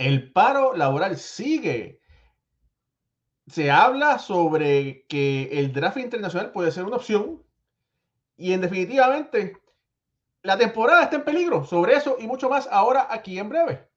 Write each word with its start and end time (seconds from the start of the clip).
el 0.00 0.32
paro 0.32 0.74
laboral 0.74 1.18
sigue. 1.18 2.00
Se 3.46 3.70
habla 3.70 4.18
sobre 4.18 5.04
que 5.08 5.50
el 5.52 5.74
draft 5.74 5.98
internacional 5.98 6.52
puede 6.52 6.72
ser 6.72 6.84
una 6.84 6.96
opción 6.96 7.44
y 8.34 8.54
en 8.54 8.62
definitivamente 8.62 9.58
la 10.42 10.56
temporada 10.56 11.02
está 11.02 11.16
en 11.16 11.24
peligro. 11.24 11.64
Sobre 11.66 11.96
eso 11.96 12.16
y 12.18 12.26
mucho 12.26 12.48
más 12.48 12.66
ahora 12.70 13.08
aquí 13.10 13.38
en 13.38 13.50
breve. 13.50 13.89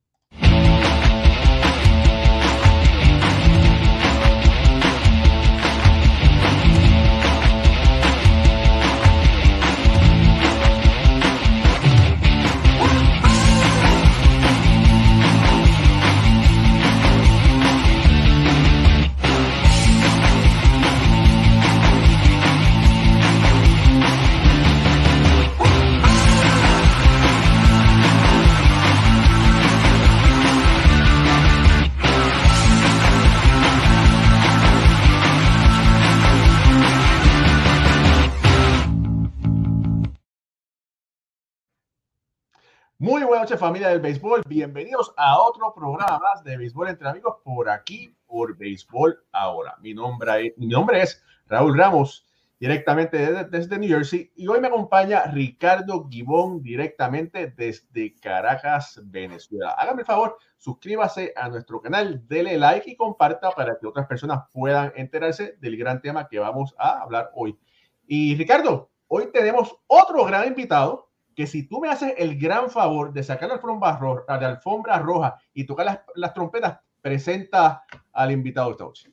Noches 43.43 43.59
familia 43.59 43.89
del 43.89 43.99
béisbol, 43.99 44.41
bienvenidos 44.47 45.13
a 45.17 45.37
otro 45.37 45.73
programa 45.73 46.17
más 46.17 46.45
de 46.45 46.55
béisbol 46.55 46.87
entre 46.87 47.09
amigos 47.09 47.35
por 47.43 47.69
aquí, 47.69 48.15
por 48.25 48.55
béisbol 48.55 49.21
ahora. 49.33 49.75
Mi 49.81 49.93
nombre, 49.93 50.53
mi 50.55 50.67
nombre 50.67 51.01
es 51.01 51.21
Raúl 51.47 51.77
Ramos, 51.77 52.25
directamente 52.57 53.17
desde, 53.17 53.43
desde, 53.43 53.77
New 53.77 53.89
Jersey, 53.89 54.31
y 54.37 54.47
hoy 54.47 54.61
me 54.61 54.69
acompaña 54.69 55.25
Ricardo 55.25 56.07
Gibón, 56.09 56.63
directamente 56.63 57.47
desde 57.47 58.15
Caracas, 58.15 59.01
Venezuela. 59.03 59.71
Hágame 59.71 60.03
el 60.03 60.07
favor, 60.07 60.37
suscríbase 60.57 61.33
a 61.35 61.49
nuestro 61.49 61.81
canal, 61.81 62.25
dele 62.25 62.57
like 62.57 62.89
y 62.89 62.95
comparta 62.95 63.51
para 63.51 63.77
que 63.77 63.87
otras 63.87 64.07
personas 64.07 64.45
puedan 64.53 64.93
enterarse 64.95 65.57
del 65.59 65.75
gran 65.75 66.01
tema 66.01 66.29
que 66.29 66.39
vamos 66.39 66.73
a 66.77 67.01
hablar 67.01 67.29
hoy. 67.35 67.59
Y 68.07 68.37
Ricardo, 68.37 68.89
hoy 69.09 69.29
tenemos 69.33 69.75
otro 69.87 70.23
gran 70.23 70.47
invitado 70.47 71.09
que 71.35 71.47
si 71.47 71.67
tú 71.67 71.79
me 71.79 71.89
haces 71.89 72.13
el 72.17 72.39
gran 72.39 72.69
favor 72.69 73.11
de 73.13 73.23
sacar 73.23 73.49
la 73.49 73.55
alfombra, 73.55 73.97
roja, 73.97 74.23
la 74.27 74.47
alfombra 74.49 74.99
roja 74.99 75.37
y 75.53 75.65
tocar 75.65 75.85
las, 75.85 75.99
las, 76.15 76.33
trompetas, 76.33 76.79
presenta 77.01 77.83
al 78.11 78.31
invitado 78.31 78.71
esta 78.71 78.83
noche. 78.83 79.11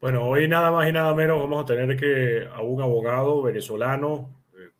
Bueno, 0.00 0.24
hoy 0.24 0.48
nada 0.48 0.70
más 0.70 0.88
y 0.88 0.92
nada 0.92 1.14
menos 1.14 1.40
vamos 1.40 1.62
a 1.62 1.66
tener 1.66 1.96
que 1.98 2.46
a 2.52 2.60
un 2.60 2.82
abogado 2.82 3.42
venezolano, 3.42 4.42
eh, 4.54 4.70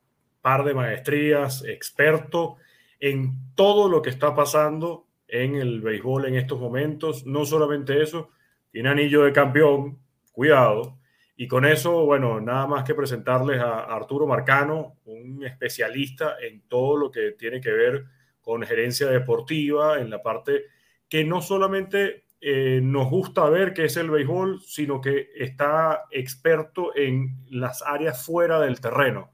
par 0.43 0.65
de 0.65 0.75
maestrías, 0.75 1.65
experto 1.65 2.57
en 3.01 3.55
todo 3.55 3.89
lo 3.89 4.03
que 4.03 4.11
está 4.11 4.35
pasando 4.35 5.07
en 5.29 5.57
el 5.57 5.81
béisbol 5.81 6.27
en 6.27 6.37
estos 6.37 6.61
momentos. 6.61 7.27
No 7.27 7.45
solamente 7.45 8.03
eso, 8.03 8.31
tiene 8.71 8.89
anillo 8.89 9.23
de 9.23 9.33
campeón, 9.33 9.99
cuidado, 10.33 10.99
y 11.37 11.49
con 11.49 11.65
eso, 11.65 12.05
bueno, 12.05 12.41
nada 12.41 12.67
más 12.67 12.85
que 12.85 12.95
presentarles 12.95 13.61
a 13.61 13.85
Arturo 13.85 14.27
Marcano, 14.27 14.99
un 15.07 15.45
especialista 15.45 16.37
en 16.41 16.63
todo 16.69 16.97
lo 16.97 17.11
que 17.11 17.33
tiene 17.33 17.61
que 17.61 17.73
ver 17.73 18.05
con 18.41 18.63
gerencia 18.63 19.09
deportiva, 19.09 19.99
en 19.99 20.11
la 20.11 20.23
parte 20.23 20.67
que 21.09 21.25
no 21.25 21.43
solamente 21.43 22.25
eh, 22.41 22.81
nos 22.83 23.09
gusta 23.09 23.49
ver 23.49 23.73
que 23.73 23.87
es 23.87 23.97
el 23.97 24.11
béisbol, 24.11 24.61
sino 24.63 25.01
que 25.01 25.31
está 25.35 26.05
experto 26.11 26.95
en 26.95 27.45
las 27.49 27.83
áreas 27.83 28.25
fuera 28.25 28.61
del 28.61 28.81
terreno, 28.81 29.33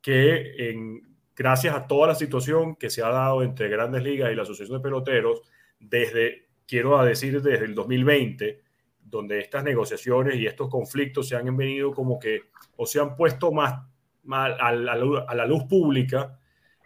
que 0.00 0.70
en, 0.70 1.16
gracias 1.36 1.76
a 1.76 1.86
toda 1.86 2.08
la 2.08 2.14
situación 2.14 2.74
que 2.74 2.90
se 2.90 3.02
ha 3.02 3.10
dado 3.10 3.42
entre 3.42 3.68
grandes 3.68 4.02
ligas 4.02 4.32
y 4.32 4.34
la 4.34 4.42
Asociación 4.42 4.78
de 4.78 4.82
Peloteros, 4.82 5.42
desde, 5.78 6.48
quiero 6.66 7.00
decir, 7.04 7.42
desde 7.42 7.66
el 7.66 7.74
2020, 7.74 8.62
donde 9.08 9.38
estas 9.38 9.64
negociaciones 9.64 10.36
y 10.36 10.46
estos 10.46 10.68
conflictos 10.68 11.28
se 11.28 11.36
han 11.36 11.56
venido 11.56 11.92
como 11.92 12.18
que 12.18 12.40
o 12.76 12.86
se 12.86 13.00
han 13.00 13.14
puesto 13.16 13.52
más, 13.52 13.82
a, 14.30 14.72
la, 14.72 15.46
luz 15.46 15.64
pública, 15.64 16.38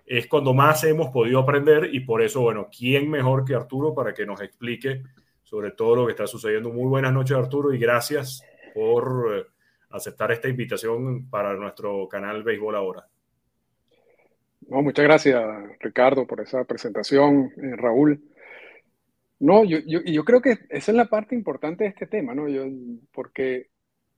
es 0.04 0.26
cuando 0.26 0.52
más 0.52 0.84
hemos 0.84 1.08
podido 1.10 1.40
aprender 1.40 1.88
y 1.92 2.00
por 2.00 2.22
eso, 2.22 2.42
bueno, 2.42 2.68
¿quién 2.76 3.08
mejor 3.10 3.44
que 3.44 3.54
Arturo 3.54 3.94
para 3.94 4.12
que 4.12 4.26
nos 4.26 4.40
explique 4.40 5.02
sobre 5.42 5.70
todo 5.70 5.96
lo 5.96 6.06
que 6.06 6.12
está 6.12 6.26
sucediendo? 6.26 6.70
Muy 6.70 6.88
buenas 6.88 7.12
noches, 7.12 7.36
Arturo, 7.36 7.72
y 7.72 7.78
gracias 7.78 8.44
por 8.74 9.34
eh, 9.34 9.46
aceptar 9.90 10.32
esta 10.32 10.48
invitación 10.48 11.30
para 11.30 11.54
nuestro 11.54 12.06
canal 12.08 12.42
Béisbol 12.42 12.76
Ahora. 12.76 13.08
No, 14.68 14.82
muchas 14.82 15.04
gracias, 15.04 15.42
Ricardo, 15.80 16.26
por 16.26 16.40
esa 16.40 16.64
presentación, 16.64 17.52
eh, 17.56 17.76
Raúl. 17.76 18.20
No, 19.40 19.64
yo, 19.64 19.78
yo, 19.86 20.00
yo, 20.02 20.24
creo 20.24 20.42
que 20.42 20.58
esa 20.68 20.92
es 20.92 20.96
la 20.96 21.06
parte 21.06 21.34
importante 21.34 21.84
de 21.84 21.90
este 21.90 22.06
tema, 22.06 22.34
¿no? 22.34 22.46
Yo, 22.48 22.64
porque 23.12 23.70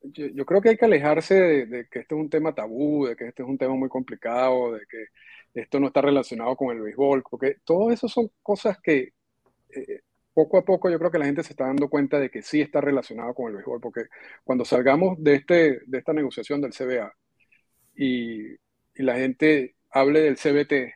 yo, 0.03 0.45
creo 0.47 0.61
que 0.61 0.71
hay 0.71 0.77
que 0.77 0.85
alejarse 0.85 1.35
de, 1.67 1.89
que 1.89 2.01
este 2.01 2.15
es 2.15 2.21
un 2.21 2.31
tema 2.31 2.55
tabú, 2.55 3.07
de 3.07 3.17
que 3.17 3.29
este 3.29 3.43
es 3.43 3.49
un 3.49 3.59
tema 3.59 3.75
muy 3.77 3.89
complicado, 3.89 4.73
de 4.73 4.81
que 4.89 5.07
esto 5.55 5.81
no 5.81 5.89
está 5.89 6.01
relacionado 6.03 6.57
con 6.57 6.75
el 6.77 6.83
béisbol, 6.83 7.23
porque 7.31 7.57
todo 7.65 7.93
eso 7.93 8.09
son 8.09 8.31
cosas 8.43 8.79
que 8.83 9.11
eh, 9.71 10.01
poco 10.35 10.59
a 10.59 10.65
poco 10.65 10.91
yo 10.91 10.99
creo 10.99 11.11
que 11.11 11.19
la 11.19 11.27
gente 11.27 11.43
se 11.45 11.53
está 11.53 11.67
dando 11.67 11.89
cuenta 11.89 12.19
de 12.19 12.31
que 12.31 12.43
sí 12.43 12.61
está 12.61 12.81
relacionado 12.81 13.35
con 13.35 13.49
el 13.49 13.57
béisbol, 13.57 13.81
porque 13.81 14.07
cuando 14.45 14.65
salgamos 14.65 15.23
de, 15.23 15.35
este, 15.37 15.81
de 15.87 15.99
esta 15.99 16.13
negociación 16.13 16.61
del 16.61 16.73
CBA 16.73 17.13
y, 17.97 18.53
y 18.53 18.59
la 18.97 19.17
gente 19.17 19.77
hable 19.91 20.21
del 20.23 20.37
CBT, 20.37 20.95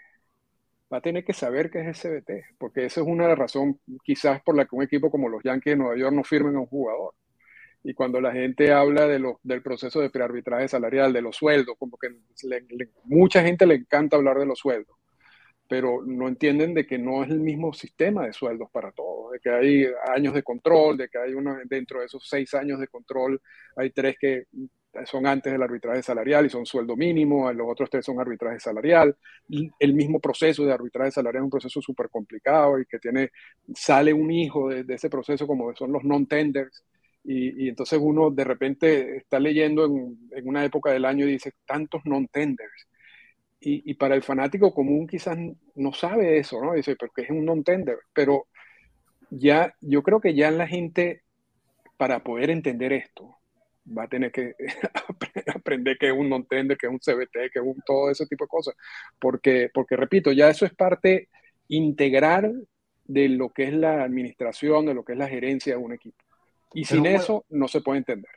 va 0.92 0.98
a 0.98 1.00
tener 1.00 1.24
que 1.24 1.32
saber 1.32 1.70
qué 1.70 1.80
es 1.88 2.00
CBT, 2.00 2.56
porque 2.58 2.86
esa 2.86 3.00
es 3.00 3.06
una 3.06 3.34
razón 3.34 3.80
quizás 4.04 4.42
por 4.42 4.56
la 4.56 4.66
que 4.66 4.76
un 4.76 4.82
equipo 4.82 5.10
como 5.10 5.28
los 5.28 5.42
Yankees 5.42 5.72
de 5.72 5.76
Nueva 5.76 5.96
York 5.96 6.14
no 6.14 6.24
firmen 6.24 6.56
a 6.56 6.60
un 6.60 6.66
jugador. 6.66 7.14
Y 7.82 7.94
cuando 7.94 8.20
la 8.20 8.32
gente 8.32 8.72
habla 8.72 9.06
de 9.06 9.18
lo, 9.18 9.40
del 9.44 9.62
proceso 9.62 10.00
de 10.00 10.10
prearbitraje 10.10 10.68
salarial, 10.68 11.12
de 11.12 11.22
los 11.22 11.36
sueldos, 11.36 11.76
como 11.78 11.96
que 11.98 12.08
mucha 13.04 13.42
gente 13.42 13.66
le 13.66 13.76
encanta 13.76 14.16
hablar 14.16 14.38
de 14.38 14.46
los 14.46 14.58
sueldos, 14.58 14.96
pero 15.68 16.02
no 16.04 16.28
entienden 16.28 16.74
de 16.74 16.86
que 16.86 16.98
no 16.98 17.22
es 17.22 17.30
el 17.30 17.40
mismo 17.40 17.72
sistema 17.72 18.26
de 18.26 18.32
sueldos 18.32 18.70
para 18.72 18.92
todos, 18.92 19.32
de 19.32 19.40
que 19.40 19.50
hay 19.50 19.86
años 20.14 20.34
de 20.34 20.42
control, 20.42 20.96
de 20.96 21.08
que 21.08 21.18
hay 21.18 21.34
uno, 21.34 21.58
dentro 21.64 22.00
de 22.00 22.06
esos 22.06 22.28
seis 22.28 22.54
años 22.54 22.80
de 22.80 22.88
control, 22.88 23.40
hay 23.76 23.90
tres 23.90 24.16
que 24.18 24.44
son 25.04 25.26
antes 25.26 25.52
del 25.52 25.62
arbitraje 25.62 26.02
salarial 26.02 26.46
y 26.46 26.50
son 26.50 26.64
sueldo 26.66 26.96
mínimo, 26.96 27.52
los 27.52 27.66
otros 27.68 27.90
tres 27.90 28.04
son 28.04 28.20
arbitraje 28.20 28.60
salarial. 28.60 29.16
El 29.78 29.94
mismo 29.94 30.20
proceso 30.20 30.64
de 30.64 30.72
arbitraje 30.72 31.10
salarial 31.10 31.42
es 31.42 31.44
un 31.44 31.50
proceso 31.50 31.80
súper 31.82 32.08
complicado 32.08 32.80
y 32.80 32.86
que 32.86 32.98
tiene, 32.98 33.30
sale 33.74 34.12
un 34.12 34.30
hijo 34.30 34.68
de, 34.68 34.94
ese 34.94 35.10
proceso 35.10 35.46
como 35.46 35.74
son 35.76 35.92
los 35.92 36.04
non-tenders. 36.04 36.84
Y, 37.24 37.68
entonces 37.68 37.98
uno 38.00 38.30
de 38.30 38.44
repente 38.44 39.16
está 39.16 39.40
leyendo 39.40 39.84
en, 39.84 40.48
una 40.48 40.64
época 40.64 40.92
del 40.92 41.04
año 41.04 41.26
y 41.26 41.32
dice, 41.32 41.52
tantos 41.66 42.02
non-tenders. 42.04 42.88
Y, 43.60 43.90
y, 43.90 43.94
para 43.94 44.14
el 44.14 44.22
fanático 44.22 44.72
común 44.72 45.06
quizás 45.06 45.36
no 45.74 45.92
sabe 45.92 46.38
eso, 46.38 46.62
¿no? 46.62 46.74
Dice, 46.74 46.94
porque 46.96 47.22
es 47.22 47.30
un 47.30 47.44
non-tender. 47.44 47.98
Pero 48.12 48.46
ya, 49.30 49.74
yo 49.80 50.02
creo 50.02 50.20
que 50.20 50.34
ya 50.34 50.50
la 50.50 50.66
gente, 50.68 51.22
para 51.96 52.22
poder 52.22 52.50
entender 52.50 52.92
esto, 52.92 53.38
va 53.86 54.04
a 54.04 54.08
tener 54.08 54.32
que 54.32 54.54
aprender 55.54 55.96
que 55.98 56.08
es 56.08 56.12
un 56.12 56.28
non-tender, 56.28 56.76
que 56.76 56.86
es 56.86 56.92
un 56.92 56.98
CBT, 56.98 57.52
que 57.52 57.58
es 57.58 57.64
un, 57.64 57.80
todo 57.84 58.10
ese 58.10 58.26
tipo 58.26 58.44
de 58.44 58.48
cosas. 58.48 58.74
Porque, 59.18 59.70
porque, 59.72 59.96
repito, 59.96 60.32
ya 60.32 60.48
eso 60.48 60.66
es 60.66 60.74
parte 60.74 61.28
integral 61.68 62.66
de 63.04 63.28
lo 63.28 63.50
que 63.50 63.64
es 63.64 63.72
la 63.72 64.02
administración, 64.02 64.86
de 64.86 64.94
lo 64.94 65.04
que 65.04 65.12
es 65.12 65.18
la 65.18 65.28
gerencia 65.28 65.76
de 65.76 65.82
un 65.82 65.92
equipo. 65.92 66.24
Y 66.74 66.84
sin 66.84 67.06
eso 67.06 67.44
no 67.48 67.68
se 67.68 67.80
puede 67.80 67.98
entender. 67.98 68.30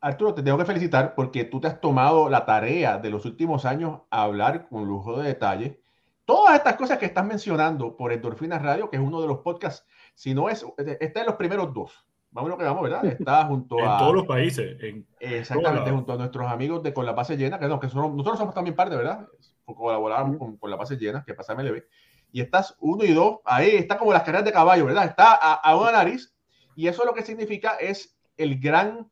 Arturo, 0.00 0.34
te 0.34 0.42
tengo 0.42 0.58
que 0.58 0.64
felicitar 0.64 1.14
porque 1.14 1.44
tú 1.44 1.60
te 1.60 1.68
has 1.68 1.80
tomado 1.80 2.28
la 2.28 2.44
tarea 2.44 2.98
de 2.98 3.10
los 3.10 3.24
últimos 3.24 3.64
años 3.64 4.00
a 4.10 4.22
hablar 4.22 4.68
con 4.68 4.86
lujo 4.86 5.20
de 5.20 5.28
detalle. 5.28 5.80
Todas 6.24 6.56
estas 6.56 6.76
cosas 6.76 6.98
que 6.98 7.06
estás 7.06 7.24
mencionando 7.24 7.96
por 7.96 8.12
Endorfinas 8.12 8.62
Radio, 8.62 8.88
que 8.88 8.96
es 8.96 9.02
uno 9.02 9.20
de 9.20 9.28
los 9.28 9.38
podcasts, 9.38 9.86
si 10.14 10.34
no 10.34 10.48
es, 10.48 10.64
está 11.00 11.20
en 11.20 11.26
los 11.26 11.36
primeros 11.36 11.74
dos 11.74 12.06
vamos 12.32 12.50
lo 12.50 12.58
que 12.58 12.64
vamos, 12.64 12.82
¿verdad? 12.82 13.04
Está 13.04 13.44
junto 13.44 13.78
a... 13.78 13.92
En 13.92 13.98
todos 13.98 14.14
los 14.14 14.26
países. 14.26 14.76
exactamente, 15.20 15.90
junto 15.90 16.12
a 16.14 16.16
nuestros 16.16 16.50
amigos 16.50 16.82
de 16.82 16.92
Con 16.92 17.06
la 17.06 17.12
Base 17.12 17.36
Llena, 17.36 17.58
que, 17.58 17.68
no, 17.68 17.78
que 17.78 17.86
nosotros 17.86 18.38
somos 18.38 18.54
también 18.54 18.74
parte, 18.74 18.96
¿verdad? 18.96 19.28
Colaboramos 19.64 20.38
con, 20.38 20.56
con 20.56 20.70
la 20.70 20.76
Base 20.76 20.96
Llena, 20.96 21.24
que 21.24 21.34
pasa 21.34 21.54
MLB. 21.54 21.84
Y 22.32 22.40
estás 22.40 22.74
uno 22.80 23.04
y 23.04 23.12
dos, 23.12 23.40
ahí 23.44 23.70
está 23.70 23.98
como 23.98 24.12
las 24.12 24.22
carreras 24.22 24.46
de 24.46 24.52
caballo, 24.52 24.86
¿verdad? 24.86 25.04
Está 25.04 25.34
a, 25.34 25.76
una 25.76 25.92
nariz. 25.92 26.34
Y 26.74 26.88
eso 26.88 27.04
lo 27.04 27.12
que 27.12 27.22
significa 27.22 27.76
es 27.76 28.16
el 28.38 28.58
gran, 28.58 29.10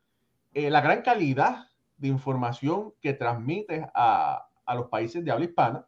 eh, 0.54 0.70
la 0.70 0.80
gran 0.80 1.02
calidad 1.02 1.66
de 1.98 2.08
información 2.08 2.94
que 3.02 3.12
transmites 3.12 3.84
a, 3.94 4.48
a 4.64 4.74
los 4.74 4.88
países 4.88 5.22
de 5.22 5.30
habla 5.30 5.44
hispana, 5.44 5.86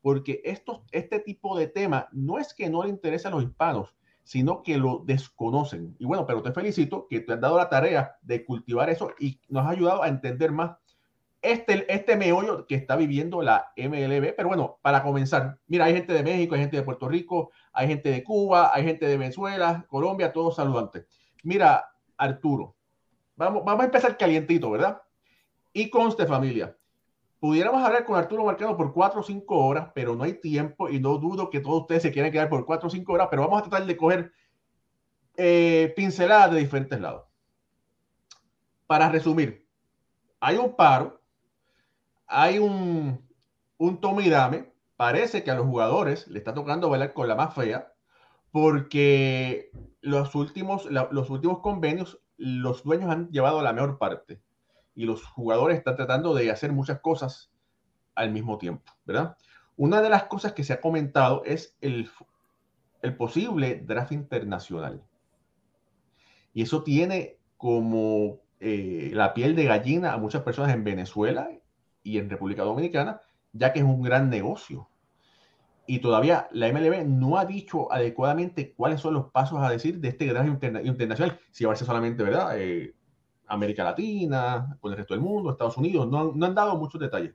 porque 0.00 0.40
estos, 0.44 0.82
este 0.92 1.18
tipo 1.18 1.58
de 1.58 1.66
tema 1.66 2.08
no 2.12 2.38
es 2.38 2.54
que 2.54 2.70
no 2.70 2.84
le 2.84 2.90
interese 2.90 3.26
a 3.26 3.32
los 3.32 3.42
hispanos, 3.42 3.92
sino 4.28 4.62
que 4.62 4.76
lo 4.76 5.04
desconocen. 5.06 5.96
Y 5.98 6.04
bueno, 6.04 6.26
pero 6.26 6.42
te 6.42 6.52
felicito 6.52 7.06
que 7.08 7.20
te 7.20 7.32
has 7.32 7.40
dado 7.40 7.56
la 7.56 7.70
tarea 7.70 8.18
de 8.20 8.44
cultivar 8.44 8.90
eso 8.90 9.14
y 9.18 9.40
nos 9.48 9.64
ha 9.64 9.70
ayudado 9.70 10.02
a 10.02 10.08
entender 10.08 10.52
más 10.52 10.76
este, 11.40 11.90
este 11.90 12.14
meollo 12.14 12.66
que 12.66 12.74
está 12.74 12.94
viviendo 12.96 13.40
la 13.40 13.72
MLB. 13.74 14.34
Pero 14.36 14.48
bueno, 14.48 14.78
para 14.82 15.02
comenzar, 15.02 15.58
mira, 15.66 15.86
hay 15.86 15.94
gente 15.94 16.12
de 16.12 16.22
México, 16.22 16.54
hay 16.54 16.60
gente 16.60 16.76
de 16.76 16.82
Puerto 16.82 17.08
Rico, 17.08 17.52
hay 17.72 17.88
gente 17.88 18.10
de 18.10 18.22
Cuba, 18.22 18.70
hay 18.74 18.84
gente 18.84 19.06
de 19.06 19.16
Venezuela, 19.16 19.86
Colombia, 19.88 20.30
todos 20.30 20.56
saludantes. 20.56 21.06
Mira, 21.42 21.88
Arturo, 22.18 22.76
vamos, 23.34 23.64
vamos 23.64 23.80
a 23.80 23.86
empezar 23.86 24.18
calientito, 24.18 24.70
¿verdad? 24.70 25.00
Y 25.72 25.88
conste 25.88 26.26
familia, 26.26 26.76
pudiéramos 27.40 27.82
hablar 27.82 28.04
con 28.04 28.16
Arturo 28.16 28.44
Marcano 28.44 28.76
por 28.76 28.92
cuatro 28.92 29.20
o 29.20 29.22
cinco 29.22 29.58
horas, 29.66 29.90
pero 29.94 30.14
no 30.14 30.24
hay 30.24 30.34
tiempo 30.34 30.88
y 30.88 31.00
no 31.00 31.18
dudo 31.18 31.50
que 31.50 31.60
todos 31.60 31.82
ustedes 31.82 32.02
se 32.02 32.12
quieran 32.12 32.32
quedar 32.32 32.48
por 32.48 32.64
cuatro 32.66 32.88
o 32.88 32.90
cinco 32.90 33.12
horas, 33.12 33.28
pero 33.30 33.42
vamos 33.42 33.60
a 33.60 33.68
tratar 33.68 33.86
de 33.86 33.96
coger 33.96 34.32
eh, 35.36 35.92
pinceladas 35.96 36.52
de 36.52 36.60
diferentes 36.60 37.00
lados. 37.00 37.24
Para 38.86 39.08
resumir, 39.08 39.66
hay 40.40 40.56
un 40.56 40.74
paro, 40.74 41.20
hay 42.26 42.58
un, 42.58 43.24
un 43.76 44.20
y 44.22 44.28
dame, 44.28 44.72
parece 44.96 45.44
que 45.44 45.50
a 45.50 45.54
los 45.54 45.66
jugadores 45.66 46.26
le 46.28 46.38
está 46.38 46.54
tocando 46.54 46.88
bailar 46.88 47.12
con 47.12 47.28
la 47.28 47.36
más 47.36 47.54
fea, 47.54 47.92
porque 48.50 49.70
los 50.00 50.34
últimos, 50.34 50.86
los 50.86 51.30
últimos 51.30 51.60
convenios 51.60 52.20
los 52.36 52.84
dueños 52.84 53.10
han 53.10 53.30
llevado 53.30 53.62
la 53.62 53.72
mejor 53.72 53.98
parte 53.98 54.40
y 54.98 55.04
los 55.04 55.24
jugadores 55.24 55.78
están 55.78 55.94
tratando 55.94 56.34
de 56.34 56.50
hacer 56.50 56.72
muchas 56.72 56.98
cosas 56.98 57.52
al 58.16 58.32
mismo 58.32 58.58
tiempo, 58.58 58.92
¿verdad? 59.06 59.36
Una 59.76 60.02
de 60.02 60.10
las 60.10 60.24
cosas 60.24 60.54
que 60.54 60.64
se 60.64 60.72
ha 60.72 60.80
comentado 60.80 61.44
es 61.44 61.76
el, 61.80 62.10
el 63.02 63.16
posible 63.16 63.80
draft 63.86 64.10
internacional. 64.10 65.00
Y 66.52 66.62
eso 66.62 66.82
tiene 66.82 67.38
como 67.56 68.40
eh, 68.58 69.12
la 69.14 69.34
piel 69.34 69.54
de 69.54 69.66
gallina 69.66 70.14
a 70.14 70.18
muchas 70.18 70.42
personas 70.42 70.74
en 70.74 70.82
Venezuela 70.82 71.48
y 72.02 72.18
en 72.18 72.28
República 72.28 72.64
Dominicana, 72.64 73.20
ya 73.52 73.72
que 73.72 73.78
es 73.78 73.84
un 73.84 74.02
gran 74.02 74.28
negocio. 74.28 74.90
Y 75.86 76.00
todavía 76.00 76.48
la 76.50 76.72
MLB 76.72 77.06
no 77.06 77.38
ha 77.38 77.44
dicho 77.44 77.92
adecuadamente 77.92 78.74
cuáles 78.74 79.00
son 79.00 79.14
los 79.14 79.30
pasos 79.30 79.60
a 79.62 79.70
decir 79.70 80.00
de 80.00 80.08
este 80.08 80.26
draft 80.26 80.48
internacional. 80.48 81.38
Si 81.52 81.64
va 81.64 81.74
a 81.74 81.76
ser 81.76 81.86
solamente, 81.86 82.24
¿verdad? 82.24 82.58
Eh, 82.58 82.96
América 83.48 83.84
Latina, 83.84 84.76
con 84.80 84.92
el 84.92 84.98
resto 84.98 85.14
del 85.14 85.22
mundo, 85.22 85.50
Estados 85.50 85.76
Unidos, 85.76 86.08
no, 86.08 86.32
no 86.32 86.46
han 86.46 86.54
dado 86.54 86.76
muchos 86.76 87.00
detalles. 87.00 87.34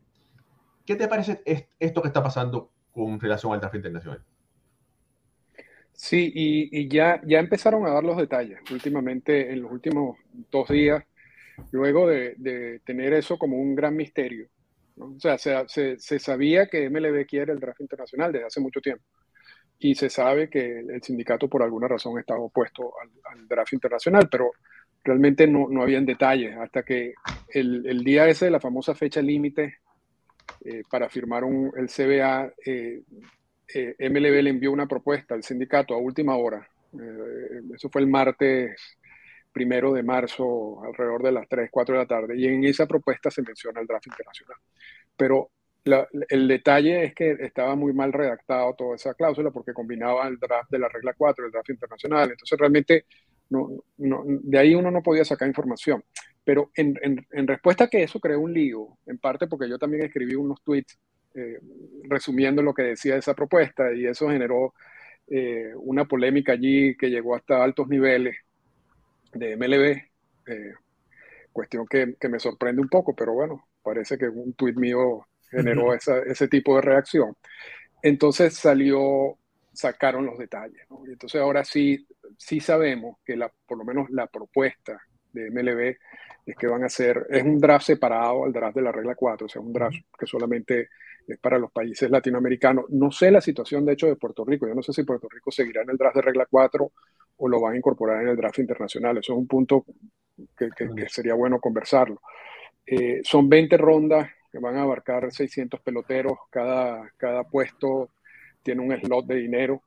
¿Qué 0.85 0.95
te 0.95 1.07
parece 1.07 1.41
esto 1.79 2.01
que 2.01 2.07
está 2.07 2.21
pasando 2.21 2.69
con 2.91 3.19
relación 3.19 3.53
al 3.53 3.59
tráfico 3.59 3.77
internacional? 3.77 4.23
Sí, 5.93 6.31
y, 6.33 6.87
ya, 6.89 7.21
ya 7.25 7.39
empezaron 7.39 7.85
a 7.85 7.91
dar 7.91 8.03
los 8.03 8.17
detalles 8.17 8.59
últimamente, 8.71 9.51
en 9.51 9.61
los 9.61 9.71
últimos 9.71 10.17
dos 10.51 10.67
días, 10.69 11.03
luego 11.71 12.07
de, 12.07 12.81
tener 12.83 13.13
eso 13.13 13.37
como 13.37 13.57
un 13.57 13.75
gran 13.75 13.95
misterio. 13.95 14.47
O 14.97 15.19
sea, 15.19 15.37
se, 15.37 15.97
se, 15.99 16.19
sabía 16.19 16.67
que 16.67 16.89
MLB 16.89 17.25
quiere 17.25 17.53
el 17.53 17.59
draft 17.59 17.81
internacional 17.81 18.31
desde 18.31 18.47
hace 18.47 18.59
mucho 18.59 18.81
tiempo. 18.81 19.03
Y 19.79 19.95
se 19.95 20.09
sabe 20.09 20.49
que 20.49 20.79
el 20.79 21.01
sindicato 21.01 21.47
por 21.47 21.63
alguna 21.63 21.87
razón 21.87 22.19
estaba 22.19 22.39
opuesto 22.39 22.93
al, 23.01 23.09
al 23.31 23.47
draft 23.47 23.73
internacional, 23.73 24.29
pero 24.29 24.51
realmente 25.03 25.47
no, 25.47 25.67
no 25.69 25.81
habían 25.81 26.05
detalles 26.05 26.55
hasta 26.57 26.83
que 26.83 27.13
el, 27.49 27.85
el, 27.85 28.03
día 28.03 28.27
ese, 28.27 28.49
la 28.49 28.59
famosa 28.59 28.95
fecha 28.95 29.21
límite 29.21 29.79
eh, 30.65 30.83
para 30.89 31.09
firmar 31.09 31.43
un, 31.43 31.71
el 31.75 31.87
CBA, 31.89 32.53
eh, 32.65 33.01
eh, 33.73 33.95
MLB 34.09 34.43
le 34.43 34.49
envió 34.49 34.71
una 34.71 34.87
propuesta 34.87 35.35
al 35.35 35.43
sindicato 35.43 35.93
a 35.93 35.97
última 35.97 36.35
hora. 36.35 36.67
eso 37.73 37.89
fue 37.89 38.01
el 38.01 38.07
martes 38.07 38.97
primero 39.51 39.93
de 39.93 40.03
marzo, 40.03 40.83
alrededor 40.83 41.21
de 41.21 41.31
las 41.31 41.47
3, 41.47 41.69
4 41.71 41.95
de 41.95 42.01
la 42.01 42.07
tarde, 42.07 42.37
y 42.37 42.47
en 42.47 42.63
esa 42.63 42.87
propuesta 42.87 43.29
se 43.29 43.43
menciona 43.43 43.81
el 43.81 43.87
draft 43.87 44.07
internacional. 44.07 44.57
Pero 45.15 45.51
la, 45.83 46.07
el 46.29 46.47
detalle 46.47 47.03
es 47.03 47.13
que 47.13 47.31
estaba 47.39 47.75
muy 47.75 47.93
mal 47.93 48.13
redactado 48.13 48.73
toda 48.73 48.95
esa 48.95 49.13
cláusula 49.13 49.51
porque 49.51 49.73
combinaba 49.73 50.27
el 50.27 50.39
draft 50.39 50.71
de 50.71 50.79
la 50.79 50.89
regla 50.89 51.13
4, 51.15 51.45
el 51.45 51.51
draft 51.51 51.69
internacional. 51.69 52.31
Entonces 52.31 52.57
realmente 52.57 53.05
no, 53.49 53.69
no, 53.97 54.23
de 54.25 54.59
ahí 54.59 54.75
uno 54.75 54.91
no 54.91 55.01
podía 55.01 55.25
sacar 55.25 55.47
información. 55.47 56.03
Pero 56.43 56.71
en, 56.75 56.97
en, 57.01 57.47
respuesta 57.47 57.85
a 57.85 57.87
que 57.87 58.03
eso 58.03 58.19
creó 58.19 58.39
un 58.41 58.53
lío, 58.53 58.97
en 59.05 59.17
parte 59.17 59.47
porque 59.47 59.69
yo 59.69 59.77
también 59.77 60.03
escribí 60.03 60.35
unos 60.35 60.61
tweets 60.61 60.99
eh, 61.35 61.59
resumiendo 62.03 62.61
lo 62.61 62.73
que 62.73 62.83
decía 62.83 63.15
esa 63.15 63.33
propuesta 63.33 63.93
y 63.93 64.05
eso 64.05 64.29
generó 64.29 64.73
eh, 65.27 65.71
una 65.75 66.05
polémica 66.05 66.51
allí 66.51 66.97
que 66.97 67.09
llegó 67.09 67.35
hasta 67.35 67.63
altos 67.63 67.87
niveles 67.87 68.35
de 69.33 69.55
MLB, 69.55 70.01
eh, 70.47 70.73
cuestión 71.51 71.87
que, 71.87 72.15
que, 72.19 72.29
me 72.29 72.39
sorprende 72.39 72.81
un 72.81 72.89
poco, 72.89 73.15
pero 73.15 73.33
bueno, 73.33 73.67
parece 73.81 74.17
que 74.17 74.27
un 74.27 74.53
tweet 74.53 74.73
mío 74.73 75.25
generó 75.49 75.93
esa, 75.93 76.19
ese 76.19 76.47
tipo 76.47 76.75
de 76.75 76.81
reacción. 76.81 77.35
Entonces 78.01 78.55
salió, 78.55 79.37
sacaron 79.71 80.25
los 80.25 80.37
detalles. 80.37 80.81
¿no? 80.89 81.03
Y 81.07 81.13
entonces 81.13 81.39
ahora 81.41 81.63
sí 81.63 82.05
sí 82.37 82.59
sabemos 82.59 83.17
que 83.25 83.35
la, 83.35 83.51
por 83.65 83.77
lo 83.77 83.85
menos 83.85 84.09
la 84.09 84.27
propuesta 84.27 85.01
de 85.31 85.49
MLB 85.49 85.97
es 86.45 86.55
que 86.55 86.67
van 86.67 86.83
a 86.83 86.87
hacer, 86.87 87.25
es 87.29 87.43
un 87.43 87.59
draft 87.59 87.85
separado 87.85 88.43
al 88.45 88.53
draft 88.53 88.75
de 88.75 88.81
la 88.81 88.91
regla 88.91 89.15
4, 89.15 89.45
o 89.45 89.49
sea, 89.49 89.61
un 89.61 89.73
draft 89.73 89.97
que 90.17 90.25
solamente 90.25 90.89
es 91.27 91.39
para 91.39 91.57
los 91.57 91.71
países 91.71 92.09
latinoamericanos. 92.09 92.85
No 92.89 93.11
sé 93.11 93.31
la 93.31 93.41
situación, 93.41 93.85
de 93.85 93.93
hecho, 93.93 94.07
de 94.07 94.15
Puerto 94.15 94.43
Rico. 94.43 94.67
Yo 94.67 94.75
no 94.75 94.83
sé 94.83 94.91
si 94.91 95.03
Puerto 95.03 95.27
Rico 95.29 95.51
seguirá 95.51 95.81
en 95.81 95.89
el 95.89 95.97
draft 95.97 96.17
de 96.17 96.21
regla 96.21 96.45
4 96.49 96.91
o 97.37 97.47
lo 97.47 97.61
van 97.61 97.73
a 97.73 97.77
incorporar 97.77 98.21
en 98.21 98.29
el 98.29 98.35
draft 98.35 98.59
internacional. 98.59 99.17
Eso 99.17 99.33
es 99.33 99.39
un 99.39 99.47
punto 99.47 99.85
que, 100.57 100.69
sería 101.07 101.33
bueno 101.33 101.59
conversarlo. 101.59 102.21
Eh, 102.85 103.21
son 103.23 103.47
20 103.47 103.77
rondas 103.77 104.29
que 104.51 104.59
van 104.59 104.75
a 104.75 104.83
abarcar 104.83 105.31
600 105.31 105.79
peloteros. 105.81 106.37
Cada, 106.49 107.09
cada 107.17 107.43
puesto 107.45 108.09
tiene 108.61 108.81
un 108.81 108.95
slot 108.99 109.25
de 109.25 109.35
dinero. 109.35 109.81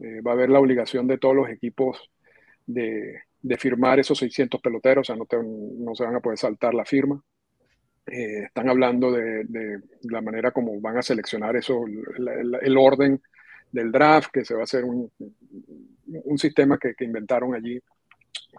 Eh, 0.00 0.20
va 0.20 0.32
a 0.32 0.34
haber 0.34 0.50
la 0.50 0.60
obligación 0.60 1.06
de 1.06 1.18
todos 1.18 1.34
los 1.34 1.48
equipos 1.48 2.10
de, 2.66 3.22
firmar 3.58 3.98
esos 3.98 4.18
600 4.18 4.60
peloteros, 4.60 5.08
o 5.08 5.14
sea, 5.14 5.16
no, 5.16 5.94
se 5.94 6.04
van 6.04 6.14
a 6.14 6.20
poder 6.20 6.38
saltar 6.38 6.74
la 6.74 6.84
firma. 6.84 7.20
Eh, 8.06 8.44
están 8.44 8.68
hablando 8.68 9.10
de, 9.10 9.80
la 10.02 10.20
manera 10.20 10.52
como 10.52 10.80
van 10.80 10.98
a 10.98 11.02
seleccionar 11.02 11.56
eso, 11.56 11.84
el, 11.86 12.76
orden 12.76 13.20
del 13.72 13.90
draft, 13.90 14.30
que 14.32 14.44
se 14.44 14.54
va 14.54 14.60
a 14.60 14.64
hacer 14.64 14.84
un, 14.84 15.10
sistema 16.36 16.78
que, 16.78 16.94
inventaron 17.00 17.54
allí 17.54 17.80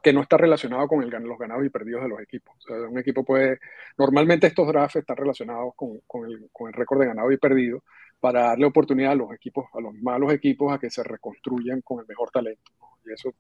que 0.04 0.14
no 0.14 0.22
está 0.22 0.38
relacionado 0.38 0.88
con 0.88 1.02
el, 1.02 1.10
los 1.10 1.38
ganados 1.38 1.66
y 1.66 1.70
perdidos 1.70 2.04
de 2.04 2.10
los 2.10 2.22
equipos. 2.22 2.56
Un 2.68 3.00
equipo 3.00 3.24
puede, 3.24 3.60
normalmente 3.98 4.48
estos 4.48 4.68
drafts 4.68 4.98
están 4.98 5.18
relacionados 5.18 5.74
con, 5.76 6.00
con, 6.06 6.30
el, 6.30 6.50
con 6.52 6.68
el 6.68 6.74
récord 6.74 7.00
de 7.00 7.08
ganado 7.08 7.32
y 7.32 7.38
perdido, 7.38 7.84
para 8.20 8.42
darle 8.44 8.66
oportunidad 8.66 9.14
a 9.14 9.16
los 9.16 9.34
equipos, 9.34 9.66
a 9.74 9.80
los 9.80 9.94
malos 9.96 10.34
equipos, 10.34 10.74
a 10.74 10.80
que 10.80 10.90
se 10.90 11.04
reconstruyan 11.04 11.82
con 11.82 12.00
el 12.00 12.08
mejor 12.08 12.30
talento. 12.32 12.72
Y 13.06 13.14
eso 13.14 13.34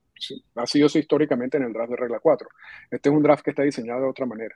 ha 0.56 0.66
sido 0.66 0.88
históricamente 0.88 1.58
en 1.58 1.64
el 1.64 1.74
draft 1.74 1.92
de 1.92 1.98
regla 1.98 2.20
4. 2.20 2.48
Este 2.92 3.10
es 3.10 3.16
un 3.16 3.22
draft 3.22 3.44
que 3.44 3.52
está 3.52 3.64
diseñado 3.64 4.02
de 4.02 4.10
otra 4.10 4.26
manera. 4.26 4.56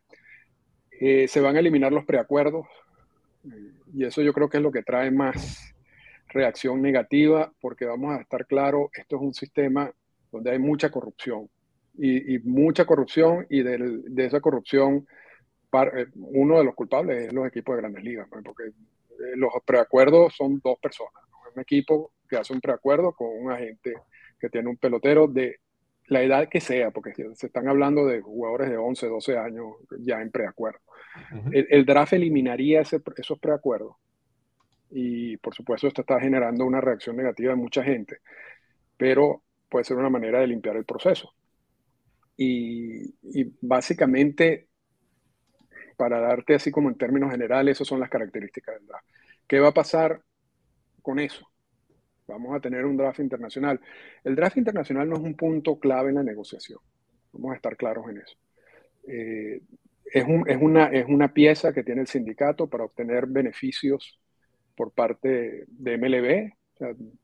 Eh, 0.91 1.27
se 1.27 1.41
van 1.41 1.55
a 1.55 1.59
eliminar 1.59 1.91
los 1.91 2.05
preacuerdos 2.05 2.65
y 3.93 4.05
eso 4.05 4.21
yo 4.21 4.31
creo 4.31 4.49
que 4.49 4.57
es 4.57 4.63
lo 4.63 4.71
que 4.71 4.83
trae 4.83 5.11
más 5.11 5.73
reacción 6.29 6.81
negativa 6.81 7.51
porque 7.59 7.85
vamos 7.85 8.17
a 8.17 8.21
estar 8.21 8.45
claros, 8.45 8.89
esto 8.93 9.17
es 9.17 9.21
un 9.21 9.33
sistema 9.33 9.91
donde 10.31 10.51
hay 10.51 10.59
mucha 10.59 10.89
corrupción 10.89 11.49
y, 11.95 12.39
mucha 12.39 12.85
corrupción 12.85 13.45
y 13.49 13.61
de, 13.61 14.01
esa 14.17 14.39
corrupción 14.39 15.05
eh, 15.73 16.05
uno 16.15 16.57
de 16.57 16.63
los 16.63 16.75
culpables 16.75 17.27
es 17.27 17.33
los 17.33 17.47
equipos 17.47 17.75
de 17.75 17.81
grandes 17.81 18.03
ligas, 18.03 18.27
porque 18.29 18.63
eh, 18.63 18.71
los 19.35 19.51
preacuerdos 19.65 20.35
son 20.35 20.59
dos 20.63 20.77
personas, 20.79 21.23
un 21.55 21.61
equipo 21.61 22.11
que 22.29 22.37
hace 22.37 22.53
un 22.53 22.61
preacuerdo 22.61 23.13
con 23.13 23.27
un 23.29 23.51
agente 23.51 23.93
que 24.39 24.49
tiene 24.49 24.69
un 24.69 24.77
pelotero 24.77 25.27
de 25.27 25.59
la 26.07 26.21
edad 26.21 26.49
que 26.49 26.59
sea, 26.59 26.91
porque 26.91 27.13
se 27.13 27.47
están 27.47 27.67
hablando 27.67 28.05
de 28.05 28.21
jugadores 28.21 28.69
de 28.69 28.77
11, 28.77 29.07
12 29.07 29.37
años 29.37 29.67
ya 29.99 30.21
en 30.21 30.31
preacuerdo. 30.31 30.79
el, 31.51 31.85
draft 31.85 32.13
eliminaría 32.13 32.81
esos 32.81 33.39
preacuerdos 33.39 33.95
y 34.89 35.37
por 35.37 35.55
supuesto 35.55 35.87
esto 35.87 36.01
está 36.01 36.19
generando 36.19 36.65
una 36.65 36.81
reacción 36.81 37.15
negativa 37.15 37.51
de 37.53 37.57
mucha 37.57 37.83
gente, 37.83 38.17
pero 38.97 39.43
puede 39.69 39.85
ser 39.85 39.97
una 39.97 40.09
manera 40.09 40.39
de 40.39 40.47
limpiar 40.47 40.75
el 40.75 40.85
proceso. 40.85 41.33
Y, 42.35 43.15
y 43.21 43.53
básicamente 43.61 44.67
para 45.93 46.19
darte 46.19 46.55
así 46.55 46.71
como 46.71 46.89
en 46.89 46.95
términos 46.95 47.31
generales, 47.31 47.77
esas 47.77 47.87
son 47.87 47.99
las 47.99 48.09
características 48.09 48.75
del 48.75 48.87
draft. 48.87 49.05
¿Qué 49.47 49.59
va 49.59 49.69
a 49.69 49.73
pasar 49.73 50.21
con 51.01 51.19
eso? 51.19 51.47
Vamos 52.27 52.55
a 52.55 52.59
tener 52.59 52.85
un 52.85 52.97
draft 52.97 53.19
internacional. 53.19 53.79
El 54.23 54.35
draft 54.35 54.57
internacional 54.57 55.09
no 55.09 55.15
es 55.15 55.21
un 55.21 55.35
punto 55.35 55.77
clave 55.79 56.09
en 56.09 56.15
la 56.15 56.23
negociación. 56.23 56.79
Vamos 57.33 57.51
a 57.51 57.55
estar 57.55 57.75
claros 57.75 58.05
en 58.09 58.17
eso. 58.17 58.37
Eh, 59.07 59.61
es, 60.05 60.25
una, 60.61 60.85
es 60.87 61.05
una 61.07 61.33
pieza 61.33 61.73
que 61.73 61.83
tiene 61.83 62.01
el 62.01 62.07
sindicato 62.07 62.67
para 62.67 62.85
obtener 62.85 63.25
beneficios 63.27 64.19
por 64.75 64.91
parte 64.91 65.65
de 65.67 65.97
MLB 65.97 66.62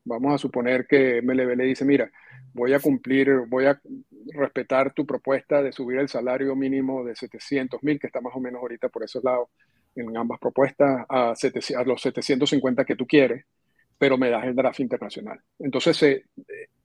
vamos 0.04 0.34
a 0.34 0.38
suponer 0.38 0.86
que 0.86 1.20
MLB 1.22 1.56
le 1.56 1.64
dice, 1.64 1.84
mira, 1.84 2.10
voy 2.52 2.72
a 2.72 2.80
cumplir, 2.80 3.28
voy 3.48 3.66
a 3.66 3.80
respetar 4.34 4.92
tu 4.92 5.06
propuesta 5.06 5.62
de 5.62 5.72
subir 5.72 5.98
el 5.98 6.08
salario 6.08 6.54
mínimo 6.56 7.04
de 7.04 7.14
700 7.14 7.82
mil, 7.82 7.98
que 7.98 8.06
está 8.06 8.20
más 8.20 8.34
o 8.34 8.40
menos 8.40 8.60
ahorita 8.60 8.88
por 8.88 9.04
esos 9.04 9.22
lados 9.22 9.48
en 9.94 10.16
ambas 10.16 10.38
propuestas, 10.38 11.04
a, 11.08 11.32
a 11.32 11.84
los 11.84 12.02
750 12.02 12.84
que 12.84 12.96
tú 12.96 13.06
quieres, 13.06 13.44
pero 13.98 14.16
me 14.16 14.30
das 14.30 14.44
el 14.44 14.54
draft 14.54 14.80
internacional. 14.80 15.40
Entonces, 15.58 16.02
eh, 16.02 16.24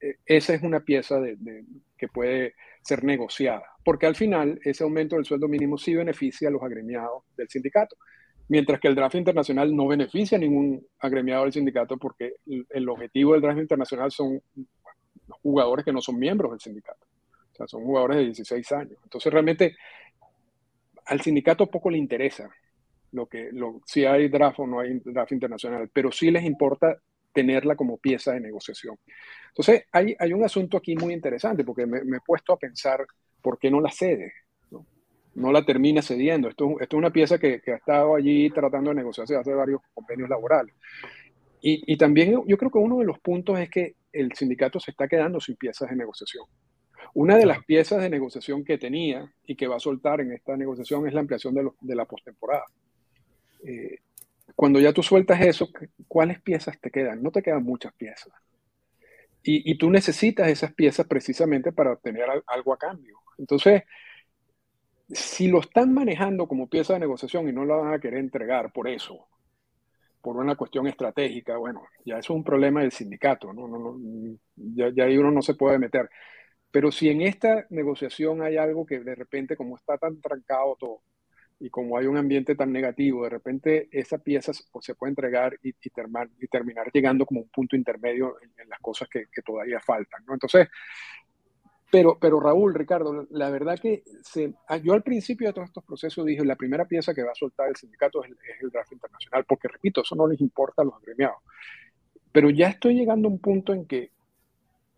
eh, 0.01 0.15
esa 0.25 0.53
es 0.53 0.63
una 0.63 0.81
pieza 0.81 1.21
que 1.97 2.07
puede 2.07 2.55
ser 2.81 3.03
negociada, 3.03 3.63
porque 3.83 4.05
al 4.05 4.15
final 4.15 4.59
ese 4.63 4.83
aumento 4.83 5.15
del 5.15 5.25
sueldo 5.25 5.47
mínimo 5.47 5.77
sí 5.77 5.95
beneficia 5.95 6.49
a 6.49 6.51
los 6.51 6.61
agremiados 6.61 7.23
del 7.37 7.47
sindicato 7.47 7.95
mientras 8.47 8.79
que 8.79 8.87
el 8.87 8.95
draft 8.95 9.15
internacional 9.15 9.75
no 9.75 9.87
beneficia 9.87 10.37
a 10.37 10.41
ningún 10.41 10.85
agremiado 10.99 11.43
del 11.43 11.53
sindicato 11.53 11.97
porque 11.97 12.35
el, 12.69 12.89
objetivo 12.89 13.33
del 13.33 13.41
draft 13.41 13.59
internacional 13.59 14.11
son 14.11 14.41
jugadores 15.41 15.85
que 15.85 15.91
no 15.93 16.01
son 16.01 16.19
miembros 16.19 16.51
del 16.51 16.59
sindicato. 16.59 17.05
O 17.53 17.55
sea, 17.55 17.67
son 17.67 17.83
jugadores 17.83 18.17
de 18.17 18.25
16 18.25 18.71
años. 18.73 18.99
Entonces, 19.03 19.31
realmente, 19.31 19.75
al 21.05 21.21
sindicato 21.21 21.67
poco 21.67 21.89
le 21.89 21.97
interesa 21.97 22.49
lo 23.11 23.27
que, 23.27 23.49
si 23.85 24.05
hay 24.05 24.27
draft 24.27 24.59
o 24.59 24.67
no 24.67 24.79
hay 24.79 24.99
draft 25.03 25.31
internacional, 25.31 25.89
pero 25.91 26.11
sí 26.11 26.29
les 26.29 26.43
importa 26.43 26.97
tenerla 27.31 27.75
como 27.75 27.97
pieza 27.97 28.33
de 28.33 28.41
negociación. 28.41 28.97
Entonces, 29.47 29.85
hay, 29.91 30.15
hay 30.19 30.33
un 30.33 30.43
asunto 30.43 30.77
aquí 30.77 30.95
muy 30.95 31.13
interesante 31.13 31.63
porque 31.63 31.85
me 31.85 32.17
he 32.17 32.21
puesto 32.25 32.53
a 32.53 32.59
pensar 32.59 33.05
por 33.41 33.57
qué 33.57 33.71
no 33.71 33.79
la 33.79 33.91
cede 33.91 34.33
no 35.35 35.51
la 35.51 35.65
termina 35.65 36.01
cediendo. 36.01 36.49
Esto, 36.49 36.79
esto 36.79 36.95
es 36.95 36.97
una 36.97 37.11
pieza 37.11 37.37
que, 37.37 37.61
ha 37.67 37.75
estado 37.75 38.15
allí 38.15 38.49
tratando 38.49 38.89
de 38.89 38.95
negociarse 38.95 39.35
hace 39.35 39.53
varios 39.53 39.81
convenios 39.93 40.29
laborales. 40.29 40.73
Y, 41.67 41.97
también 41.97 42.43
yo 42.45 42.57
creo 42.57 42.69
que 42.69 42.77
uno 42.77 42.99
de 42.99 43.05
los 43.05 43.19
puntos 43.19 43.59
es 43.59 43.71
que 43.71 43.95
el 44.13 44.31
sindicato 44.33 44.79
se 44.79 44.91
está 44.91 45.07
quedando 45.07 45.39
sin 45.39 45.55
piezas 45.55 45.89
de 45.89 45.95
negociación. 45.95 46.45
Una 47.15 47.37
de 47.37 47.47
las 47.47 47.65
piezas 47.65 48.03
de 48.03 48.09
negociación 48.09 48.63
que 48.63 48.77
tenía 48.77 49.33
y 49.45 49.55
que 49.55 49.65
va 49.65 49.77
a 49.77 49.79
soltar 49.79 50.21
en 50.21 50.31
esta 50.31 50.55
negociación 50.55 51.07
es 51.07 51.13
la 51.15 51.21
ampliación 51.21 51.55
de, 51.55 51.95
la 51.95 52.05
postemporada. 52.05 52.65
Eh, 53.63 53.97
cuando 54.55 54.79
ya 54.79 54.93
tú 54.93 55.01
sueltas 55.01 55.41
eso, 55.41 55.69
¿cuáles 56.07 56.39
piezas 56.39 56.79
te 56.79 56.91
quedan? 56.91 57.23
No 57.23 57.31
te 57.31 57.41
quedan 57.41 57.63
muchas 57.63 57.93
piezas. 57.95 58.31
Y, 59.41 59.71
y 59.71 59.75
tú 59.75 59.89
necesitas 59.89 60.47
esas 60.49 60.71
piezas 60.71 61.07
precisamente 61.07 61.71
para 61.71 61.93
obtener 61.93 62.27
algo 62.45 62.73
a 62.73 62.77
cambio. 62.77 63.17
Entonces, 63.39 63.81
si 65.09 65.47
lo 65.47 65.59
están 65.59 65.93
manejando 65.93 66.47
como 66.47 66.67
pieza 66.67 66.93
de 66.93 66.99
negociación 66.99 67.47
y 67.47 67.53
no 67.53 67.65
la 67.65 67.75
van 67.75 67.93
a 67.93 67.99
querer 67.99 68.19
entregar 68.19 68.71
por 68.71 68.87
eso, 68.87 69.27
por 70.21 70.37
una 70.37 70.55
cuestión 70.55 70.87
estratégica, 70.87 71.57
bueno, 71.57 71.83
ya 72.03 72.17
eso 72.17 72.33
es 72.33 72.37
un 72.37 72.43
problema 72.43 72.81
del 72.81 72.91
sindicato, 72.91 73.53
¿no? 73.53 73.67
no, 73.67 73.97
ya, 74.55 74.89
ya, 74.89 75.03
ahí 75.05 75.17
uno 75.17 75.31
no 75.31 75.41
se 75.41 75.53
puede 75.53 75.77
meter. 75.77 76.09
Pero 76.71 76.91
si 76.91 77.09
en 77.09 77.21
esta 77.21 77.65
negociación 77.69 78.41
hay 78.41 78.57
algo 78.57 78.85
que 78.85 78.99
de 78.99 79.15
repente, 79.15 79.55
como 79.55 79.77
está 79.77 79.97
tan 79.97 80.19
trancado 80.19 80.75
todo, 80.79 81.01
y 81.59 81.69
como 81.69 81.97
hay 81.97 82.05
un 82.05 82.17
ambiente 82.17 82.55
tan 82.55 82.71
negativo, 82.71 83.23
de 83.23 83.29
repente 83.29 83.87
esa 83.91 84.17
pieza 84.17 84.51
se 84.53 84.95
puede 84.95 85.11
entregar 85.11 85.57
y, 85.63 85.69
y, 85.69 85.89
terminar 86.47 86.91
llegando 86.91 87.25
como 87.25 87.41
un 87.41 87.49
punto 87.49 87.75
intermedio 87.75 88.37
en, 88.41 88.67
las 88.67 88.79
cosas 88.79 89.07
que, 89.07 89.27
que, 89.31 89.41
todavía 89.41 89.79
faltan. 89.79 90.25
¿no? 90.25 90.33
Entonces, 90.33 90.67
pero, 91.95 92.17
pero 92.19 92.41
Raúl, 92.41 92.73
Ricardo, 92.73 93.25
la 93.29 93.49
verdad 93.49 93.79
que 93.79 94.03
ah, 94.67 94.75
yo 94.75 94.91
al 94.91 95.01
principio 95.01 95.47
de 95.47 95.53
todos 95.53 95.69
estos 95.69 95.85
procesos 95.85 96.25
dije, 96.25 96.43
la 96.43 96.57
primera 96.57 96.83
pieza 96.83 97.13
que 97.13 97.23
va 97.23 97.31
a 97.31 97.35
soltar 97.35 97.69
el 97.69 97.77
sindicato 97.77 98.21
es 98.21 98.31
el, 98.59 98.69
draft 98.69 98.91
internacional, 98.91 99.45
porque 99.47 99.69
repito, 99.69 100.01
eso 100.01 100.13
no 100.13 100.27
les 100.27 100.41
importa 100.41 100.81
a 100.81 100.85
los 100.85 100.95
agremiados. 100.95 101.37
Pero 102.33 102.49
ya 102.49 102.67
estoy 102.67 102.95
llegando 102.95 103.29
a 103.29 103.31
un 103.31 103.39
punto 103.39 103.71
en 103.71 103.85
que 103.85 104.11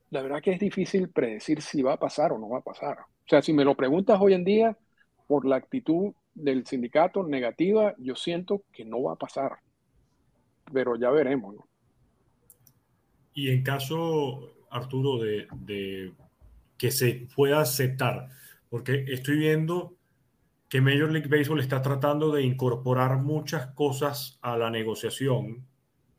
la 0.09 0.23
verdad 0.23 0.41
que 0.41 0.53
es 0.53 0.59
difícil 0.59 1.09
predecir 1.09 1.61
si 1.61 1.83
va 1.83 1.93
a 1.93 1.99
pasar 1.99 2.31
o 2.31 2.39
no 2.39 2.49
va 2.49 2.57
a 2.57 2.63
pasar. 2.63 2.97
O 3.01 3.29
sea, 3.29 3.43
si 3.43 3.53
me 3.53 3.63
lo 3.63 3.75
preguntas 3.75 4.19
hoy 4.19 4.33
en 4.33 4.43
día, 4.43 4.75
por 5.27 5.45
la 5.45 5.57
actitud 5.57 6.15
del 6.33 6.65
sindicato 6.65 7.21
negativa, 7.27 7.93
yo 7.99 8.15
siento 8.15 8.63
que 8.73 8.85
no 8.85 9.03
va 9.03 9.13
a 9.13 9.17
pasar. 9.17 9.57
Pero 10.73 10.95
ya 10.95 11.11
veremos. 11.11 11.53
¿no? 11.53 11.67
Y 13.35 13.51
en 13.51 13.61
caso, 13.61 14.65
Arturo, 14.71 15.19
de 15.19 15.45
que 16.77 16.91
se 16.91 17.27
pueda 17.35 17.61
aceptar, 17.61 18.29
porque 18.69 19.05
estoy 19.07 19.37
viendo 19.37 19.95
que 20.69 20.81
Major 20.81 21.11
League 21.11 21.29
Baseball 21.29 21.59
está 21.59 21.81
tratando 21.81 22.31
de 22.31 22.43
incorporar 22.43 23.17
muchas 23.19 23.67
cosas 23.67 24.37
a 24.41 24.57
la 24.57 24.69
negociación 24.69 25.65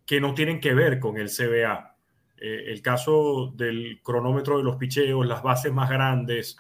que 0.06 0.20
no 0.20 0.34
tienen 0.34 0.60
que 0.60 0.72
ver 0.74 0.98
con 0.98 1.18
el 1.18 1.28
CBA. 1.28 1.96
Eh, 2.38 2.64
el 2.68 2.80
caso 2.80 3.52
del 3.54 4.00
cronómetro 4.02 4.56
de 4.56 4.64
los 4.64 4.76
picheos, 4.76 5.26
las 5.26 5.42
bases 5.42 5.72
más 5.72 5.90
grandes, 5.90 6.56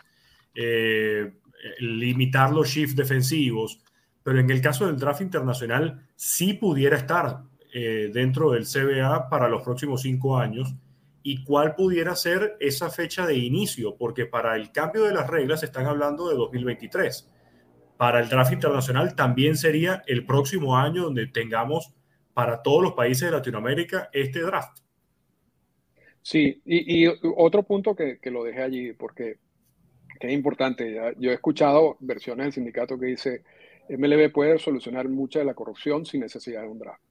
eh, 0.54 1.32
limitar 1.80 2.52
los 2.52 2.68
shifts 2.68 2.96
defensivos, 2.96 3.80
pero 4.22 4.40
en 4.40 4.50
el 4.50 4.60
caso 4.60 4.86
del 4.86 4.98
draft 4.98 5.22
internacional 5.22 6.06
sí 6.14 6.52
pudiera 6.52 6.96
estar 6.96 7.42
eh, 7.72 8.10
dentro 8.12 8.50
del 8.50 8.64
CBA 8.64 9.28
para 9.30 9.48
los 9.48 9.62
próximos 9.62 10.02
cinco 10.02 10.36
años 10.36 10.74
y 11.22 11.44
cuál 11.44 11.74
pudiera 11.74 12.14
ser 12.14 12.56
esa 12.60 12.90
fecha 12.90 13.26
de 13.26 13.36
inicio, 13.36 13.96
porque 13.96 14.26
para 14.26 14.56
el 14.56 14.72
cambio 14.72 15.04
de 15.04 15.14
las 15.14 15.28
reglas 15.28 15.62
están 15.62 15.86
hablando 15.86 16.28
de 16.28 16.36
2023. 16.36 17.30
Para 17.96 18.20
el 18.20 18.28
draft 18.28 18.52
internacional 18.52 19.16
también 19.16 19.56
sería 19.56 20.02
el 20.06 20.24
próximo 20.24 20.76
año 20.76 21.04
donde 21.04 21.26
tengamos 21.26 21.94
para 22.32 22.62
todos 22.62 22.82
los 22.82 22.92
países 22.92 23.22
de 23.22 23.36
Latinoamérica 23.36 24.10
este 24.12 24.40
draft. 24.40 24.78
Sí, 26.22 26.60
y, 26.64 27.06
otro 27.36 27.62
punto 27.62 27.96
que, 27.96 28.18
que, 28.18 28.30
lo 28.30 28.44
dejé 28.44 28.62
allí, 28.62 28.92
porque 28.92 29.38
es 30.20 30.32
importante, 30.32 31.14
yo 31.18 31.30
he 31.30 31.34
escuchado 31.34 31.96
versiones 32.00 32.46
del 32.46 32.52
sindicato 32.52 32.98
que 32.98 33.06
dice, 33.06 33.42
MLB 33.88 34.30
puede 34.32 34.58
solucionar 34.58 35.08
mucha 35.08 35.38
de 35.38 35.44
la 35.44 35.54
corrupción 35.54 36.04
sin 36.04 36.20
necesidad 36.20 36.62
de 36.62 36.68
un 36.68 36.78
draft. 36.78 37.02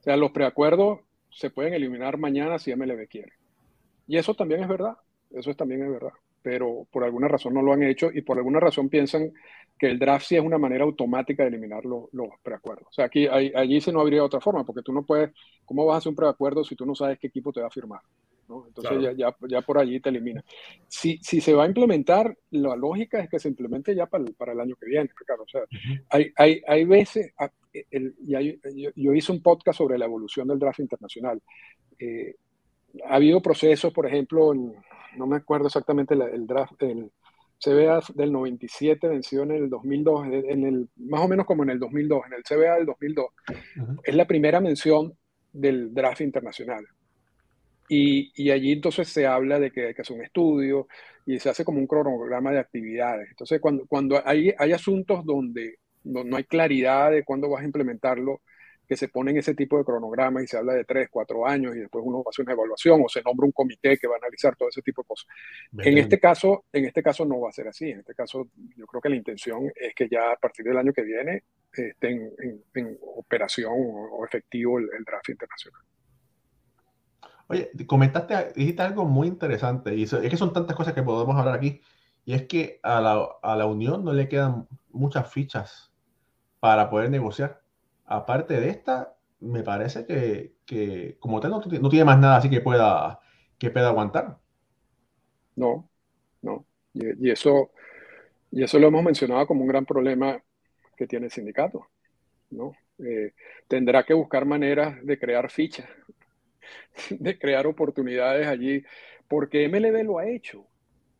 O 0.00 0.02
sea, 0.02 0.16
los 0.16 0.30
preacuerdos 0.30 1.00
se 1.30 1.50
pueden 1.50 1.74
eliminar 1.74 2.18
mañana 2.18 2.58
si 2.58 2.74
MLB 2.74 3.08
quiere. 3.08 3.32
Y 4.06 4.16
eso 4.16 4.34
también 4.34 4.62
es 4.62 4.68
verdad, 4.68 4.96
eso 5.30 5.54
también 5.54 5.82
es 5.82 5.90
verdad, 5.90 6.12
pero 6.42 6.86
por 6.90 7.04
alguna 7.04 7.28
razón 7.28 7.54
no 7.54 7.62
lo 7.62 7.72
han 7.72 7.82
hecho 7.82 8.10
y 8.12 8.22
por 8.22 8.38
alguna 8.38 8.60
razón 8.60 8.88
piensan 8.88 9.32
que 9.78 9.88
el 9.88 9.98
draft 9.98 10.26
sí 10.26 10.36
es 10.36 10.42
una 10.42 10.58
manera 10.58 10.84
automática 10.84 11.42
de 11.42 11.50
eliminar 11.50 11.84
los, 11.84 12.04
los 12.12 12.28
preacuerdos. 12.42 12.86
O 12.88 12.92
sea, 12.92 13.06
aquí, 13.06 13.26
allí 13.26 13.80
se 13.80 13.92
no 13.92 14.00
habría 14.00 14.24
otra 14.24 14.40
forma, 14.40 14.64
porque 14.64 14.82
tú 14.82 14.92
no 14.92 15.04
puedes, 15.04 15.32
¿cómo 15.64 15.84
vas 15.84 15.96
a 15.96 15.98
hacer 15.98 16.10
un 16.10 16.16
preacuerdo 16.16 16.64
si 16.64 16.76
tú 16.76 16.86
no 16.86 16.94
sabes 16.94 17.18
qué 17.18 17.26
equipo 17.26 17.52
te 17.52 17.60
va 17.60 17.66
a 17.66 17.70
firmar? 17.70 18.00
Entonces 18.48 19.02
ya, 19.02 19.12
ya, 19.12 19.36
ya, 19.48 19.62
por 19.62 19.78
allí 19.78 19.98
te 20.00 20.08
elimina. 20.08 20.44
Si, 20.86 21.18
si 21.18 21.40
se 21.40 21.52
va 21.52 21.64
a 21.64 21.66
implementar, 21.66 22.36
la 22.50 22.76
lógica 22.76 23.18
es 23.20 23.28
que 23.28 23.40
se 23.40 23.48
implemente 23.48 23.94
ya 23.94 24.06
para 24.06 24.24
el, 24.24 24.34
para 24.34 24.52
el 24.52 24.60
año 24.60 24.76
que 24.76 24.86
viene, 24.86 25.10
Ricardo. 25.18 25.42
O 25.42 25.48
sea, 25.48 25.62
hay, 26.10 26.30
hay, 26.36 26.62
hay 26.66 26.84
veces, 26.84 27.32
ah, 27.38 27.50
el, 27.90 28.14
yo, 28.20 28.38
yo, 28.94 29.14
hice 29.14 29.32
un 29.32 29.42
podcast 29.42 29.78
sobre 29.78 29.98
la 29.98 30.04
evolución 30.04 30.46
del 30.46 30.58
draft 30.58 30.78
internacional. 30.78 31.42
Eh, 31.98 32.36
ha 33.04 33.16
habido 33.16 33.40
procesos, 33.40 33.92
por 33.92 34.06
ejemplo, 34.06 34.52
no 34.54 35.26
me 35.26 35.36
acuerdo 35.36 35.66
exactamente 35.66 36.14
el 36.14 36.46
draft, 36.46 36.82
el 36.82 37.10
CBA 37.58 38.00
del 38.14 38.32
97 38.32 39.08
venció 39.08 39.42
en 39.42 39.52
el 39.52 39.70
2002, 39.70 40.26
en 40.26 40.66
el, 40.66 40.88
más 40.96 41.22
o 41.22 41.28
menos 41.28 41.46
como 41.46 41.62
en 41.62 41.70
el 41.70 41.78
2002, 41.78 42.26
en 42.26 42.32
el 42.34 42.42
CBA 42.42 42.76
del 42.76 42.86
2002. 42.86 43.26
Es 44.04 44.14
la 44.14 44.26
primera 44.26 44.60
mención 44.60 45.16
del 45.52 45.92
draft 45.94 46.20
internacional. 46.20 46.86
Y, 47.88 48.32
y, 48.34 48.50
allí 48.50 48.72
entonces 48.72 49.08
se 49.08 49.26
habla 49.26 49.60
de 49.60 49.70
que 49.70 49.86
hay 49.86 49.94
que 49.94 50.02
hacer 50.02 50.16
un 50.16 50.24
estudio 50.24 50.88
y 51.24 51.38
se 51.38 51.48
hace 51.48 51.64
como 51.64 51.78
un 51.78 51.86
cronograma 51.86 52.50
de 52.50 52.58
actividades. 52.58 53.28
Entonces, 53.30 53.60
cuando, 53.60 53.86
cuando 53.86 54.20
hay, 54.26 54.52
hay 54.58 54.72
asuntos 54.72 55.24
donde, 55.24 55.76
donde 56.02 56.30
no 56.30 56.36
hay 56.36 56.44
claridad 56.44 57.12
de 57.12 57.24
cuándo 57.24 57.48
vas 57.48 57.62
a 57.62 57.66
implementarlo, 57.66 58.42
que 58.86 58.96
se 58.96 59.08
ponen 59.08 59.36
ese 59.36 59.54
tipo 59.54 59.76
de 59.78 59.84
cronogramas 59.84 60.44
y 60.44 60.46
se 60.46 60.56
habla 60.56 60.74
de 60.74 60.84
tres, 60.84 61.08
cuatro 61.10 61.46
años 61.46 61.74
y 61.74 61.80
después 61.80 62.04
uno 62.06 62.22
hace 62.28 62.42
una 62.42 62.52
evaluación 62.52 63.02
o 63.04 63.08
se 63.08 63.22
nombra 63.22 63.46
un 63.46 63.52
comité 63.52 63.98
que 63.98 64.06
va 64.06 64.14
a 64.14 64.18
analizar 64.18 64.54
todo 64.56 64.68
ese 64.68 64.82
tipo 64.82 65.02
de 65.02 65.08
cosas. 65.08 65.26
En 65.78 65.98
este 65.98 66.20
caso, 66.20 66.64
en 66.72 66.84
este 66.84 67.02
caso 67.02 67.24
no 67.24 67.40
va 67.40 67.48
a 67.48 67.52
ser 67.52 67.68
así. 67.68 67.90
En 67.90 68.00
este 68.00 68.14
caso, 68.14 68.48
yo 68.76 68.86
creo 68.86 69.00
que 69.00 69.08
la 69.08 69.16
intención 69.16 69.70
es 69.74 69.94
que 69.94 70.08
ya 70.08 70.32
a 70.32 70.36
partir 70.36 70.64
del 70.64 70.78
año 70.78 70.92
que 70.92 71.02
viene 71.02 71.42
esté 71.72 72.08
en, 72.08 72.98
operación 73.16 73.72
o, 73.74 74.24
efectivo 74.24 74.78
el, 74.78 75.04
draft 75.04 75.28
internacional. 75.28 75.82
Oye, 77.48 77.70
comentaste, 77.86 78.52
dijiste 78.54 78.82
algo 78.82 79.04
muy 79.04 79.28
interesante 79.28 79.94
y 79.94 80.04
es 80.04 80.10
que 80.10 80.36
son 80.36 80.52
tantas 80.52 80.74
cosas 80.74 80.94
que 80.94 81.02
podemos 81.02 81.36
hablar 81.36 81.54
aquí 81.54 81.80
y 82.24 82.34
es 82.34 82.46
que 82.46 82.80
a 82.82 83.00
la, 83.00 83.28
a 83.42 83.56
la 83.56 83.66
Unión 83.66 84.04
no 84.04 84.12
le 84.12 84.28
quedan 84.28 84.66
muchas 84.90 85.30
fichas 85.30 85.92
para 86.60 86.90
poder 86.90 87.10
negociar 87.10 87.65
aparte 88.06 88.60
de 88.60 88.70
esta, 88.70 89.16
me 89.40 89.62
parece 89.62 90.06
que, 90.06 91.16
como 91.20 91.40
tal 91.40 91.50
no, 91.52 91.88
tiene 91.90 92.04
más 92.04 92.18
nada 92.18 92.36
así 92.36 92.48
que 92.50 92.60
pueda, 92.60 93.20
que 93.58 93.70
pueda 93.70 93.88
aguantar. 93.88 94.38
No, 95.56 95.88
no. 96.42 96.66
Y, 96.94 97.30
eso, 97.30 97.70
y 98.50 98.62
eso 98.62 98.78
lo 98.78 98.88
hemos 98.88 99.02
mencionado 99.02 99.46
como 99.46 99.62
un 99.62 99.68
gran 99.68 99.84
problema 99.84 100.42
que 100.96 101.06
tiene 101.06 101.26
el 101.26 101.32
sindicato. 101.32 101.86
¿no? 102.50 102.72
Eh, 102.98 103.32
tendrá 103.68 104.04
que 104.04 104.14
buscar 104.14 104.46
maneras 104.46 104.96
de 105.04 105.18
crear 105.18 105.50
fichas 105.50 105.88
de 107.10 107.38
crear 107.38 107.66
oportunidades 107.66 108.46
allí, 108.46 108.82
porque 109.28 109.68
MLB 109.68 110.04
lo 110.04 110.18
ha 110.18 110.26
hecho. 110.26 110.66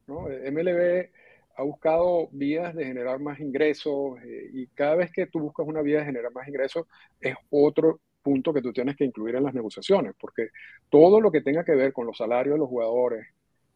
¿no? 0.07 0.23
MLB 0.23 1.11
ha 1.57 1.63
buscado 1.63 2.29
vías 2.33 2.75
de 2.75 2.85
generar 2.85 3.19
más 3.19 3.41
ingresos 3.41 4.21
eh, 4.23 4.51
y 4.53 4.67
cada 4.69 4.97
vez 4.97 5.11
que 5.11 5.27
tú 5.27 5.41
buscas 5.41 5.67
una 5.67 5.83
vía 5.83 6.01
de 6.01 6.05
generar 6.05 6.33
más 6.33 6.47
ingresos 6.47 6.87
es 7.21 7.35
otro 7.51 8.01
punto 8.23 8.53
que 8.53 8.61
tú 8.61 8.73
tienes 8.73 8.97
que 8.97 9.05
incluir 9.05 9.37
en 9.37 9.45
las 9.45 9.55
negociaciones, 9.55 10.15
porque 10.19 10.49
todo 10.91 11.21
lo 11.21 11.31
que 11.31 11.41
tenga 11.41 11.65
que 11.65 11.75
ver 11.77 11.93
con 11.93 12.07
los 12.07 12.17
salarios 12.17 12.55
de 12.55 12.59
los 12.59 12.69
jugadores, 12.69 13.27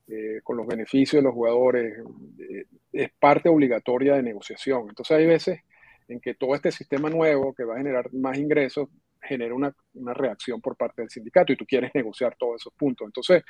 eh, 0.08 0.40
con 0.42 0.56
los 0.56 0.66
beneficios 0.66 1.22
de 1.22 1.26
los 1.26 1.34
jugadores, 1.34 1.98
eh, 2.38 2.64
es 2.92 3.10
parte 3.18 3.48
obligatoria 3.48 4.16
de 4.16 4.24
negociación. 4.24 4.88
Entonces 4.88 5.16
hay 5.16 5.26
veces 5.26 5.60
en 6.08 6.20
que 6.20 6.34
todo 6.34 6.56
este 6.56 6.72
sistema 6.72 7.08
nuevo 7.08 7.54
que 7.54 7.64
va 7.64 7.74
a 7.74 7.78
generar 7.78 8.12
más 8.12 8.36
ingresos 8.36 8.88
genera 9.22 9.54
una, 9.54 9.72
una 9.94 10.14
reacción 10.14 10.60
por 10.60 10.76
parte 10.76 11.02
del 11.02 11.10
sindicato 11.10 11.52
y 11.52 11.56
tú 11.56 11.64
quieres 11.64 11.92
negociar 11.94 12.34
todos 12.36 12.60
esos 12.60 12.72
puntos. 12.74 13.06
Entonces, 13.06 13.44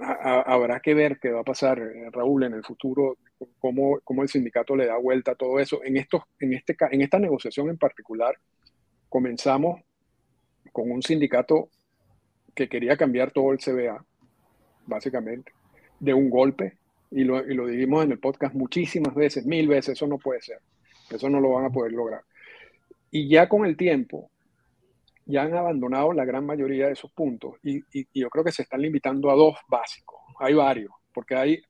habrá 0.00 0.80
que 0.80 0.94
ver 0.94 1.18
qué 1.18 1.30
va 1.30 1.40
a 1.40 1.44
pasar, 1.44 1.78
eh, 1.78 2.10
Raúl, 2.12 2.44
en 2.44 2.54
el 2.54 2.64
futuro, 2.64 3.18
cómo, 3.58 4.00
cómo, 4.04 4.22
el 4.22 4.28
sindicato 4.28 4.76
le 4.76 4.86
da 4.86 4.96
vuelta 4.96 5.32
a 5.32 5.34
todo 5.34 5.58
eso. 5.58 5.82
En, 5.84 5.96
estos, 5.96 6.22
en, 6.38 6.54
este, 6.54 6.76
en 6.90 7.02
esta 7.02 7.18
negociación 7.18 7.68
en 7.68 7.78
particular, 7.78 8.36
comenzamos 9.08 9.80
con 10.72 10.90
un 10.90 11.02
sindicato 11.02 11.70
que 12.54 12.68
quería 12.68 12.96
cambiar 12.96 13.30
todo 13.30 13.52
el 13.52 13.58
CBA, 13.58 14.04
básicamente, 14.86 15.52
de 16.00 16.14
un 16.14 16.30
golpe, 16.30 16.76
y 17.10 17.24
lo, 17.24 17.44
y 17.46 17.54
lo 17.54 17.66
dijimos 17.66 18.04
en 18.04 18.12
el 18.12 18.18
podcast 18.18 18.54
muchísimas 18.54 19.14
veces, 19.14 19.46
mil 19.46 19.66
veces, 19.66 19.90
eso 19.90 20.06
no 20.06 20.18
puede 20.18 20.42
ser, 20.42 20.58
eso 21.10 21.28
no 21.30 21.40
lo 21.40 21.52
van 21.52 21.66
a 21.66 21.70
poder 21.70 21.92
lograr. 21.92 22.22
Y 23.10 23.28
ya 23.28 23.48
con 23.48 23.64
el 23.64 23.76
tiempo, 23.76 24.30
ya 25.28 25.42
han 25.42 25.54
abandonado 25.54 26.12
la 26.14 26.24
gran 26.24 26.44
mayoría 26.46 26.86
de 26.86 26.94
esos 26.94 27.12
puntos 27.12 27.56
y, 27.62 27.82
yo 28.18 28.30
creo 28.30 28.42
que 28.42 28.50
se 28.50 28.62
están 28.62 28.80
limitando 28.80 29.30
a 29.30 29.34
dos 29.34 29.56
básicos. 29.68 30.18
Hay 30.40 30.54
varios, 30.54 30.90
porque 31.12 31.36
hay 31.36 31.62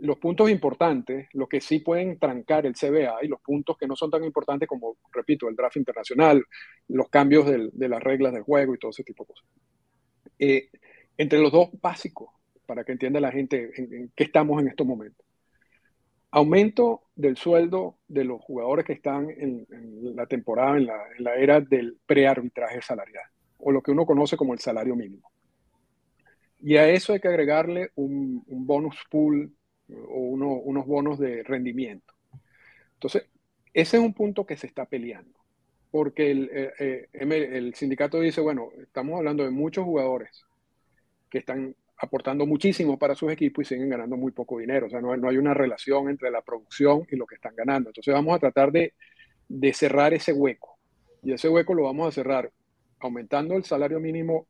los 0.00 0.18
puntos 0.18 0.50
importantes, 0.50 1.28
los 1.32 1.48
que 1.48 1.60
sí 1.60 1.78
pueden 1.78 2.18
trancar 2.18 2.66
el 2.66 2.74
CBA 2.74 3.22
y 3.22 3.28
los 3.28 3.40
puntos 3.40 3.78
que 3.78 3.86
no 3.86 3.94
son 3.94 4.10
tan 4.10 4.24
importantes 4.24 4.68
como, 4.68 4.96
repito, 5.12 5.48
el 5.48 5.54
draft 5.54 5.76
internacional, 5.76 6.44
los 6.88 7.08
cambios 7.08 7.46
de 7.46 7.88
las 7.88 8.02
reglas 8.02 8.32
del 8.32 8.42
juego 8.42 8.74
y 8.74 8.78
todo 8.78 8.90
ese 8.90 9.04
tipo 9.04 9.24
de 9.24 9.28
cosas. 9.28 9.46
Eh, 10.40 10.68
entre 11.16 11.38
los 11.38 11.52
dos 11.52 11.68
básicos, 11.80 12.30
para 12.66 12.84
que 12.84 12.92
entienda 12.92 13.20
la 13.20 13.32
gente 13.32 13.70
en 13.76 14.12
qué 14.14 14.24
estamos 14.24 14.60
en 14.60 14.68
estos 14.68 14.86
momentos. 14.86 15.27
Aumento 16.30 17.04
del 17.16 17.36
sueldo 17.36 17.96
de 18.06 18.24
los 18.24 18.40
jugadores 18.42 18.84
que 18.84 18.92
están 18.92 19.30
en, 19.30 19.66
la 20.14 20.26
temporada, 20.26 20.76
en 20.76 20.86
la, 21.24 21.34
era 21.36 21.60
del 21.60 21.96
prearbitraje 22.06 22.82
salarial, 22.82 23.24
o 23.58 23.72
lo 23.72 23.82
que 23.82 23.92
uno 23.92 24.04
conoce 24.04 24.36
como 24.36 24.52
el 24.52 24.58
salario 24.58 24.94
mínimo. 24.94 25.30
Y 26.60 26.76
a 26.76 26.88
eso 26.88 27.12
hay 27.12 27.20
que 27.20 27.28
agregarle 27.28 27.92
un, 27.94 28.44
bonus 28.46 28.96
pool 29.10 29.52
o 29.90 30.20
unos 30.20 30.86
bonos 30.86 31.18
de 31.18 31.42
rendimiento. 31.44 32.12
Entonces, 32.94 33.26
ese 33.72 33.96
es 33.96 34.02
un 34.02 34.12
punto 34.12 34.44
que 34.44 34.56
se 34.56 34.66
está 34.66 34.84
peleando, 34.84 35.38
porque 35.90 36.30
el, 36.30 36.50
eh, 36.52 37.08
eh, 37.12 37.48
el 37.52 37.74
sindicato 37.74 38.20
dice, 38.20 38.40
bueno, 38.40 38.70
estamos 38.82 39.16
hablando 39.16 39.44
de 39.44 39.50
muchos 39.50 39.84
jugadores 39.84 40.44
que 41.30 41.38
están 41.38 41.74
aportando 41.98 42.46
muchísimo 42.46 42.98
para 42.98 43.14
sus 43.14 43.32
equipos 43.32 43.62
y 43.62 43.68
siguen 43.68 43.88
ganando 43.88 44.16
muy 44.16 44.32
poco 44.32 44.58
dinero. 44.58 44.86
O 44.86 44.90
sea, 44.90 45.00
no, 45.00 45.16
no, 45.16 45.28
hay 45.28 45.36
una 45.36 45.54
relación 45.54 46.08
entre 46.08 46.30
la 46.30 46.42
producción 46.42 47.06
y 47.10 47.16
lo 47.16 47.26
que 47.26 47.34
están 47.34 47.54
ganando. 47.56 47.90
Entonces 47.90 48.14
vamos 48.14 48.36
a 48.36 48.38
tratar 48.38 48.70
de, 48.70 48.94
de 49.48 49.72
cerrar 49.72 50.14
ese 50.14 50.32
hueco. 50.32 50.78
Y 51.22 51.32
ese 51.32 51.48
hueco 51.48 51.74
lo 51.74 51.84
vamos 51.84 52.08
a 52.08 52.12
cerrar 52.12 52.50
aumentando 53.00 53.56
el 53.56 53.64
salario 53.64 54.00
mínimo 54.00 54.46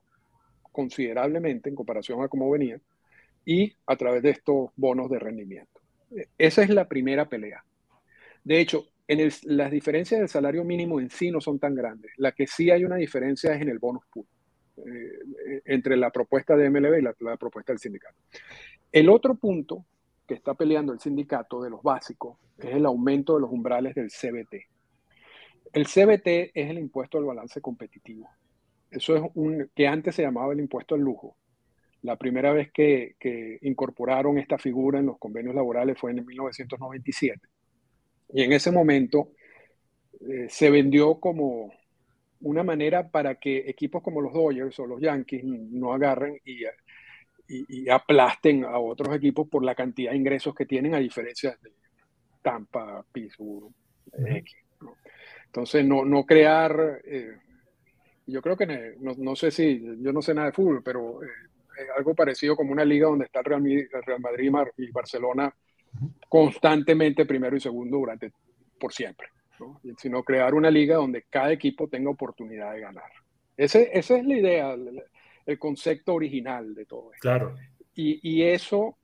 considerablemente 0.73 1.69
en 1.69 1.75
comparación 1.75 2.23
a 2.23 2.29
cómo 2.29 2.51
venía 2.51 2.81
y 3.45 3.73
a 3.87 3.97
través 3.97 4.23
de 4.23 4.31
estos 4.31 4.71
bonos 4.77 5.11
de 5.11 5.19
rendimiento. 5.19 5.81
Esa 6.37 6.63
es 6.63 6.71
la 6.71 6.87
primera 6.87 7.29
pelea. 7.29 7.65
De 8.45 8.61
hecho, 8.61 8.87
en 9.07 9.31
las 9.45 9.71
diferencias 9.71 10.21
del 10.21 10.29
salario 10.29 10.65
mínimo 10.65 11.01
en 11.01 11.11
sí 11.11 11.31
no 11.31 11.41
son 11.41 11.59
tan 11.59 11.75
grandes. 11.75 12.13
La 12.17 12.33
que 12.33 12.47
sí 12.47 12.71
hay 12.71 12.85
una 12.85 12.97
diferencia 12.97 13.55
es 13.55 13.63
en 13.63 13.71
el 13.71 13.79
bonus 13.79 14.05
pool. 14.13 14.27
Eh, 14.87 15.63
entre 15.65 15.97
la 15.97 16.11
propuesta 16.11 16.57
de 16.57 16.71
MLB 16.71 16.99
y 16.99 17.03
la, 17.03 17.37
propuesta 17.37 17.73
del 17.73 17.79
sindicato. 17.79 18.17
El 18.93 19.09
otro 19.09 19.35
punto 19.35 19.85
que 20.27 20.35
está 20.35 20.55
peleando 20.55 20.93
el 20.93 21.01
sindicato 21.01 21.63
de 21.63 21.71
los 21.71 21.83
básicos 21.83 22.39
es 22.59 22.75
el 22.75 22.87
aumento 22.87 23.35
de 23.35 23.41
los 23.41 23.51
umbrales 23.51 23.95
del 23.95 24.11
CBT. 24.11 24.55
El 25.73 25.87
CBT 25.87 26.53
es 26.55 26.71
el 26.71 26.79
impuesto 26.79 27.19
al 27.19 27.25
balance 27.25 27.61
competitivo. 27.61 28.29
Eso 28.91 29.17
es 29.17 29.23
un 29.35 29.71
que 29.75 29.87
antes 29.87 30.15
se 30.15 30.23
llamaba 30.23 30.53
el 30.53 30.61
impuesto 30.61 30.95
al 30.95 31.03
lujo. 31.03 31.37
La 32.03 32.17
primera 32.17 32.53
vez 32.53 32.71
que, 32.73 33.17
que 33.19 33.59
incorporaron 33.63 34.39
esta 34.39 34.59
figura 34.59 34.99
en 34.99 35.07
los 35.07 35.19
convenios 35.19 35.55
laborales 35.55 35.99
fue 35.99 36.13
en 36.13 36.25
1997. 36.25 37.41
Y 38.33 38.43
en 38.43 38.53
ese 38.53 38.71
momento 38.71 39.33
eh, 40.21 40.47
se 40.49 40.71
vendió 40.71 41.19
como 41.21 41.73
una 42.41 42.63
manera 42.63 43.09
para 43.09 43.37
que 43.37 43.59
equipos 43.69 44.03
como 44.03 44.21
los 44.21 44.33
Dodgers 44.33 44.79
o 44.79 44.87
los 44.87 45.01
Yankees 45.01 45.45
no 45.45 45.93
agarren 45.93 46.39
y, 46.45 46.63
y, 47.49 47.89
aplasten 47.89 48.65
a 48.65 48.79
otros 48.79 49.15
equipos 49.17 49.49
por 49.49 49.65
la 49.65 49.75
cantidad 49.75 50.13
de 50.13 50.19
ingresos 50.19 50.55
que 50.55 50.67
tienen, 50.67 50.95
a 50.95 50.99
diferencia 50.99 51.57
de 51.63 51.73
Tampa, 52.43 53.05
Pittsburgh, 53.11 53.73
X. 54.13 54.57
Entonces, 55.47 55.85
no, 55.85 56.05
no 56.05 56.25
crear, 56.25 57.01
eh, 57.05 57.37
yo 58.27 58.43
creo 58.43 58.57
que 58.57 58.95
no, 58.99 59.35
sé 59.35 59.51
si, 59.51 59.83
yo 60.01 60.13
no 60.13 60.23
sé 60.23 60.35
nada 60.35 60.49
de 60.49 60.53
fútbol, 60.53 60.83
pero 60.83 61.23
eh, 61.23 61.29
algo 61.97 62.15
parecido 62.15 62.55
como 62.55 62.73
una 62.73 62.85
liga 62.85 63.09
donde 63.09 63.25
está 63.25 63.41
el 63.41 63.47
Real, 63.47 63.67
el 63.67 64.03
Real 64.05 64.21
Madrid 64.21 64.53
y 64.77 64.91
Barcelona 64.91 65.53
constantemente 66.29 67.25
primero 67.25 67.57
y 67.57 67.61
segundo 67.61 67.97
durante 67.97 68.31
por 68.79 68.93
siempre 68.93 69.29
sino 69.97 70.23
crear 70.23 70.55
una 70.55 70.71
liga 70.71 70.97
donde 70.97 71.25
cada 71.29 71.53
equipo 71.53 71.89
tenga 71.89 72.11
oportunidad 72.11 72.73
de 72.73 72.81
ganar. 72.81 73.11
Ese, 73.57 73.91
esa 73.93 74.17
es 74.17 74.25
la 74.25 74.37
idea, 74.37 74.77
el, 75.47 75.59
concepto 75.59 76.15
original 76.15 76.75
de 76.75 76.85
todo 76.85 77.13
esto. 77.13 77.23
Claro. 77.23 77.57
Y, 77.95 78.21
y, 78.23 78.43
eso 78.43 78.97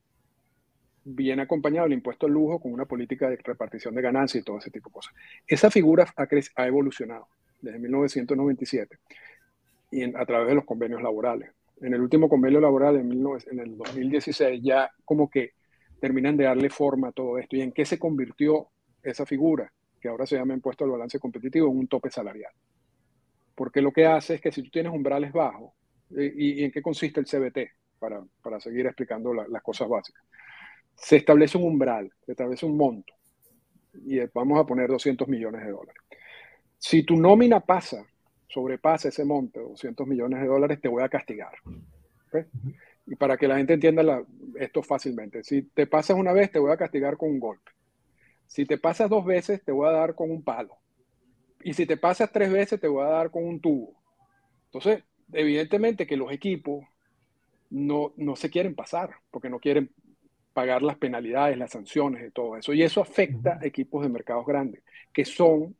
viene 1.04 1.42
acompañado 1.42 1.86
del 1.86 1.94
impuesto 1.94 2.26
al 2.26 2.32
lujo 2.32 2.60
con 2.60 2.72
una 2.72 2.84
política 2.84 3.28
de 3.28 3.36
repartición 3.36 3.94
de 3.94 4.02
ganancias 4.02 4.42
y 4.42 4.44
todo 4.44 4.58
ese 4.58 4.70
tipo 4.70 4.90
de 4.90 4.94
cosas. 4.94 5.14
Esa 5.46 5.70
figura 5.70 6.06
ha, 6.16 6.28
ha 6.56 6.66
evolucionado 6.66 7.28
desde 7.60 7.78
1997 7.78 8.98
y 9.90 10.02
a 10.04 10.24
través 10.26 10.48
de 10.48 10.54
los 10.54 10.64
convenios 10.64 11.02
laborales. 11.02 11.50
En 11.80 11.94
el 11.94 12.00
último 12.00 12.28
convenio 12.28 12.60
laboral 12.60 12.96
en, 12.96 13.10
en 13.10 13.58
el 13.58 13.76
2016 13.76 14.60
ya 14.62 14.90
como 15.04 15.28
que 15.28 15.52
terminan 16.00 16.36
de 16.36 16.44
darle 16.44 16.70
forma 16.70 17.08
a 17.08 17.12
todo 17.12 17.38
esto. 17.38 17.56
¿Y 17.56 17.62
en 17.62 17.72
qué 17.72 17.84
se 17.84 17.98
convirtió 17.98 18.68
esa 19.02 19.26
figura? 19.26 19.72
Que 20.04 20.10
ahora 20.10 20.26
se 20.26 20.36
llama 20.36 20.52
impuesto 20.52 20.84
al 20.84 20.90
balance 20.90 21.18
competitivo, 21.18 21.66
en 21.70 21.78
un 21.78 21.88
tope 21.88 22.10
salarial. 22.10 22.52
Porque 23.54 23.80
lo 23.80 23.90
que 23.90 24.04
hace 24.04 24.34
es 24.34 24.40
que 24.42 24.52
si 24.52 24.62
tú 24.62 24.68
tienes 24.68 24.92
umbrales 24.92 25.32
bajos, 25.32 25.72
eh, 26.14 26.30
¿y, 26.36 26.62
en 26.62 26.70
qué 26.70 26.82
consiste 26.82 27.20
el 27.20 27.26
CBT? 27.26 27.70
Para, 27.98 28.22
para 28.42 28.60
seguir 28.60 28.84
explicando 28.84 29.32
las 29.32 29.62
cosas 29.62 29.88
básicas. 29.88 30.22
Se 30.94 31.16
establece 31.16 31.56
un 31.56 31.64
umbral, 31.64 32.12
se 32.26 32.32
establece 32.32 32.66
un 32.66 32.76
monto, 32.76 33.14
y 34.04 34.18
vamos 34.34 34.60
a 34.60 34.66
poner 34.66 34.90
200 34.90 35.26
millones 35.26 35.64
de 35.64 35.70
dólares. 35.70 36.02
Si 36.76 37.02
tu 37.02 37.16
nómina 37.16 37.60
pasa, 37.60 38.04
sobrepasa 38.46 39.08
ese 39.08 39.24
monto, 39.24 39.60
200 39.60 40.06
millones 40.06 40.42
de 40.42 40.46
dólares, 40.46 40.82
te 40.82 40.88
voy 40.88 41.02
a 41.02 41.08
castigar. 41.08 41.54
Y 43.06 43.16
para 43.16 43.38
que 43.38 43.48
la 43.48 43.56
gente 43.56 43.72
entienda 43.72 44.22
esto 44.60 44.82
fácilmente, 44.82 45.42
si 45.42 45.62
te 45.62 45.86
pasas 45.86 46.18
una 46.18 46.34
vez, 46.34 46.52
te 46.52 46.58
voy 46.58 46.72
a 46.72 46.76
castigar 46.76 47.16
con 47.16 47.30
un 47.30 47.40
golpe. 47.40 47.70
Si 48.54 48.66
te 48.66 48.78
pasas 48.78 49.10
dos 49.10 49.24
veces, 49.24 49.64
te 49.64 49.72
voy 49.72 49.88
a 49.88 49.90
dar 49.90 50.14
con 50.14 50.30
un 50.30 50.44
palo. 50.44 50.76
Y 51.64 51.72
si 51.72 51.86
te 51.86 51.96
pasas 51.96 52.30
tres 52.30 52.52
veces, 52.52 52.80
te 52.80 52.86
voy 52.86 53.02
a 53.02 53.08
dar 53.08 53.32
con 53.32 53.44
un 53.44 53.58
tubo. 53.60 54.00
Entonces, 54.66 55.02
evidentemente 55.32 56.06
que 56.06 56.16
los 56.16 56.30
equipos 56.30 56.84
no, 57.70 58.12
no 58.16 58.36
se 58.36 58.50
quieren 58.50 58.76
pasar, 58.76 59.10
porque 59.32 59.50
no 59.50 59.58
quieren 59.58 59.90
pagar 60.52 60.82
las 60.82 60.96
penalidades, 60.98 61.58
las 61.58 61.72
sanciones 61.72 62.28
y 62.28 62.30
todo 62.30 62.56
eso. 62.56 62.72
Y 62.72 62.84
eso 62.84 63.00
afecta 63.00 63.58
a 63.60 63.66
equipos 63.66 64.04
de 64.04 64.08
mercados 64.08 64.46
grandes, 64.46 64.84
que 65.12 65.24
son 65.24 65.74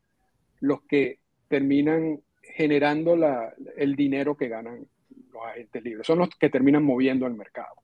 los 0.58 0.82
que 0.82 1.20
terminan 1.46 2.22
generando 2.42 3.14
la, 3.14 3.54
el 3.76 3.94
dinero 3.94 4.36
que 4.36 4.48
ganan 4.48 4.84
los 5.32 5.46
agentes 5.46 5.80
libres. 5.80 6.08
Son 6.08 6.18
los 6.18 6.28
que 6.30 6.50
terminan 6.50 6.82
moviendo 6.82 7.24
el 7.28 7.34
mercado. 7.34 7.76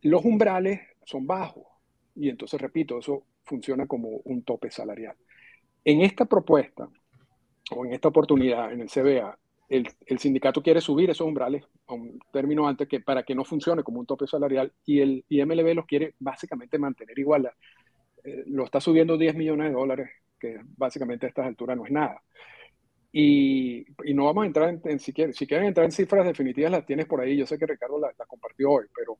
Los 0.00 0.24
umbrales 0.24 0.80
son 1.02 1.26
bajos. 1.26 1.66
Y 2.14 2.28
entonces, 2.28 2.60
repito, 2.60 3.00
eso 3.00 3.24
funciona 3.44 3.86
como 3.86 4.08
un 4.24 4.42
tope 4.42 4.70
salarial. 4.70 5.16
En 5.84 6.00
esta 6.00 6.24
propuesta, 6.24 6.88
o 7.70 7.84
en 7.84 7.92
esta 7.92 8.08
oportunidad, 8.08 8.72
en 8.72 8.80
el 8.80 8.88
CBA, 8.88 9.38
el, 9.68 10.18
sindicato 10.18 10.62
quiere 10.62 10.80
subir 10.80 11.10
esos 11.10 11.26
umbrales 11.26 11.64
a 11.86 11.94
un 11.94 12.18
término 12.32 12.68
antes 12.68 12.86
que 12.86 13.00
para 13.00 13.22
que 13.22 13.34
no 13.34 13.44
funcione 13.44 13.82
como 13.82 13.98
un 13.98 14.06
tope 14.06 14.26
salarial 14.26 14.72
y 14.84 15.00
el 15.00 15.24
IMLB 15.28 15.74
los 15.74 15.86
quiere 15.86 16.14
básicamente 16.18 16.78
mantener 16.78 17.18
igual. 17.18 17.50
Eh, 18.22 18.44
lo 18.46 18.64
está 18.64 18.80
subiendo 18.80 19.16
10 19.16 19.34
millones 19.34 19.68
de 19.68 19.72
dólares, 19.72 20.10
que 20.38 20.60
básicamente 20.76 21.26
a 21.26 21.28
estas 21.28 21.46
alturas 21.46 21.76
no 21.76 21.86
es 21.86 21.92
nada. 21.92 22.22
Y, 23.10 23.86
y, 24.04 24.12
no 24.12 24.24
vamos 24.24 24.42
a 24.42 24.46
entrar 24.46 24.80
en, 24.84 24.98
si, 24.98 25.12
quieren, 25.12 25.34
si 25.34 25.46
quieren 25.46 25.68
entrar 25.68 25.84
en 25.84 25.92
cifras 25.92 26.26
definitivas, 26.26 26.72
las 26.72 26.84
tienes 26.84 27.06
por 27.06 27.20
ahí. 27.20 27.36
Yo 27.36 27.46
sé 27.46 27.58
que 27.58 27.66
Ricardo 27.66 27.98
las 28.00 28.18
la 28.18 28.26
compartió 28.26 28.72
hoy, 28.72 28.86
pero 28.94 29.18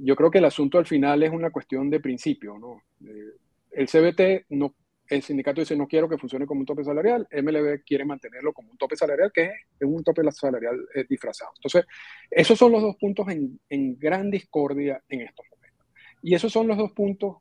yo 0.00 0.14
creo 0.14 0.30
que 0.30 0.38
el 0.38 0.44
asunto 0.44 0.78
al 0.78 0.86
final 0.86 1.22
es 1.22 1.32
una 1.32 1.50
cuestión 1.50 1.90
de 1.90 2.00
principio. 2.00 2.56
¿no? 2.56 2.82
Eh, 3.04 3.34
el 3.76 3.88
CBT, 3.88 4.46
no, 4.50 4.74
el 5.08 5.22
sindicato 5.22 5.60
dice 5.60 5.76
no 5.76 5.86
quiero 5.86 6.08
que 6.08 6.18
funcione 6.18 6.46
como 6.46 6.60
un 6.60 6.66
tope 6.66 6.84
salarial, 6.84 7.28
MLB 7.30 7.84
quiere 7.84 8.04
mantenerlo 8.04 8.52
como 8.52 8.70
un 8.70 8.76
tope 8.76 8.96
salarial, 8.96 9.30
que 9.32 9.44
es, 9.44 9.52
un 9.80 10.02
tope 10.02 10.22
salarial 10.32 10.86
eh, 10.94 11.04
disfrazado. 11.08 11.52
Entonces, 11.56 11.84
esos 12.30 12.58
son 12.58 12.72
los 12.72 12.82
dos 12.82 12.96
puntos 12.96 13.28
en, 13.28 13.60
en 13.68 13.98
gran 13.98 14.30
discordia 14.30 15.02
en 15.08 15.22
estos 15.22 15.46
momentos. 15.50 15.86
Y 16.22 16.34
esos 16.34 16.52
son 16.52 16.66
los 16.66 16.76
dos 16.76 16.92
puntos 16.92 17.36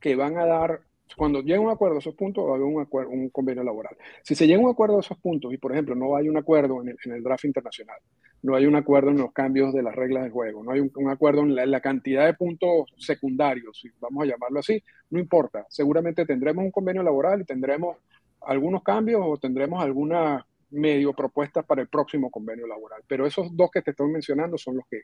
que 0.00 0.14
van 0.14 0.36
a 0.38 0.46
dar 0.46 0.82
cuando 1.16 1.40
llegue 1.40 1.58
un 1.58 1.70
acuerdo 1.70 1.96
a 1.96 1.98
esos 1.98 2.14
puntos, 2.14 2.44
va 2.44 2.52
a 2.52 2.54
haber 2.54 2.66
un, 2.66 2.80
acuerdo, 2.80 3.10
un 3.10 3.28
convenio 3.30 3.62
laboral. 3.62 3.96
Si 4.22 4.34
se 4.34 4.46
llega 4.46 4.60
un 4.60 4.70
acuerdo 4.70 4.96
a 4.96 5.00
esos 5.00 5.18
puntos 5.18 5.52
y, 5.52 5.58
por 5.58 5.72
ejemplo, 5.72 5.94
no 5.94 6.16
hay 6.16 6.28
un 6.28 6.36
acuerdo 6.36 6.82
en 6.82 6.96
el, 7.12 7.22
draft 7.22 7.44
internacional, 7.44 7.98
no 8.42 8.56
hay 8.56 8.66
un 8.66 8.74
acuerdo 8.74 9.10
en 9.10 9.18
los 9.18 9.32
cambios 9.32 9.72
de 9.72 9.82
las 9.82 9.94
reglas 9.94 10.24
del 10.24 10.32
juego, 10.32 10.64
no 10.64 10.72
hay 10.72 10.80
un, 10.80 11.08
acuerdo 11.08 11.42
en 11.42 11.54
la, 11.54 11.80
cantidad 11.80 12.26
de 12.26 12.34
puntos 12.34 12.92
secundarios, 12.96 13.78
si 13.80 13.88
vamos 14.00 14.24
a 14.24 14.26
llamarlo 14.26 14.60
así, 14.60 14.82
no 15.10 15.20
importa. 15.20 15.64
Seguramente 15.68 16.26
tendremos 16.26 16.64
un 16.64 16.72
convenio 16.72 17.02
laboral 17.02 17.40
y 17.40 17.44
tendremos 17.44 17.96
algunos 18.40 18.82
cambios 18.82 19.22
o 19.24 19.36
tendremos 19.36 19.82
alguna 19.82 20.44
medio 20.70 21.12
propuesta 21.12 21.62
para 21.62 21.82
el 21.82 21.88
próximo 21.88 22.30
convenio 22.30 22.66
laboral. 22.66 23.02
Pero 23.06 23.26
esos 23.26 23.56
dos 23.56 23.70
que 23.70 23.82
te 23.82 23.92
estoy 23.92 24.10
mencionando 24.10 24.58
son 24.58 24.76
los 24.76 24.86
que 24.88 25.02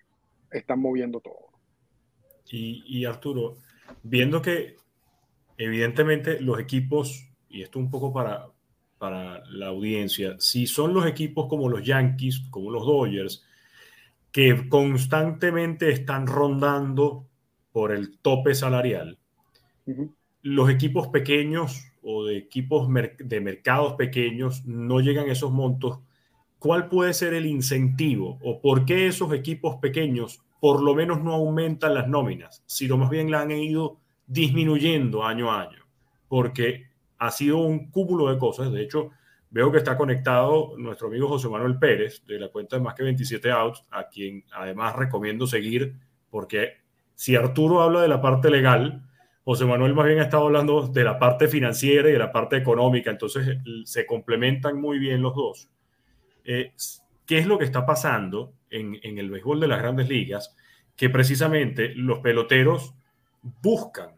están 0.50 0.80
moviendo 0.80 1.20
todo. 1.20 1.58
Y 2.50 3.04
Arturo, 3.04 3.58
viendo 4.02 4.40
que 4.40 4.76
evidentemente 5.58 6.40
los 6.40 6.58
equipos, 6.58 7.30
y 7.48 7.62
esto 7.62 7.78
un 7.78 7.90
poco 7.90 8.12
para, 8.12 8.46
para 8.98 9.44
la 9.46 9.68
audiencia, 9.68 10.36
si 10.38 10.66
son 10.66 10.92
los 10.92 11.06
equipos 11.06 11.46
como 11.48 11.68
los 11.68 11.84
Yankees, 11.84 12.40
como 12.50 12.70
los 12.70 12.84
Dodgers, 12.84 13.44
que 14.32 14.68
constantemente 14.68 15.90
están 15.90 16.26
rondando 16.26 17.26
por 17.72 17.92
el 17.92 18.18
tope 18.18 18.54
salarial, 18.54 19.18
los 20.42 20.70
equipos 20.70 21.08
pequeños 21.08 21.92
o 22.02 22.24
de 22.24 22.36
equipos 22.36 22.88
de 23.18 23.40
mercados 23.40 23.94
pequeños 23.94 24.64
no 24.66 25.00
llegan 25.00 25.28
a 25.28 25.32
esos 25.32 25.52
montos, 25.52 26.00
¿cuál 26.58 26.88
puede 26.88 27.14
ser 27.14 27.34
el 27.34 27.46
incentivo 27.46 28.38
o 28.42 28.60
por 28.60 28.84
qué 28.84 29.06
esos 29.06 29.32
equipos 29.32 29.76
pequeños 29.76 30.42
por 30.60 30.82
lo 30.82 30.94
menos 30.94 31.22
no 31.22 31.34
aumentan 31.34 31.94
las 31.94 32.08
nóminas, 32.08 32.62
sino 32.66 32.96
más 32.96 33.10
bien 33.10 33.30
la 33.30 33.42
han 33.42 33.50
ido 33.50 33.98
disminuyendo 34.26 35.24
año 35.24 35.52
a 35.52 35.62
año, 35.62 35.86
porque 36.28 36.88
ha 37.18 37.30
sido 37.30 37.58
un 37.58 37.90
cúmulo 37.90 38.32
de 38.32 38.38
cosas. 38.38 38.72
De 38.72 38.82
hecho, 38.82 39.10
veo 39.50 39.72
que 39.72 39.78
está 39.78 39.96
conectado 39.96 40.74
nuestro 40.76 41.08
amigo 41.08 41.28
José 41.28 41.48
Manuel 41.48 41.78
Pérez 41.78 42.24
de 42.26 42.38
la 42.38 42.48
cuenta 42.48 42.76
de 42.76 42.82
Más 42.82 42.94
que 42.94 43.02
27 43.02 43.50
Outs, 43.50 43.84
a 43.90 44.08
quien 44.08 44.44
además 44.52 44.96
recomiendo 44.96 45.46
seguir, 45.46 45.94
porque 46.30 46.78
si 47.14 47.34
Arturo 47.36 47.82
habla 47.82 48.02
de 48.02 48.08
la 48.08 48.20
parte 48.20 48.50
legal, 48.50 49.02
José 49.44 49.64
Manuel 49.64 49.94
más 49.94 50.06
bien 50.06 50.18
ha 50.18 50.24
estado 50.24 50.44
hablando 50.44 50.86
de 50.86 51.04
la 51.04 51.18
parte 51.18 51.48
financiera 51.48 52.08
y 52.08 52.12
de 52.12 52.18
la 52.18 52.30
parte 52.30 52.56
económica, 52.56 53.10
entonces 53.10 53.58
se 53.84 54.06
complementan 54.06 54.80
muy 54.80 54.98
bien 54.98 55.22
los 55.22 55.34
dos. 55.34 55.70
Eh, 56.44 56.72
¿Qué 57.26 57.38
es 57.38 57.46
lo 57.46 57.58
que 57.58 57.64
está 57.64 57.84
pasando 57.84 58.52
en, 58.70 58.98
en 59.02 59.18
el 59.18 59.30
béisbol 59.30 59.60
de 59.60 59.68
las 59.68 59.80
grandes 59.80 60.08
ligas? 60.08 60.54
Que 60.96 61.08
precisamente 61.08 61.94
los 61.94 62.20
peloteros 62.20 62.94
buscan 63.62 64.10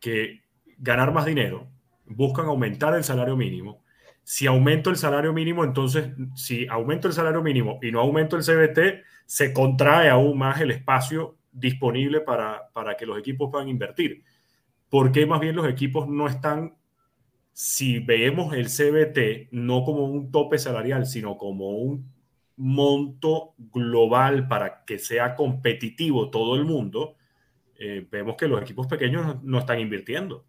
que 0.00 0.42
ganar 0.78 1.12
más 1.12 1.26
dinero, 1.26 1.68
buscan 2.06 2.46
aumentar 2.46 2.94
el 2.94 3.04
salario 3.04 3.36
mínimo. 3.36 3.82
Si 4.22 4.46
aumento 4.46 4.90
el 4.90 4.96
salario 4.96 5.32
mínimo, 5.32 5.64
entonces, 5.64 6.10
si 6.34 6.66
aumento 6.68 7.08
el 7.08 7.14
salario 7.14 7.42
mínimo 7.42 7.78
y 7.82 7.92
no 7.92 8.00
aumento 8.00 8.36
el 8.36 8.42
CBT, 8.42 9.04
se 9.24 9.52
contrae 9.52 10.08
aún 10.08 10.38
más 10.38 10.60
el 10.60 10.70
espacio 10.72 11.36
disponible 11.52 12.20
para, 12.20 12.68
para 12.72 12.96
que 12.96 13.06
los 13.06 13.18
equipos 13.18 13.50
puedan 13.50 13.68
invertir. 13.68 14.24
¿Por 14.88 15.12
qué 15.12 15.26
más 15.26 15.40
bien 15.40 15.56
los 15.56 15.68
equipos 15.68 16.08
no 16.08 16.26
están, 16.26 16.74
si 17.52 17.98
vemos 17.98 18.54
el 18.54 18.66
CBT, 18.66 19.52
no 19.52 19.84
como 19.84 20.04
un 20.04 20.30
tope 20.30 20.58
salarial, 20.58 21.06
sino 21.06 21.36
como 21.36 21.70
un 21.70 22.12
monto 22.56 23.54
global 23.58 24.48
para 24.48 24.84
que 24.84 24.98
sea 24.98 25.34
competitivo 25.34 26.30
todo 26.30 26.56
el 26.56 26.64
mundo? 26.64 27.16
Eh, 27.78 28.06
vemos 28.10 28.36
que 28.36 28.48
los 28.48 28.60
equipos 28.60 28.86
pequeños 28.86 29.42
no, 29.42 29.58
están 29.58 29.80
invirtiendo. 29.80 30.44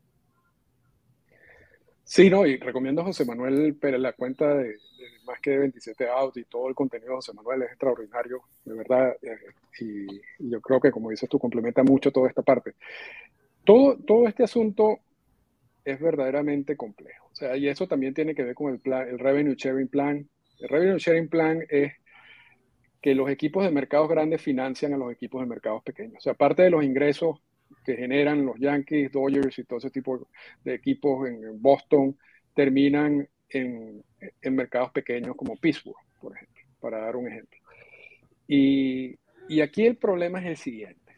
Sí, 2.10 2.30
no, 2.30 2.46
y 2.46 2.56
recomiendo 2.56 3.02
a 3.02 3.06
José 3.06 3.26
Manuel 3.26 3.76
Pérez 3.76 4.00
la 4.00 4.14
cuenta 4.14 4.56
de, 4.56 4.78
más 5.26 5.42
que 5.42 5.58
27 5.58 6.08
out 6.08 6.38
y 6.38 6.46
todo 6.46 6.70
el 6.70 6.74
contenido 6.74 7.10
de 7.10 7.16
José 7.18 7.34
Manuel 7.34 7.64
es 7.64 7.72
extraordinario, 7.72 8.44
de 8.64 8.74
verdad, 8.76 9.18
eh, 9.22 9.38
y, 9.82 10.08
yo 10.50 10.62
creo 10.62 10.80
que 10.80 10.90
como 10.90 11.10
dices 11.10 11.28
tú, 11.28 11.38
complementa 11.38 11.84
mucho 11.84 12.10
toda 12.10 12.30
esta 12.30 12.44
parte. 12.44 12.76
Todo, 13.66 13.98
todo 13.98 14.26
este 14.26 14.46
asunto 14.46 15.00
es 15.84 16.00
verdaderamente 16.00 16.78
complejo, 16.78 17.28
o 17.30 17.36
sea, 17.36 17.58
y 17.58 17.68
eso 17.68 17.88
también 17.90 18.14
tiene 18.14 18.34
que 18.34 18.44
ver 18.44 18.56
con 18.56 18.72
el, 18.72 18.80
plan, 18.80 19.06
el 19.10 19.20
Revenue 19.20 19.56
Sharing 19.58 19.90
Plan. 19.90 20.30
El 20.60 20.70
Revenue 20.70 21.00
Sharing 21.00 21.28
Plan 21.28 21.66
es 21.70 21.92
que 23.02 23.16
los 23.16 23.30
equipos 23.30 23.66
de 23.66 23.72
mercados 23.72 24.08
grandes 24.08 24.42
financian 24.42 24.94
a 24.94 24.98
los 24.98 25.12
equipos 25.12 25.42
de 25.42 25.48
mercados 25.48 25.84
pequeños. 25.84 26.20
O 26.20 26.22
sea, 26.22 26.34
aparte 26.34 26.64
de 26.64 26.70
los 26.70 26.86
ingresos 26.86 27.42
que 27.88 27.96
generan 27.96 28.46
los 28.46 28.60
Yankees, 28.60 29.12
Dodgers 29.12 29.58
y 29.60 29.64
todo 29.64 29.80
ese 29.80 29.90
tipo 29.90 30.28
de 30.64 30.74
equipos 30.74 31.28
en 31.28 31.62
Boston, 31.62 32.18
terminan 32.54 33.28
en, 33.50 34.04
en 34.42 34.56
mercados 34.56 34.92
pequeños 34.92 35.38
como 35.38 35.56
Pittsburgh, 35.56 35.96
por 36.20 36.36
ejemplo, 36.36 36.64
para 36.82 37.00
dar 37.00 37.16
un 37.16 37.28
ejemplo. 37.28 37.58
Y, 38.46 39.16
y 39.48 39.62
aquí 39.62 39.86
el 39.86 39.96
problema 39.96 40.40
es 40.40 40.48
el 40.48 40.58
siguiente. 40.58 41.14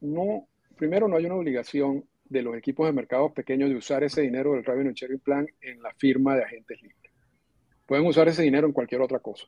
No, 0.00 0.48
primero, 0.76 1.06
no 1.06 1.16
hay 1.16 1.26
una 1.26 1.34
obligación 1.34 2.04
de 2.24 2.42
los 2.42 2.56
equipos 2.56 2.86
de 2.86 2.92
mercados 2.92 3.32
pequeños 3.32 3.68
de 3.68 3.76
usar 3.76 4.02
ese 4.04 4.22
dinero 4.22 4.52
del 4.52 4.64
Revenue 4.64 4.94
Sharing 4.94 5.20
Plan 5.20 5.46
en 5.60 5.82
la 5.82 5.92
firma 5.92 6.34
de 6.34 6.44
agentes 6.44 6.80
libres. 6.80 7.12
Pueden 7.84 8.06
usar 8.06 8.26
ese 8.28 8.42
dinero 8.42 8.66
en 8.66 8.72
cualquier 8.72 9.02
otra 9.02 9.18
cosa 9.18 9.46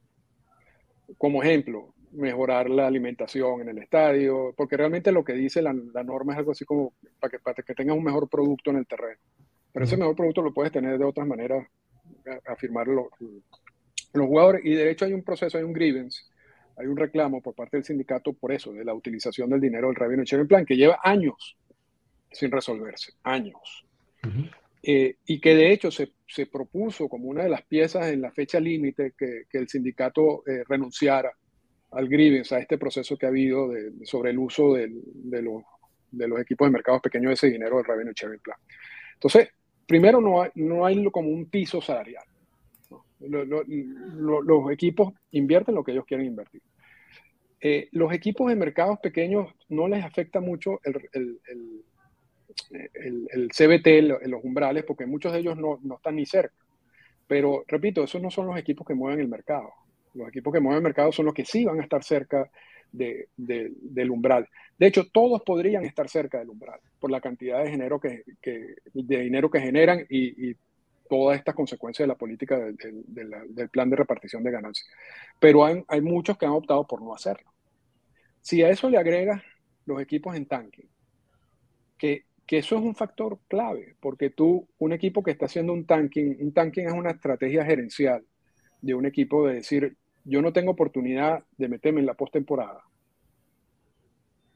como 1.19 1.43
ejemplo, 1.43 1.95
mejorar 2.14 2.70
la 2.70 2.87
alimentación 2.87 3.62
en 3.62 3.68
el 3.68 3.79
estadio, 3.79 4.55
porque 4.57 4.77
realmente 4.77 5.12
lo 5.12 5.24
que 5.24 5.33
dice 5.33 5.62
la, 5.62 5.72
norma 5.72 6.33
es 6.33 6.38
algo 6.38 6.53
así 6.53 6.64
como 6.64 6.92
para 7.20 7.31
que, 7.31 7.38
para 7.38 7.62
que 7.62 7.74
tengas 7.74 7.96
un 7.96 8.05
mejor 8.05 8.29
producto 8.29 8.70
en 8.70 8.77
el 8.77 8.87
terreno. 8.87 9.20
Pero 9.72 9.85
ese 9.85 9.96
mejor 9.96 10.14
producto 10.14 10.42
lo 10.42 10.55
puedes 10.55 10.72
tener 10.72 10.98
de 10.98 11.05
otras 11.05 11.27
maneras, 11.27 11.66
afirmar 12.46 12.87
los, 12.87 13.07
los 14.12 14.27
jugadores. 14.27 14.64
Y 14.64 14.74
de 14.74 14.90
hecho 14.90 15.05
hay 15.05 15.12
un 15.12 15.24
proceso, 15.24 15.59
hay 15.59 15.64
un 15.64 15.72
grievance, 15.72 16.22
hay 16.77 16.87
un 16.87 16.96
reclamo 16.96 17.40
por 17.40 17.55
parte 17.55 17.77
del 17.77 17.85
sindicato 17.85 18.33
por 18.33 18.53
eso, 18.53 18.72
de 18.72 18.85
la 18.85 18.94
utilización 18.94 19.50
del 19.50 19.61
dinero 19.61 19.88
del 19.88 19.96
Revenue 19.96 20.24
Sharing 20.24 20.46
Plan, 20.46 20.64
que 20.64 20.77
lleva 20.77 21.00
años 21.03 21.57
sin 22.31 22.50
resolverse, 22.50 23.12
años. 23.22 23.85
Eh, 24.83 25.16
y 25.27 25.40
que 25.40 25.55
de 25.55 25.72
hecho 25.72 25.90
se, 25.90 26.12
se, 26.27 26.46
propuso 26.46 27.09
como 27.09 27.29
una 27.29 27.42
de 27.42 27.48
las 27.48 27.62
piezas 27.62 28.09
en 28.09 28.20
la 28.20 28.33
fecha 28.33 28.61
límite 28.61 29.12
que, 29.16 29.44
que, 29.48 29.59
el 29.59 29.68
sindicato 29.68 30.42
eh, 30.46 30.62
renunciara 30.68 31.33
al 31.94 32.09
grievance, 32.09 32.54
a 32.54 32.59
este 32.59 32.78
proceso 32.78 33.16
que 33.16 33.26
ha 33.26 33.28
habido 33.28 33.68
de, 33.68 33.92
sobre 34.04 34.30
el 34.30 34.38
uso 34.38 34.74
de, 34.74 34.88
los, 34.88 35.62
de, 36.11 36.28
los, 36.28 36.40
equipos 36.40 36.66
de 36.66 36.72
mercados 36.72 37.00
pequeños 37.00 37.30
de 37.30 37.35
ese 37.35 37.50
dinero 37.50 37.76
del 37.76 37.85
Revenue 37.85 38.12
Sharing 38.14 38.40
Plan. 38.40 38.59
Entonces, 39.14 39.48
primero 39.87 40.20
no 40.20 40.42
hay, 40.42 40.50
no 40.57 40.85
hay 40.85 41.04
como 41.11 41.28
un 41.28 41.46
piso 41.46 41.80
salarial. 41.80 42.24
los 43.20 44.72
equipos 44.72 45.14
invierten 45.30 45.74
lo 45.74 45.85
que 45.85 45.92
ellos 45.92 46.04
quieren 46.04 46.26
invertir. 46.26 46.62
Eh, 47.66 47.88
los 47.92 48.12
equipos 48.12 48.50
de 48.50 48.57
mercados 48.57 48.98
pequeños 48.98 49.50
no 49.70 49.88
les 49.88 50.04
afecta 50.04 50.38
mucho 50.38 50.80
el, 50.85 51.40
el, 52.94 53.48
CBT 53.48 54.26
los 54.28 54.44
umbrales, 54.44 54.85
porque 54.85 55.07
muchos 55.07 55.33
de 55.33 55.38
ellos 55.38 55.57
no, 55.57 55.80
no, 55.83 55.96
están 55.96 56.16
ni 56.16 56.26
cerca. 56.26 56.54
Pero, 57.26 57.64
repito, 57.66 58.04
esos 58.04 58.20
no 58.20 58.30
son 58.30 58.48
los 58.48 58.59
equipos 58.59 58.87
que 58.87 58.94
mueven 58.94 59.20
el 59.20 59.28
mercado. 59.28 59.72
Los 60.14 60.29
equipos 60.29 60.53
que 60.53 60.61
mueven 60.61 60.79
el 60.79 60.85
mercado 60.85 61.12
son 61.12 61.27
los 61.27 61.35
que 61.35 61.44
sí 61.44 61.64
van 61.64 61.81
a 61.81 61.83
estar 61.83 62.03
cerca 62.03 62.50
de, 62.92 63.29
del 63.37 64.11
umbral. 64.11 64.48
De 64.79 64.87
hecho, 64.87 65.05
todos 65.12 65.42
podrían 65.42 65.85
estar 65.85 66.09
cerca 66.09 66.38
del 66.38 66.50
umbral 66.50 66.81
por 66.98 67.11
la 67.11 67.20
cantidad 67.20 67.62
de 67.62 67.70
dinero 67.70 68.00
que, 68.00 68.22
que 68.40 68.77
de 68.92 69.20
dinero 69.20 69.50
que 69.50 69.61
generan 69.61 70.07
y, 70.09 70.50
y, 70.50 70.57
todas 71.07 71.37
estas 71.37 71.55
consecuencias 71.55 72.05
de 72.05 72.09
la 72.09 72.18
política 72.18 72.59
del, 72.59 72.77
del, 73.07 73.68
plan 73.68 73.90
de 73.90 73.96
repartición 73.96 74.42
de 74.42 74.50
ganancias. 74.50 74.88
Pero 75.38 75.64
hay, 75.64 75.85
hay 75.87 76.00
muchos 76.00 76.38
que 76.38 76.46
han 76.46 76.53
optado 76.53 76.87
por 76.87 77.03
no 77.03 77.14
hacerlo. 77.14 77.53
Si 78.40 78.62
a 78.62 78.70
eso 78.70 78.88
le 78.88 78.96
agregas 78.96 79.42
los 79.85 80.00
equipos 80.00 80.35
en 80.35 80.46
tanque, 80.46 80.88
que 81.98 82.24
que 82.46 82.59
eso 82.59 82.77
es 82.77 82.83
un 82.83 82.94
factor 82.94 83.38
clave, 83.48 83.96
porque 84.00 84.31
tú, 84.31 84.68
un 84.79 84.92
equipo 84.92 85.22
que 85.22 85.31
está 85.31 85.46
haciendo 85.46 85.72
un 85.72 85.87
tanking, 85.87 86.37
un 86.40 86.53
tanking 86.53 86.87
es 86.87 86.92
una 86.92 87.11
estrategia 87.11 87.64
gerencial 87.64 88.24
de 88.81 88.94
un 88.94 89.07
equipo 89.07 89.46
de 89.46 89.55
decir, 89.55 89.96
yo 90.25 90.43
no 90.43 90.53
tengo 90.53 90.73
oportunidad 90.73 91.45
de 91.57 91.69
meterme 91.69 92.01
en 92.01 92.07
la 92.07 92.15
postemporada. 92.15 92.83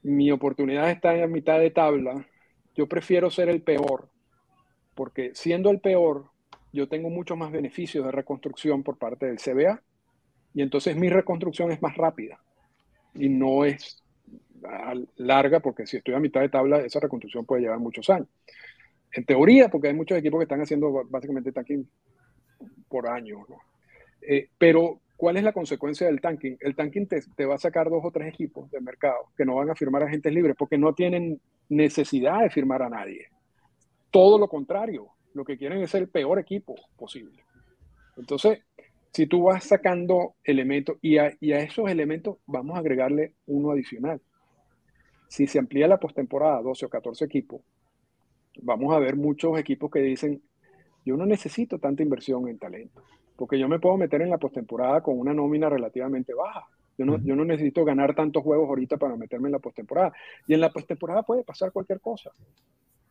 Mi 0.02 0.30
oportunidad 0.30 0.90
está 0.90 1.14
en 1.14 1.30
mitad 1.32 1.58
de 1.58 1.70
tabla. 1.70 2.26
Yo 2.74 2.86
prefiero 2.86 3.30
ser 3.30 3.48
el 3.48 3.62
peor, 3.62 4.08
porque 4.94 5.32
siendo 5.34 5.70
el 5.70 5.80
peor, 5.80 6.30
yo 6.72 6.88
tengo 6.88 7.10
muchos 7.10 7.36
más 7.36 7.50
beneficios 7.50 8.04
de 8.04 8.12
reconstrucción 8.12 8.82
por 8.82 8.98
parte 8.98 9.26
del 9.26 9.38
CBA 9.38 9.82
y 10.54 10.62
entonces 10.62 10.96
mi 10.96 11.08
reconstrucción 11.08 11.70
es 11.72 11.82
más 11.82 11.96
rápida 11.96 12.40
y 13.14 13.28
no 13.28 13.64
es 13.64 14.02
larga 15.16 15.60
porque 15.60 15.86
si 15.86 15.96
estoy 15.96 16.14
a 16.14 16.20
mitad 16.20 16.40
de 16.40 16.48
tabla 16.48 16.80
esa 16.80 17.00
reconstrucción 17.00 17.44
puede 17.44 17.62
llevar 17.62 17.78
muchos 17.78 18.08
años. 18.10 18.28
En 19.12 19.24
teoría, 19.24 19.68
porque 19.68 19.88
hay 19.88 19.94
muchos 19.94 20.18
equipos 20.18 20.38
que 20.38 20.44
están 20.44 20.60
haciendo 20.60 21.04
básicamente 21.08 21.52
tanking 21.52 21.88
por 22.88 23.08
años. 23.08 23.40
Eh, 24.20 24.48
pero, 24.58 25.00
¿cuál 25.18 25.36
es 25.36 25.42
la 25.42 25.52
consecuencia 25.52 26.06
del 26.06 26.20
tanking? 26.20 26.56
El 26.60 26.76
tanking 26.76 27.08
te, 27.08 27.44
va 27.44 27.56
a 27.56 27.58
sacar 27.58 27.90
dos 27.90 28.02
o 28.04 28.10
tres 28.10 28.32
equipos 28.32 28.70
del 28.70 28.82
mercado 28.82 29.32
que 29.36 29.44
no 29.44 29.56
van 29.56 29.68
a 29.68 29.74
firmar 29.74 30.04
agentes 30.04 30.32
libres 30.32 30.54
porque 30.56 30.78
no 30.78 30.94
tienen 30.94 31.40
necesidad 31.68 32.40
de 32.40 32.50
firmar 32.50 32.82
a 32.82 32.88
nadie. 32.88 33.26
Todo 34.12 34.38
lo 34.38 34.48
contrario, 34.48 35.08
lo 35.34 35.44
que 35.44 35.58
quieren 35.58 35.82
es 35.82 35.92
el 35.96 36.08
peor 36.08 36.38
equipo 36.38 36.76
posible. 36.96 37.42
Entonces, 38.16 38.60
si 39.12 39.26
tú 39.26 39.42
vas 39.42 39.64
sacando 39.64 40.36
elementos 40.44 40.96
y 41.02 41.18
a, 41.18 41.36
y 41.40 41.52
a 41.52 41.58
esos 41.58 41.90
elementos 41.90 42.38
vamos 42.46 42.76
a 42.76 42.80
agregarle 42.80 43.34
uno 43.46 43.72
adicional. 43.72 44.22
Si 45.28 45.48
se 45.48 45.58
amplía 45.58 45.88
la 45.88 45.98
postemporada 45.98 46.58
a 46.58 46.62
12 46.62 46.86
o 46.86 46.88
14 46.88 47.24
equipos, 47.24 47.60
vamos 48.62 48.94
a 48.94 49.00
ver 49.00 49.16
muchos 49.16 49.58
equipos 49.58 49.90
que 49.90 49.98
dicen, 49.98 50.40
yo 51.04 51.16
no 51.16 51.26
necesito 51.26 51.80
tanta 51.80 52.04
inversión 52.04 52.48
en 52.48 52.58
talento, 52.58 53.02
porque 53.38 53.56
yo 53.56 53.68
me 53.68 53.78
puedo 53.78 53.96
meter 53.96 54.20
en 54.20 54.30
la 54.30 54.36
postemporada 54.38 55.00
con 55.00 55.16
una 55.16 55.32
nómina 55.32 55.68
relativamente 55.70 56.34
baja. 56.34 56.66
Yo 56.98 57.04
no, 57.04 57.18
yo 57.22 57.36
no 57.36 57.44
necesito 57.44 57.84
ganar 57.84 58.12
tantos 58.16 58.42
juegos 58.42 58.68
ahorita 58.68 58.96
para 58.96 59.14
meterme 59.14 59.46
en 59.46 59.52
la 59.52 59.60
postemporada. 59.60 60.12
Y 60.48 60.54
en 60.54 60.60
la 60.60 60.70
postemporada 60.70 61.22
puede 61.22 61.44
pasar 61.44 61.70
cualquier 61.70 62.00
cosa. 62.00 62.32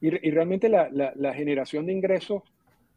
Y, 0.01 0.09
realmente 0.09 0.67
la, 0.67 0.89
la, 0.91 1.33
generación 1.33 1.85
de 1.85 1.93
ingresos 1.93 2.43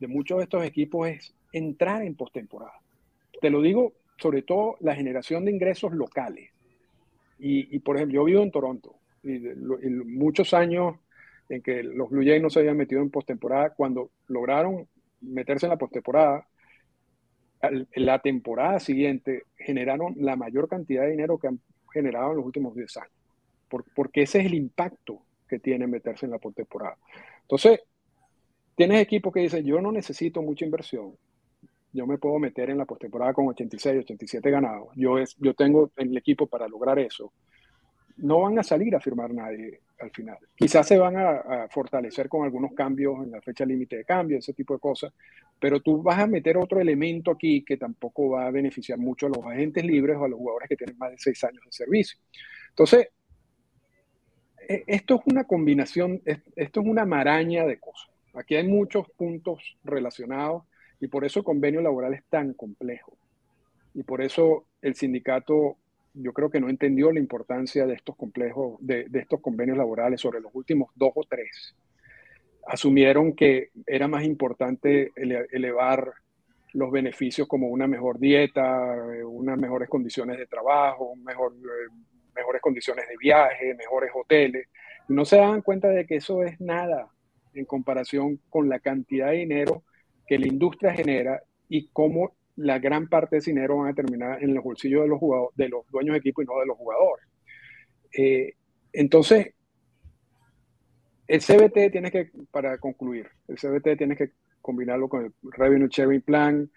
de 0.00 0.08
muchos 0.08 0.38
de 0.38 0.44
estos 0.44 0.64
equipos 0.64 1.06
es 1.06 1.32
entrar 1.52 2.02
en 2.02 2.16
postemporada. 2.16 2.74
Te 3.40 3.48
lo 3.48 3.62
digo, 3.62 3.92
sobre 4.18 4.42
todo 4.42 4.76
la 4.80 4.96
generación 4.96 5.44
de 5.44 5.52
ingresos 5.52 5.92
locales. 5.92 6.50
Y, 7.38 7.74
y 7.74 7.78
por 7.78 7.94
ejemplo, 7.94 8.16
yo 8.16 8.24
vivo 8.24 8.42
en 8.42 8.50
Toronto 8.50 8.96
y, 9.22 9.38
muchos 9.38 10.52
años 10.52 10.96
en 11.48 11.62
que 11.62 11.84
los 11.84 12.10
Blue 12.10 12.24
Jays 12.24 12.42
no 12.42 12.50
se 12.50 12.58
habían 12.58 12.76
metido 12.76 13.00
en 13.02 13.10
postemporada, 13.10 13.70
cuando 13.70 14.10
lograron 14.26 14.88
meterse 15.20 15.66
en 15.66 15.70
la 15.70 15.78
postemporada, 15.78 16.46
la 17.96 18.18
temporada 18.20 18.80
siguiente 18.80 19.44
generaron 19.56 20.14
la 20.18 20.36
mayor 20.36 20.68
cantidad 20.68 21.02
de 21.02 21.10
dinero 21.10 21.38
que 21.38 21.48
han 21.48 21.60
generado 21.92 22.30
en 22.30 22.38
los 22.38 22.46
últimos 22.46 22.74
10 22.74 22.96
años. 22.98 23.12
porque 23.94 24.22
ese 24.22 24.40
es 24.40 24.46
el 24.46 24.54
impacto 24.54 25.22
que 25.48 25.58
tiene 25.58 25.86
meterse 25.86 26.26
en 26.26 26.32
la 26.32 26.38
postemporada. 26.38 26.96
Entonces, 27.42 27.80
tienes 28.76 29.02
equipos 29.02 29.32
que 29.32 29.40
dicen, 29.40 29.64
yo 29.64 29.80
no 29.80 29.92
necesito 29.92 30.40
mucha 30.42 30.64
inversión, 30.64 31.14
yo 31.92 32.06
me 32.06 32.18
puedo 32.18 32.38
meter 32.38 32.70
en 32.70 32.78
la 32.78 32.84
postemporada 32.84 33.34
con 33.34 33.48
86, 33.48 34.04
87 34.04 34.50
ganados, 34.50 34.88
yo, 34.96 35.18
es, 35.18 35.36
yo 35.38 35.54
tengo 35.54 35.90
el 35.96 36.16
equipo 36.16 36.46
para 36.46 36.68
lograr 36.68 36.98
eso. 36.98 37.32
No 38.16 38.40
van 38.42 38.58
a 38.58 38.62
salir 38.62 38.94
a 38.94 39.00
firmar 39.00 39.32
nadie 39.32 39.80
al 39.98 40.10
final. 40.10 40.38
Quizás 40.54 40.86
se 40.86 40.98
van 40.98 41.16
a, 41.16 41.68
fortalecer 41.68 42.28
con 42.28 42.44
algunos 42.44 42.72
cambios 42.72 43.22
en 43.24 43.32
la 43.32 43.40
fecha 43.40 43.64
límite 43.64 43.96
de 43.96 44.04
cambio, 44.04 44.38
ese 44.38 44.52
tipo 44.52 44.74
de 44.74 44.80
cosas, 44.80 45.12
pero 45.60 45.80
tú 45.80 46.02
vas 46.02 46.18
a 46.18 46.26
meter 46.26 46.56
otro 46.56 46.80
elemento 46.80 47.30
aquí 47.30 47.62
que 47.62 47.76
tampoco 47.76 48.30
va 48.30 48.46
a 48.46 48.50
beneficiar 48.50 48.98
mucho 48.98 49.26
a 49.26 49.28
los 49.28 49.44
agentes 49.44 49.84
libres 49.84 50.16
o 50.16 50.24
a 50.24 50.28
los 50.28 50.38
jugadores 50.38 50.68
que 50.68 50.76
tienen 50.76 50.98
más 50.98 51.10
de 51.10 51.18
seis 51.18 51.44
años 51.44 51.62
de 51.64 51.72
servicio. 51.72 52.18
Entonces, 52.70 53.08
e, 54.68 54.84
esto 54.86 55.16
es 55.16 55.20
una 55.26 55.44
combinación, 55.44 56.22
esto 56.24 56.80
es 56.80 56.86
una 56.86 57.04
maraña 57.04 57.66
de 57.66 57.78
cosas. 57.78 58.10
Aquí 58.34 58.56
hay 58.56 58.66
muchos 58.66 59.08
puntos 59.10 59.76
relacionados 59.84 60.64
y 61.00 61.08
por 61.08 61.24
eso 61.24 61.40
el 61.40 61.44
convenio 61.44 61.80
laboral 61.80 62.14
es 62.14 62.24
tan 62.28 62.54
complejo. 62.54 63.16
Y 63.94 64.02
por 64.02 64.22
eso 64.22 64.66
el 64.82 64.94
sindicato, 64.94 65.76
yo 66.14 66.32
creo 66.32 66.50
que 66.50 66.60
no 66.60 66.68
entendió 66.68 67.10
la 67.12 67.18
importancia 67.18 67.86
de 67.86 67.94
estos 67.94 68.16
complejos, 68.16 68.76
de, 68.80 69.08
estos 69.14 69.40
convenios 69.40 69.76
laborales 69.76 70.20
sobre 70.20 70.40
los 70.40 70.54
últimos 70.54 70.90
dos 70.94 71.10
o 71.14 71.24
tres. 71.28 71.74
Asumieron 72.66 73.34
que 73.34 73.70
era 73.86 74.08
más 74.08 74.24
importante 74.24 75.12
elevar 75.16 76.12
los 76.72 76.90
beneficios 76.90 77.48
como 77.48 77.68
una 77.68 77.86
mejor 77.86 78.18
dieta, 78.18 78.96
unas 79.24 79.58
mejores 79.58 79.88
condiciones 79.88 80.38
de 80.38 80.46
trabajo, 80.46 81.16
mejor 81.16 81.52
eh, 81.54 81.92
mejores 82.34 82.62
condiciones 82.62 83.08
de 83.08 83.16
viaje, 83.18 83.74
mejores 83.74 84.10
hoteles. 84.14 84.68
no 85.08 85.24
se 85.24 85.36
dan 85.36 85.62
cuenta 85.62 85.88
de 85.88 86.06
que 86.06 86.16
eso 86.16 86.42
es 86.44 86.60
nada 86.60 87.08
en 87.54 87.64
comparación 87.64 88.40
con 88.48 88.68
la 88.68 88.78
cantidad 88.78 89.30
de 89.30 89.38
dinero 89.38 89.82
que 90.26 90.38
la 90.38 90.46
industria 90.46 90.92
genera 90.94 91.42
y 91.68 91.88
cómo 91.88 92.36
la 92.56 92.78
gran 92.78 93.08
parte 93.08 93.36
de 93.36 93.40
ese 93.40 93.50
dinero 93.50 93.78
van 93.78 93.88
a 93.88 93.94
terminar 93.94 94.42
en 94.42 94.54
los 94.54 94.62
bolsillos 94.62 95.02
de 95.02 95.08
los, 95.08 95.18
jugadores, 95.18 95.56
de 95.56 95.68
los 95.68 95.86
dueños 95.90 96.14
de 96.14 96.18
equipo 96.18 96.42
y 96.42 96.44
no 96.46 96.58
de 96.60 96.66
los 96.66 96.76
jugadores. 96.76 97.26
Eh, 98.16 98.54
entonces, 98.92 99.54
el 101.30 101.40
CBT 101.40 101.92
tiene 101.92 102.10
que, 102.10 102.30
para 102.50 102.76
concluir, 102.78 103.28
el 103.46 103.56
CBT 103.56 103.96
tiene 103.96 104.16
que 104.16 104.32
combinarlo 104.60 105.08
con 105.08 105.24
el 105.24 105.32
Revenue 105.52 105.88
Sharing 105.88 106.22
Plan, 106.22 106.68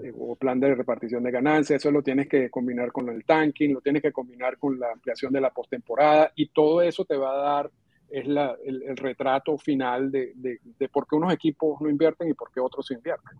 eh, 0.00 0.12
o 0.18 0.34
plan 0.34 0.58
de 0.58 0.74
repartición 0.74 1.22
de 1.22 1.30
ganancias, 1.30 1.80
eso 1.80 1.92
lo 1.92 2.02
tienes 2.02 2.28
que 2.28 2.50
combinar 2.50 2.90
con 2.90 3.08
el 3.08 3.24
tanking, 3.24 3.72
lo 3.72 3.80
tienes 3.80 4.02
que 4.02 4.10
combinar 4.10 4.58
con 4.58 4.80
la 4.80 4.90
ampliación 4.90 5.32
de 5.32 5.40
la 5.40 5.50
postemporada 5.50 6.32
y 6.34 6.48
todo 6.48 6.82
eso 6.82 7.04
te 7.04 7.16
va 7.16 7.32
a 7.32 7.36
dar 7.36 7.70
es 8.10 8.26
la, 8.26 8.56
el, 8.64 8.96
retrato 8.96 9.56
final 9.56 10.10
de, 10.10 10.32
de, 10.34 10.88
por 10.88 11.06
qué 11.06 11.14
unos 11.14 11.32
equipos 11.32 11.80
no 11.80 11.88
invierten 11.88 12.28
y 12.28 12.34
por 12.34 12.50
qué 12.52 12.58
otros 12.58 12.90
invierten. 12.90 13.38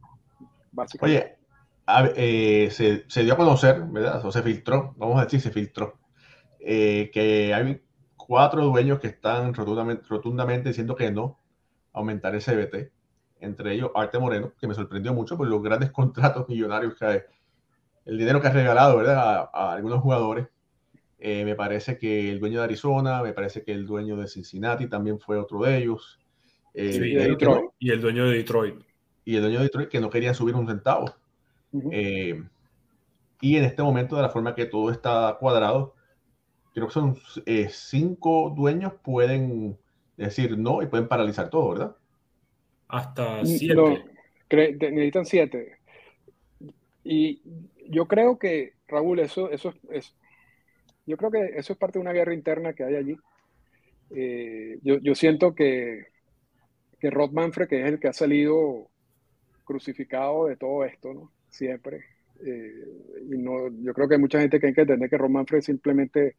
Básicamente. 0.71 1.37
Oye, 1.89 2.13
eh, 2.17 2.71
se, 2.71 3.03
se, 3.09 3.25
dio 3.25 3.35
a 3.35 3.37
conocer, 3.37 3.83
¿verdad? 3.91 4.25
O 4.25 4.31
se 4.31 4.43
filtró, 4.43 4.95
vamos 4.97 5.19
a 5.19 5.25
decir, 5.25 5.41
se 5.41 5.51
filtró, 5.51 5.99
eh, 6.61 7.11
que 7.13 7.53
hay 7.53 7.83
cuatro 8.27 8.65
dueños 8.65 9.01
que 9.01 9.09
están 9.09 9.55
rotundamente, 9.55 10.05
rotundamente 10.09 10.69
diciendo 10.69 10.95
que 10.97 11.11
no 11.11 11.39
aumentar 11.93 12.35
el 12.35 12.43
CBT 12.43 12.93
entre 13.41 13.75
ellos 13.75 13.91
Arte 13.95 14.19
Moreno, 14.19 14.53
que 14.59 14.67
me 14.67 14.75
sorprendió 14.75 15.13
mucho 15.15 15.37
por 15.37 15.47
los 15.49 15.63
grandes 15.63 15.91
contratos 15.93 16.49
millonarios 16.49 16.95
que 16.95 17.05
hay, 17.05 17.21
el 18.05 18.19
dinero 18.19 18.41
que 18.41 18.49
ha 18.49 18.53
regalado 18.53 18.97
¿verdad? 18.97 19.51
A, 19.53 19.73
algunos 19.73 20.01
jugadores. 20.01 20.47
Eh, 21.23 21.45
me 21.45 21.55
parece 21.55 21.99
que 21.99 22.31
el 22.31 22.41
dueño 22.41 22.61
de 22.61 22.65
Arizona, 22.65 23.23
me 23.23 23.35
parece 23.35 23.63
que 23.63 23.73
el 23.73 23.85
dueño 23.85 24.17
de 24.17 24.27
Cincinnati 24.27 24.89
también 24.89 25.21
fue 25.21 25.37
otro 25.37 25.61
de 25.61 25.77
ellos. 25.77 26.19
Eh, 26.73 26.99
y, 27.79 27.91
el 27.91 28.01
dueño 28.01 28.25
de 28.27 28.39
Detroit. 28.39 28.77
Y 29.27 29.37
el 29.37 29.43
dueño 29.43 29.59
de 29.59 29.65
Detroit 29.65 29.89
que 29.91 30.01
no 30.01 30.09
quería 30.09 30.33
subir 30.33 30.55
un 30.55 30.67
centavo. 30.67 31.15
Eh, 31.93 32.43
y 33.43 33.57
en 33.57 33.65
este 33.65 33.83
momento, 33.83 34.17
de 34.17 34.23
la 34.23 34.31
forma 34.31 34.55
que 34.55 34.65
todo 34.65 34.91
está 34.91 35.37
cuadrado, 35.39 35.95
creo 36.75 36.87
que 36.87 36.93
son 36.93 37.19
cinco 37.71 38.53
dueños 38.57 38.93
pueden 39.03 39.77
decir 40.17 40.57
no 40.59 40.83
y 40.83 40.87
pueden 40.87 41.09
paralizar 41.09 41.51
todo, 41.51 41.71
¿verdad? 41.71 41.97
Hasta 42.89 43.45
siete. 43.45 44.05
necesitan 44.51 45.27
siete. 45.27 45.79
Y 47.05 47.41
yo 47.89 48.07
creo 48.07 48.39
que, 48.39 48.75
Raúl, 48.89 49.21
eso, 49.21 49.51
eso 49.51 49.75
es, 49.91 50.15
yo 51.07 51.17
creo 51.17 51.31
que 51.31 51.53
eso 51.57 51.73
es 51.73 51.79
parte 51.79 51.99
de 51.99 52.03
una 52.03 52.13
guerra 52.13 52.35
interna 52.35 52.73
que 52.73 52.85
hay 52.85 52.97
allí. 52.97 53.17
Eh, 54.11 54.79
yo, 54.83 54.99
yo, 54.99 55.15
siento 55.15 55.55
que, 55.55 56.07
que 57.01 57.11
Rod 57.11 57.31
Manfred, 57.31 57.69
que 57.69 57.81
es 57.81 57.87
el 57.87 58.01
que 58.01 58.09
ha 58.09 58.13
salido 58.13 58.89
crucificado 59.65 60.47
de 60.47 60.57
todo 60.57 60.85
esto, 60.85 61.15
¿no? 61.15 61.33
Siempre. 61.49 62.05
Eh, 62.45 62.85
y 63.31 63.39
no, 63.39 63.69
yo 63.83 63.95
creo 63.95 64.09
que 64.09 64.15
hay 64.15 64.21
mucha 64.21 64.41
gente 64.41 64.59
que 64.59 64.69
hay 64.69 64.75
que 64.75 64.81
entender 64.81 65.09
que 65.09 65.19
Rod 65.19 65.31
Manfred 65.31 65.63
simplemente 65.63 66.37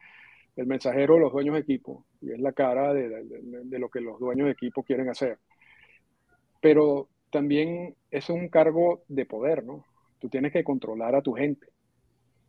el 0.56 0.68
mensajero 0.68 1.16
de 1.16 1.22
los 1.22 1.32
dueños 1.32 1.56
de 1.56 1.62
equipo 1.62 2.06
y 2.22 2.32
es 2.32 2.40
la 2.40 2.52
cara 2.52 2.94
de, 2.94 3.80
lo 3.80 3.90
que 3.90 4.02
los 4.02 4.20
dueños 4.20 4.46
de 4.46 4.52
equipo 4.52 4.84
quieren 4.84 5.10
hacer 5.10 5.38
pero 6.62 7.10
también 7.32 7.96
es 8.12 8.30
un 8.30 8.48
cargo 8.48 9.04
de 9.08 9.26
poder, 9.26 9.64
¿no? 9.66 9.84
Tú 10.20 10.30
tienes 10.30 10.54
que 10.54 10.64
controlar 10.64 11.16
a 11.16 11.22
tu 11.22 11.34
gente. 11.34 11.68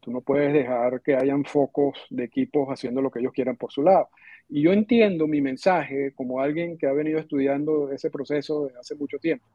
Tú 0.00 0.12
no 0.12 0.20
puedes 0.20 0.52
dejar 0.52 1.00
que 1.00 1.16
hayan 1.16 1.44
focos 1.44 2.06
de 2.10 2.24
equipos 2.24 2.68
haciendo 2.68 3.00
lo 3.00 3.10
que 3.10 3.20
ellos 3.20 3.32
quieran 3.32 3.56
por 3.56 3.72
su 3.72 3.82
lado. 3.82 4.08
Y 4.48 4.62
yo 4.62 4.72
entiendo 4.72 5.26
mi 5.26 5.40
mensaje 5.40 6.12
como 6.14 6.40
alguien 6.40 6.76
que 6.76 6.86
ha 6.86 6.92
venido 6.92 7.18
estudiando 7.18 7.90
ese 7.90 8.10
proceso 8.10 8.66
desde 8.66 8.78
hace 8.78 8.94
mucho 8.96 9.18
tiempo. 9.18 9.46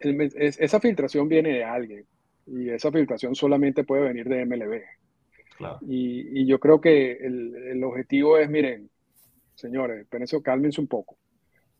esa 0.00 0.80
filtración 0.80 1.28
viene 1.28 1.50
de 1.50 1.64
alguien 1.64 2.04
y 2.46 2.70
esa 2.70 2.90
filtración 2.90 3.36
solamente 3.36 3.84
puede 3.84 4.02
venir 4.02 4.28
de 4.28 4.44
MLB. 4.44 4.82
Y, 5.82 6.46
yo 6.46 6.58
creo 6.58 6.80
que 6.80 7.12
el, 7.12 7.54
el, 7.54 7.84
objetivo 7.84 8.38
es, 8.38 8.48
miren, 8.48 8.90
señores, 9.54 10.06
eso 10.10 10.42
cálmense 10.42 10.80
un 10.80 10.88
poco. 10.88 11.16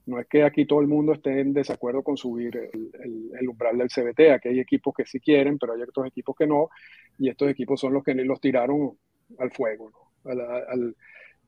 No 0.05 0.19
es 0.19 0.27
que 0.27 0.43
aquí 0.43 0.67
todo 0.67 0.81
el 0.81 0.89
mundo 0.89 1.13
esté 1.13 1.41
en 1.41 1.53
desacuerdo 1.53 2.03
con 2.03 2.17
subir 2.17 2.57
el, 2.57 3.49
umbral 3.49 3.79
del 3.79 3.89
CBT. 3.89 4.33
Aquí 4.33 4.49
hay 4.49 4.61
equipos 4.61 4.95
que 4.95 5.05
sí 5.05 5.21
quieren, 5.21 5.59
pero 5.59 5.75
hay 5.75 5.83
otros 5.83 6.07
equipos 6.07 6.35
que 6.37 6.47
no. 6.47 6.71
Y 7.19 7.29
estos 7.29 7.49
equipos 7.49 7.81
son 7.81 7.93
los 7.93 8.03
que 8.03 8.15
los 8.15 8.41
tiraron 8.41 8.97
al 9.39 9.53
fuego, 9.53 9.91
¿no? 9.91 10.33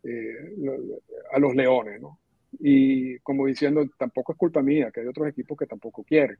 Eh, 0.05 0.57
a 1.33 1.39
los 1.39 1.55
leones. 1.55 2.01
y 2.61 3.19
como 3.21 3.47
diciendo, 3.47 3.85
tampoco 3.99 4.33
es 4.33 4.39
culpa 4.39 4.63
mía, 4.63 4.91
que 4.93 5.01
hay 5.01 5.07
otros 5.07 5.27
equipos 5.29 5.59
que 5.59 5.67
tampoco 5.67 6.05
quieren. 6.05 6.37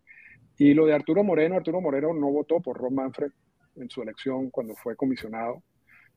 Y 0.59 0.75
lo 0.75 0.87
de 0.87 0.95
Arturo 0.95 1.25
Moreno, 1.25 1.57
Arturo 1.57 1.81
Moreno 1.81 2.15
no 2.15 2.31
votó 2.31 2.61
por 2.61 2.79
Ron 2.79 2.95
Manfred 2.95 3.33
en 3.77 3.91
su 3.91 4.03
elección 4.03 4.51
cuando 4.51 4.75
fue 4.75 4.95
comisionado. 4.95 5.63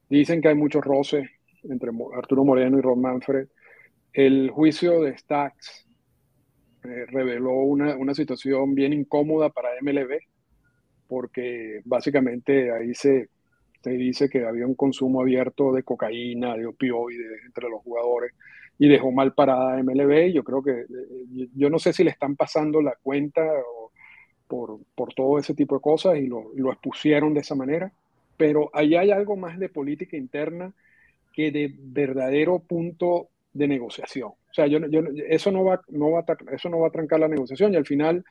Dicen 0.09 0.41
que 0.41 0.49
hay 0.49 0.55
muchos 0.55 0.83
roces 0.83 1.29
entre 1.63 1.91
Arturo 2.15 2.43
Moreno 2.43 2.77
y 2.77 2.81
Ron 2.81 3.01
Manfred. 3.01 3.47
El 4.13 4.49
juicio 4.49 5.01
de 5.01 5.17
Stacks 5.17 5.87
eh, 6.83 7.05
reveló 7.07 7.51
una, 7.51 7.95
una, 7.95 8.13
situación 8.13 8.73
bien 8.73 8.93
incómoda 8.93 9.49
para 9.49 9.69
MLB, 9.81 10.19
porque 11.07 11.81
básicamente 11.85 12.71
ahí 12.71 12.93
se, 12.93 13.29
se 13.81 13.89
dice 13.91 14.29
que 14.29 14.45
había 14.45 14.65
un 14.65 14.75
consumo 14.75 15.21
abierto 15.21 15.73
de 15.73 15.83
cocaína, 15.83 16.55
de 16.55 16.65
opioides 16.65 17.45
entre 17.45 17.69
los 17.69 17.81
jugadores 17.81 18.33
y 18.79 18.87
dejó 18.87 19.11
mal 19.11 19.33
parada 19.33 19.73
a 19.73 19.83
MLB. 19.83 20.31
Yo 20.33 20.43
creo 20.43 20.63
que, 20.63 20.81
eh, 20.81 21.49
yo 21.55 21.69
no 21.69 21.79
sé 21.79 21.93
si 21.93 22.03
le 22.03 22.11
están 22.11 22.35
pasando 22.35 22.81
la 22.81 22.95
cuenta 23.01 23.41
por, 24.47 24.79
por, 24.95 25.13
todo 25.13 25.39
ese 25.39 25.53
tipo 25.53 25.75
de 25.75 25.81
cosas 25.81 26.17
y 26.17 26.27
lo, 26.27 26.51
lo, 26.55 26.71
expusieron 26.71 27.33
de 27.33 27.41
esa 27.41 27.55
manera, 27.55 27.91
pero 28.38 28.69
ahí 28.73 28.95
hay 28.95 29.12
algo 29.12 29.36
más 29.36 29.60
de 29.60 29.69
política 29.69 30.15
interna 30.15 30.73
que 31.34 31.52
de 31.52 31.73
verdadero 31.78 32.60
punto 32.60 33.30
de 33.52 33.67
negociación. 33.67 34.30
O 34.30 34.54
sea, 34.54 34.67
yo, 34.67 34.80
eso, 35.28 35.52
no 35.52 35.63
va, 35.63 35.82
no 35.89 36.12
va 36.12 36.19
a, 36.21 36.56
eso 36.56 36.69
no 36.69 36.80
va 36.80 36.88
a 36.88 36.91
trancar 36.91 37.19
la 37.19 37.28
negociación 37.28 37.73
y 37.73 37.78
al 37.78 37.86
final 37.86 38.23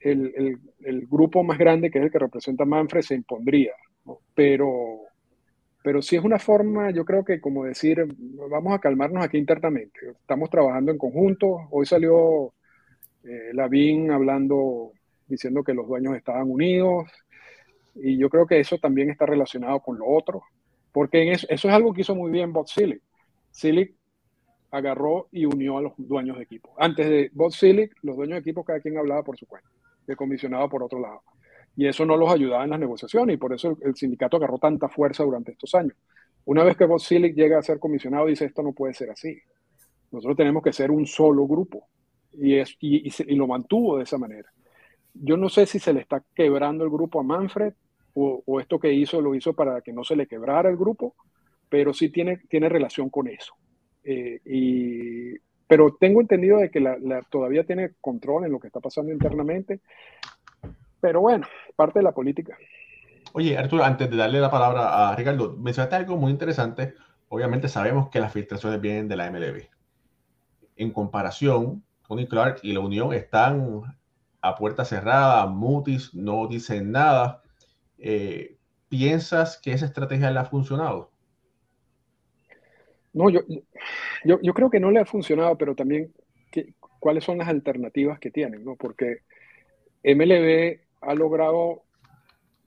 el, 0.00 0.32
el, 0.36 0.58
el 0.84 1.06
grupo 1.06 1.42
más 1.42 1.58
grande, 1.58 1.90
que 1.90 1.98
es 1.98 2.04
el 2.04 2.10
que 2.10 2.18
representa 2.18 2.64
Manfred, 2.64 3.02
se 3.02 3.14
impondría. 3.14 3.72
Pero, 4.34 5.00
pero 5.82 6.02
sí 6.02 6.16
es 6.16 6.24
una 6.24 6.38
forma, 6.38 6.90
yo 6.90 7.04
creo 7.04 7.24
que 7.24 7.40
como 7.40 7.64
decir, 7.64 8.06
vamos 8.50 8.74
a 8.74 8.78
calmarnos 8.78 9.24
aquí 9.24 9.38
internamente. 9.38 10.10
Estamos 10.20 10.50
trabajando 10.50 10.92
en 10.92 10.98
conjunto. 10.98 11.68
Hoy 11.70 11.86
salió 11.86 12.52
eh, 13.24 13.50
Lavín 13.54 14.10
hablando, 14.10 14.92
diciendo 15.26 15.62
que 15.64 15.72
los 15.72 15.86
dueños 15.86 16.16
estaban 16.16 16.50
unidos. 16.50 17.10
Y 17.94 18.18
yo 18.18 18.28
creo 18.28 18.46
que 18.46 18.60
eso 18.60 18.78
también 18.78 19.10
está 19.10 19.26
relacionado 19.26 19.80
con 19.80 19.98
lo 19.98 20.06
otro. 20.06 20.42
Porque 20.92 21.30
eso, 21.32 21.46
eso, 21.50 21.68
es 21.68 21.74
algo 21.74 21.92
que 21.92 22.02
hizo 22.02 22.14
muy 22.14 22.30
bien 22.30 22.52
Bob 22.52 22.68
Silic. 22.68 23.02
Silic 23.50 23.94
agarró 24.70 25.28
y 25.30 25.44
unió 25.44 25.78
a 25.78 25.82
los 25.82 25.92
dueños 25.96 26.36
de 26.36 26.44
equipo. 26.44 26.74
Antes 26.78 27.08
de 27.08 27.30
Bob 27.32 27.52
Silic, 27.52 27.94
los 28.02 28.16
dueños 28.16 28.36
de 28.36 28.40
equipo 28.40 28.64
cada 28.64 28.80
quien 28.80 28.98
hablaba 28.98 29.22
por 29.22 29.36
su 29.36 29.46
cuenta, 29.46 29.68
de 30.06 30.16
comisionado 30.16 30.68
por 30.68 30.82
otro 30.82 31.00
lado 31.00 31.22
y 31.76 31.86
eso 31.86 32.04
no 32.04 32.16
los 32.16 32.30
ayudaba 32.30 32.64
en 32.64 32.70
las 32.70 32.80
negociaciones 32.80 33.34
y 33.34 33.36
por 33.36 33.52
eso 33.52 33.76
el, 33.82 33.94
sindicato 33.96 34.36
agarró 34.36 34.58
tanta 34.58 34.88
fuerza 34.88 35.24
durante 35.24 35.52
estos 35.52 35.74
años. 35.74 35.94
Una 36.44 36.62
vez 36.62 36.76
que 36.76 36.84
Bob 36.84 37.00
Silic 37.00 37.34
llega 37.34 37.58
a 37.58 37.62
ser 37.62 37.78
comisionado, 37.78 38.26
dice 38.26 38.44
esto 38.44 38.62
no 38.62 38.72
puede 38.72 38.94
ser 38.94 39.10
así. 39.10 39.38
Nosotros 40.12 40.36
tenemos 40.36 40.62
que 40.62 40.72
ser 40.72 40.90
un 40.90 41.06
solo 41.06 41.46
grupo 41.46 41.88
y, 42.32 42.56
es, 42.56 42.76
y, 42.80 43.08
y, 43.08 43.34
lo 43.34 43.46
mantuvo 43.46 43.96
de 43.96 44.04
esa 44.04 44.18
manera. 44.18 44.48
Yo 45.14 45.36
no 45.36 45.48
sé 45.48 45.66
si 45.66 45.78
se 45.78 45.92
le 45.92 46.00
está 46.00 46.22
quebrando 46.34 46.84
el 46.84 46.90
grupo 46.90 47.20
a 47.20 47.22
Manfred 47.22 47.72
o, 48.14 48.60
esto 48.60 48.78
que 48.78 48.92
hizo 48.92 49.20
lo 49.20 49.34
hizo 49.34 49.54
para 49.54 49.80
que 49.80 49.92
no 49.92 50.04
se 50.04 50.14
le 50.14 50.28
quebrara 50.28 50.70
el 50.70 50.76
grupo, 50.76 51.16
pero 51.68 51.92
sí 51.92 52.10
tiene, 52.10 52.38
tiene 52.48 52.68
relación 52.68 53.10
con 53.10 53.26
eso. 53.26 53.54
Eh, 54.04 54.40
y, 54.44 55.36
pero 55.66 55.96
tengo 55.98 56.20
entendido 56.20 56.58
de 56.58 56.70
que 56.70 56.78
la, 56.80 56.96
todavía 57.30 57.64
tiene 57.64 57.94
control 58.00 58.44
en 58.44 58.52
lo 58.52 58.60
que 58.60 58.68
está 58.68 58.80
pasando 58.80 59.12
internamente 59.12 59.80
pero 61.04 61.20
bueno, 61.20 61.46
parte 61.76 61.98
de 61.98 62.02
la 62.02 62.12
política. 62.12 62.56
Oye, 63.34 63.58
Arturo, 63.58 63.84
antes 63.84 64.08
de 64.08 64.16
darle 64.16 64.40
la 64.40 64.50
palabra 64.50 65.10
a 65.10 65.14
Ricardo, 65.14 65.54
mencionaste 65.54 65.96
algo 65.96 66.16
muy 66.16 66.30
interesante. 66.30 66.94
Obviamente 67.28 67.68
sabemos 67.68 68.08
que 68.08 68.20
las 68.20 68.32
filtraciones 68.32 68.80
vienen 68.80 69.06
de 69.06 69.16
la 69.16 69.30
MLB. 69.30 69.68
En 70.76 70.92
comparación, 70.92 71.84
Tony 72.08 72.26
Clark 72.26 72.60
y 72.62 72.72
la 72.72 72.80
Unión 72.80 73.12
están 73.12 73.82
a 74.44 74.54
puerta 74.54 74.84
cerrada, 74.84 75.46
mutis, 75.46 76.14
no 76.14 76.46
dicen 76.46 76.92
nada. 76.92 77.42
Eh, 77.96 78.58
¿Piensas 78.90 79.58
que 79.58 79.72
esa 79.72 79.86
estrategia 79.86 80.30
le 80.30 80.38
ha 80.38 80.44
funcionado? 80.44 81.10
No, 83.14 83.30
yo, 83.30 83.40
yo, 84.22 84.38
yo 84.42 84.52
creo 84.52 84.68
que 84.68 84.80
no 84.80 84.90
le 84.90 85.00
ha 85.00 85.06
funcionado, 85.06 85.56
pero 85.56 85.74
también 85.74 86.12
cuáles 87.00 87.24
son 87.24 87.38
las 87.38 87.48
alternativas 87.48 88.18
que 88.18 88.30
tienen, 88.30 88.64
¿no? 88.64 88.76
Porque 88.76 89.22
MLB 90.02 90.80
ha 91.00 91.14
logrado, 91.14 91.84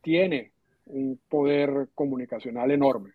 tiene 0.02 0.54
un 0.88 1.20
poder 1.30 1.90
comunicacional 1.94 2.72
enorme. 2.72 3.12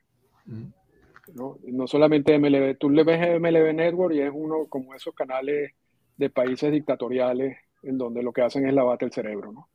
¿no? 1.34 1.58
no 1.64 1.86
solamente 1.88 2.38
MLB, 2.38 2.76
tú 2.78 2.90
le 2.90 3.02
ves 3.02 3.40
MLB 3.40 3.74
Network 3.74 4.14
y 4.14 4.20
es 4.20 4.30
uno 4.32 4.66
como 4.68 4.94
esos 4.94 5.14
canales 5.14 5.72
de 6.16 6.30
países 6.30 6.70
dictatoriales 6.70 7.56
en 7.82 7.98
donde 7.98 8.22
lo 8.22 8.32
que 8.32 8.42
hacen 8.42 8.66
es 8.66 8.74
lavarte 8.74 9.04
el 9.04 9.12
cerebro, 9.12 9.52
¿no? 9.52 9.68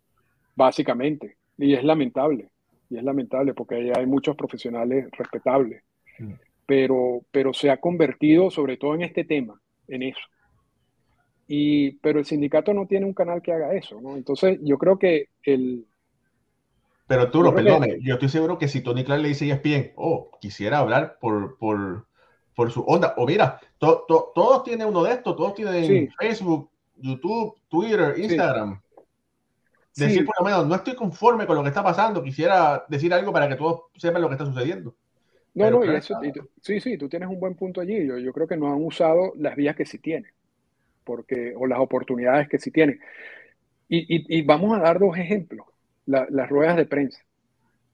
Básicamente. 0.55 1.37
Y 1.57 1.73
es 1.73 1.83
lamentable, 1.83 2.49
y 2.89 2.97
es 2.97 3.03
lamentable 3.03 3.53
porque 3.53 3.91
hay 3.95 4.05
muchos 4.05 4.35
profesionales 4.35 5.07
respetables, 5.11 5.83
pero, 6.65 7.21
pero 7.31 7.53
se 7.53 7.69
ha 7.69 7.77
convertido 7.77 8.49
sobre 8.51 8.77
todo 8.77 8.95
en 8.95 9.03
este 9.03 9.23
tema, 9.23 9.59
en 9.87 10.03
eso. 10.03 10.21
Y, 11.47 11.91
pero 11.93 12.19
el 12.19 12.25
sindicato 12.25 12.73
no 12.73 12.87
tiene 12.87 13.05
un 13.05 13.13
canal 13.13 13.41
que 13.41 13.53
haga 13.53 13.73
eso, 13.73 14.01
¿no? 14.01 14.15
Entonces, 14.15 14.59
yo 14.61 14.77
creo 14.77 14.99
que 14.99 15.29
el... 15.43 15.85
Pero 17.07 17.31
tú, 17.31 17.41
perdón, 17.53 17.85
yo 18.01 18.15
estoy 18.15 18.27
seguro 18.27 18.57
que 18.57 18.67
si 18.67 18.81
Tony 18.81 19.05
Clark 19.05 19.21
le 19.21 19.29
dice 19.29 19.49
a 19.49 19.55
ESPN, 19.55 19.93
oh, 19.95 20.29
quisiera 20.41 20.79
hablar 20.79 21.17
por, 21.21 21.57
por, 21.57 22.05
por 22.53 22.69
su 22.69 22.81
onda, 22.81 23.13
o 23.15 23.25
mira, 23.25 23.61
todos 23.77 24.63
tienen 24.65 24.87
uno 24.87 25.03
de 25.03 25.13
estos, 25.13 25.37
todos 25.37 25.53
tienen 25.53 26.11
Facebook, 26.19 26.69
YouTube, 26.99 27.55
Twitter, 27.67 28.15
Instagram. 28.17 28.81
Decir 29.95 30.25
por 30.25 30.35
lo 30.39 30.45
menos, 30.45 30.67
no 30.67 30.75
estoy 30.75 30.95
conforme 30.95 31.47
con 31.47 31.55
lo 31.55 31.63
que 31.63 31.69
está 31.69 31.83
pasando, 31.83 32.21
quisiera 32.21 32.85
decir 32.87 33.11
algo 33.13 33.33
para 33.33 33.49
que 33.49 33.55
todos 33.55 33.85
sepan 33.95 34.21
lo 34.21 34.27
que 34.27 34.35
está 34.35 34.45
sucediendo. 34.45 34.95
No, 35.55 35.71
no, 35.71 35.83
y 35.83 35.95
eso, 35.95 36.19
sí, 36.61 36.79
sí, 36.79 36.99
tú 36.99 37.09
tienes 37.09 37.27
un 37.29 37.39
buen 37.39 37.55
punto 37.55 37.81
allí. 37.81 38.05
Yo, 38.05 38.19
yo 38.19 38.31
creo 38.31 38.47
que 38.47 38.57
no 38.57 38.71
han 38.71 38.83
usado 38.83 39.33
las 39.37 39.55
vías 39.55 39.75
que 39.75 39.87
sí 39.87 39.97
tienen 39.97 40.31
porque, 41.07 41.53
o 41.55 41.65
las 41.65 41.79
oportunidades 41.79 42.49
que 42.49 42.59
sí 42.59 42.69
tienen. 42.69 42.99
Y, 43.87 44.37
y, 44.37 44.41
vamos 44.41 44.77
a 44.77 44.81
dar 44.81 44.99
dos 44.99 45.17
ejemplos, 45.17 45.65
las 46.05 46.49
ruedas 46.49 46.75
de 46.75 46.85
prensa. 46.85 47.23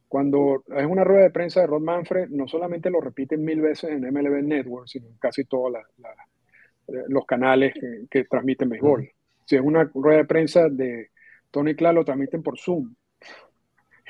Cuando 0.07 0.63
es 0.75 0.85
una 0.87 1.03
rueda 1.03 1.21
de 1.21 1.29
prensa 1.29 1.61
de 1.61 1.67
Rod 1.67 1.81
Manfred, 1.81 2.29
no 2.29 2.47
solamente 2.47 2.89
lo 2.89 2.99
repiten 2.99 3.45
mil 3.45 3.61
veces 3.61 3.91
en 3.91 4.01
MLB 4.01 4.43
Network, 4.43 4.87
sino 4.87 5.07
en 5.07 5.17
casi 5.17 5.45
todos 5.45 5.71
los 6.87 7.25
canales 7.25 7.73
que, 8.09 8.23
transmiten 8.25 8.69
béisbol. 8.69 9.09
Si 9.45 9.55
es 9.55 9.61
una 9.61 9.83
rueda 9.93 10.19
de 10.19 10.25
prensa 10.25 10.69
de 10.69 11.09
Tony 11.51 11.75
Clark, 11.75 11.95
lo 11.95 12.05
transmiten 12.05 12.43
por 12.43 12.59
Zoom. 12.59 12.93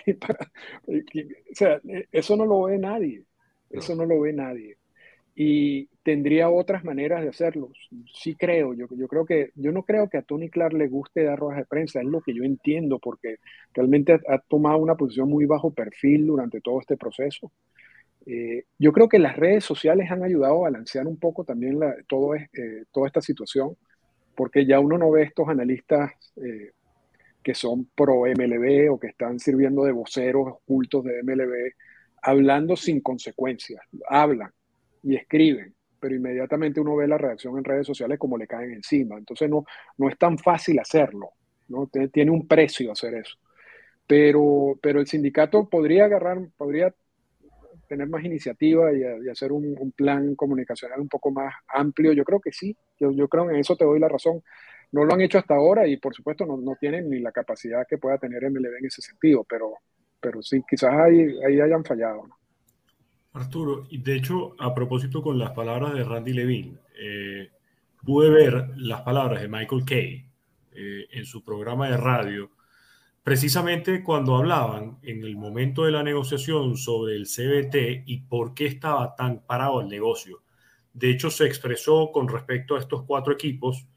o 0.88 1.56
sea, 1.56 1.80
eso 2.12 2.36
no 2.36 2.46
lo 2.46 2.64
ve 2.64 2.78
nadie. 2.78 3.24
Eso 3.70 3.96
no 3.96 4.06
lo 4.06 4.22
ve 4.22 4.34
nadie 4.34 4.78
y 5.36 5.88
tendría 6.04 6.50
otras 6.50 6.84
maneras 6.84 7.24
de 7.24 7.30
hacerlo. 7.30 7.72
Sí 8.14 8.36
creo, 8.36 8.74
yo, 8.74 8.88
yo 8.92 9.08
creo 9.08 9.26
que, 9.26 9.52
yo 9.56 9.72
no 9.72 9.84
creo 9.84 10.10
que 10.10 10.18
a 10.18 10.22
Tony 10.22 10.50
Clark 10.50 10.74
le 10.74 10.88
guste 10.88 11.24
dar 11.24 11.40
ruedas 11.40 11.60
de 11.60 11.66
prensa, 11.66 12.02
es 12.02 12.06
lo 12.06 12.22
que 12.22 12.34
yo 12.34 12.44
entiendo, 12.44 13.00
porque 13.00 13.38
realmente 13.74 14.20
ha, 14.28 14.38
tomado 14.40 14.78
una 14.78 14.96
posición 14.96 15.30
muy 15.30 15.46
bajo 15.46 15.72
perfil 15.72 16.28
durante 16.28 16.62
todo 16.62 16.80
este 16.80 16.98
proceso. 16.98 17.52
Eh, 18.26 18.66
yo 18.80 18.94
creo 18.94 19.10
que 19.10 19.20
las 19.20 19.36
redes 19.36 19.66
sociales 19.66 20.10
han 20.10 20.24
ayudado 20.24 20.60
a 20.60 20.70
balancear 20.70 21.08
un 21.08 21.18
poco 21.18 21.44
también 21.44 21.80
la, 21.80 21.96
todo, 22.08 22.36
eh, 22.36 22.48
toda 22.92 23.08
esta 23.08 23.22
situación, 23.22 23.76
porque 24.36 24.66
ya 24.66 24.80
uno 24.80 24.98
no 24.98 25.12
ve 25.12 25.24
estos 25.24 25.48
analistas 25.50 26.12
eh, 26.38 26.72
que 27.44 27.54
son 27.54 27.90
pro 27.96 28.26
MLB 28.26 28.92
o 28.92 29.00
que 29.00 29.08
están 29.08 29.40
sirviendo 29.40 29.84
de 29.84 29.92
voceros 29.92 30.48
ocultos 30.48 31.04
de 31.04 31.22
MLB, 31.24 31.74
hablando 32.22 32.78
sin 32.78 33.02
consecuencias, 33.02 33.82
hablan 34.08 34.52
y 35.04 35.16
escriben, 35.16 35.76
pero 36.00 36.16
inmediatamente 36.16 36.80
uno 36.80 36.96
ve 36.96 37.08
la 37.08 37.18
reacción 37.18 37.58
en 37.58 37.66
redes 37.66 37.86
sociales 37.86 38.18
como 38.18 38.38
le 38.38 38.48
caen 38.48 38.72
encima. 38.72 39.18
Entonces 39.18 39.50
no, 39.50 39.66
no 39.98 40.10
es 40.10 40.18
tan 40.18 40.38
fácil 40.38 40.80
hacerlo, 40.80 41.32
¿no? 41.68 41.90
Tiene 42.12 42.32
un 42.32 42.48
precio 42.48 42.94
hacer 42.94 43.16
eso. 43.16 43.38
Pero, 44.08 44.80
pero 44.82 45.02
el 45.02 45.08
sindicato 45.08 45.68
podría 45.70 46.06
agarrar, 46.06 46.40
podría 46.58 46.94
tener 47.94 48.10
más 48.10 48.24
iniciativa 48.24 48.92
y, 48.92 49.30
hacer 49.30 49.52
un, 49.52 49.94
plan 49.96 50.36
comunicacional 50.36 51.00
un 51.00 51.08
poco 51.08 51.32
más 51.32 51.54
amplio. 51.68 52.12
Yo 52.14 52.24
creo 52.24 52.40
que 52.40 52.52
sí, 52.52 52.76
yo, 53.00 53.12
yo, 53.12 53.28
creo 53.28 53.50
en 53.52 53.58
eso 53.58 53.76
te 53.76 53.86
doy 53.86 54.00
la 54.00 54.10
razón. 54.10 54.42
No 54.92 55.06
lo 55.06 55.14
han 55.14 55.22
hecho 55.22 55.38
hasta 55.38 55.56
ahora 55.56 55.88
y 55.88 55.98
por 55.98 56.16
supuesto 56.16 56.46
no, 56.46 56.58
no 56.58 56.76
tienen 56.80 57.10
ni 57.10 57.20
la 57.20 57.32
capacidad 57.32 57.86
que 57.88 58.00
pueda 58.00 58.18
tener 58.18 58.50
MLB 58.50 58.78
en 58.80 58.86
ese 58.86 59.02
sentido, 59.02 59.46
pero, 59.48 59.74
pero 60.20 60.42
sí, 60.42 60.62
quizás 60.68 60.92
ahí, 60.92 61.38
ahí 61.48 61.62
hayan 61.62 61.84
fallado. 61.84 62.28
¿no? 62.28 62.36
Arturo, 63.34 63.86
y 63.90 64.02
de 64.02 64.16
hecho, 64.16 64.56
a 64.60 64.74
propósito 64.74 65.22
con 65.22 65.38
las 65.38 65.52
palabras 65.52 65.94
de 65.94 66.04
Randy 66.04 66.34
Levine, 66.34 66.78
eh, 67.00 67.52
pude 68.04 68.30
ver 68.32 68.70
las 68.78 69.02
palabras 69.02 69.42
de 69.42 69.48
Michael 69.48 69.86
Kay 69.86 70.26
eh, 70.72 71.06
en 71.12 71.26
su 71.26 71.44
programa 71.44 71.90
de 71.90 71.98
radio, 71.98 72.50
precisamente 73.24 74.04
cuando 74.04 74.36
hablaban 74.36 75.00
en 75.02 75.24
el 75.24 75.38
momento 75.38 75.86
de 75.86 75.92
la 75.92 76.04
negociación 76.04 76.78
sobre 76.78 77.16
el 77.16 77.26
CBT 77.26 78.04
y 78.06 78.18
por 78.28 78.54
qué 78.54 78.66
estaba 78.66 79.16
tan 79.16 79.46
parado 79.46 79.82
el 79.82 79.88
negocio. 79.88 80.42
de 80.94 81.10
hecho 81.10 81.32
se 81.32 81.46
expresó 81.46 82.12
con 82.12 82.28
respecto 82.28 82.76
a 82.76 82.80
estos 82.80 83.04
cuatro 83.04 83.34
equipos, 83.34 83.88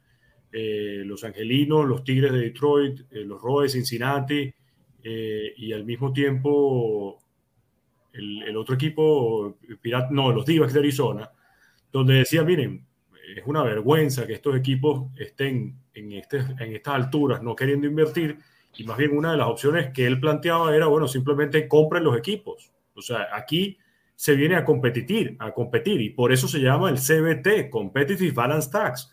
eh, 0.53 1.03
los 1.05 1.25
Angelinos, 1.25 1.87
los 1.87 2.05
Tigres 2.05 2.33
de 2.33 2.39
Detroit, 2.41 3.01
eh, 3.11 3.25
los 3.25 3.43
Rojos 3.43 3.65
de 3.65 3.69
Cincinnati 3.71 4.55
y 5.57 5.73
al 5.73 5.85
mismo 5.85 6.13
tiempo 6.13 7.21
el, 8.13 8.57
otro 8.57 8.75
equipo, 8.75 9.57
no, 10.11 10.33
los 10.33 10.45
Divas 10.45 10.73
de 10.73 10.81
Arizona, 10.81 11.31
donde 11.93 12.15
decía, 12.15 12.43
miren, 12.43 12.85
es 13.37 13.45
una 13.47 13.63
vergüenza 13.63 14.27
que 14.27 14.33
estos 14.33 14.57
equipos 14.57 15.13
estén 15.17 15.79
en, 15.95 16.13
este, 16.13 16.39
en 16.39 16.75
estas 16.75 16.95
alturas 16.95 17.43
no 17.43 17.55
queriendo 17.55 17.87
invertir 17.87 18.39
y 18.77 18.85
más 18.85 18.97
bien 18.97 19.17
una 19.17 19.33
de 19.33 19.39
las 19.39 19.49
opciones 19.49 19.91
que 19.93 20.07
él 20.07 20.21
planteaba 20.21 20.75
era, 20.75 20.87
bueno, 20.87 21.09
simplemente 21.09 21.67
compren 21.69 22.05
los 22.05 22.17
equipos. 22.17 22.73
O 22.95 23.03
sea, 23.03 23.29
aquí 23.33 23.79
se 24.15 24.35
viene 24.35 24.57
a 24.57 24.65
competir, 24.65 25.37
a 25.39 25.53
competir 25.53 26.01
y 26.01 26.11
por 26.11 26.33
eso 26.33 26.49
se 26.49 26.59
llama 26.59 26.91
el 26.91 26.97
CBT, 26.97 27.71
Competitive 27.71 28.33
Balance 28.33 28.71
Tax. 28.71 29.13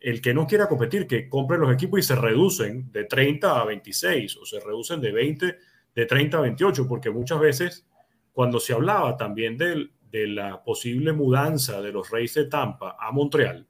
El 0.00 0.20
que 0.20 0.34
no 0.34 0.46
quiera 0.46 0.68
competir, 0.68 1.06
que 1.06 1.28
compre 1.28 1.58
los 1.58 1.72
equipos 1.72 1.98
y 2.00 2.02
se 2.02 2.14
reducen 2.14 2.90
de 2.92 3.04
30 3.04 3.60
a 3.60 3.64
26 3.64 4.36
o 4.36 4.44
se 4.44 4.60
reducen 4.60 5.00
de 5.00 5.12
20, 5.12 5.56
de 5.94 6.06
30 6.06 6.38
a 6.38 6.40
28, 6.42 6.86
porque 6.86 7.10
muchas 7.10 7.40
veces 7.40 7.86
cuando 8.32 8.60
se 8.60 8.74
hablaba 8.74 9.16
también 9.16 9.56
de, 9.56 9.90
de 10.10 10.26
la 10.26 10.62
posible 10.62 11.12
mudanza 11.12 11.80
de 11.80 11.92
los 11.92 12.10
Reyes 12.10 12.34
de 12.34 12.46
Tampa 12.46 12.96
a 13.00 13.10
Montreal 13.12 13.66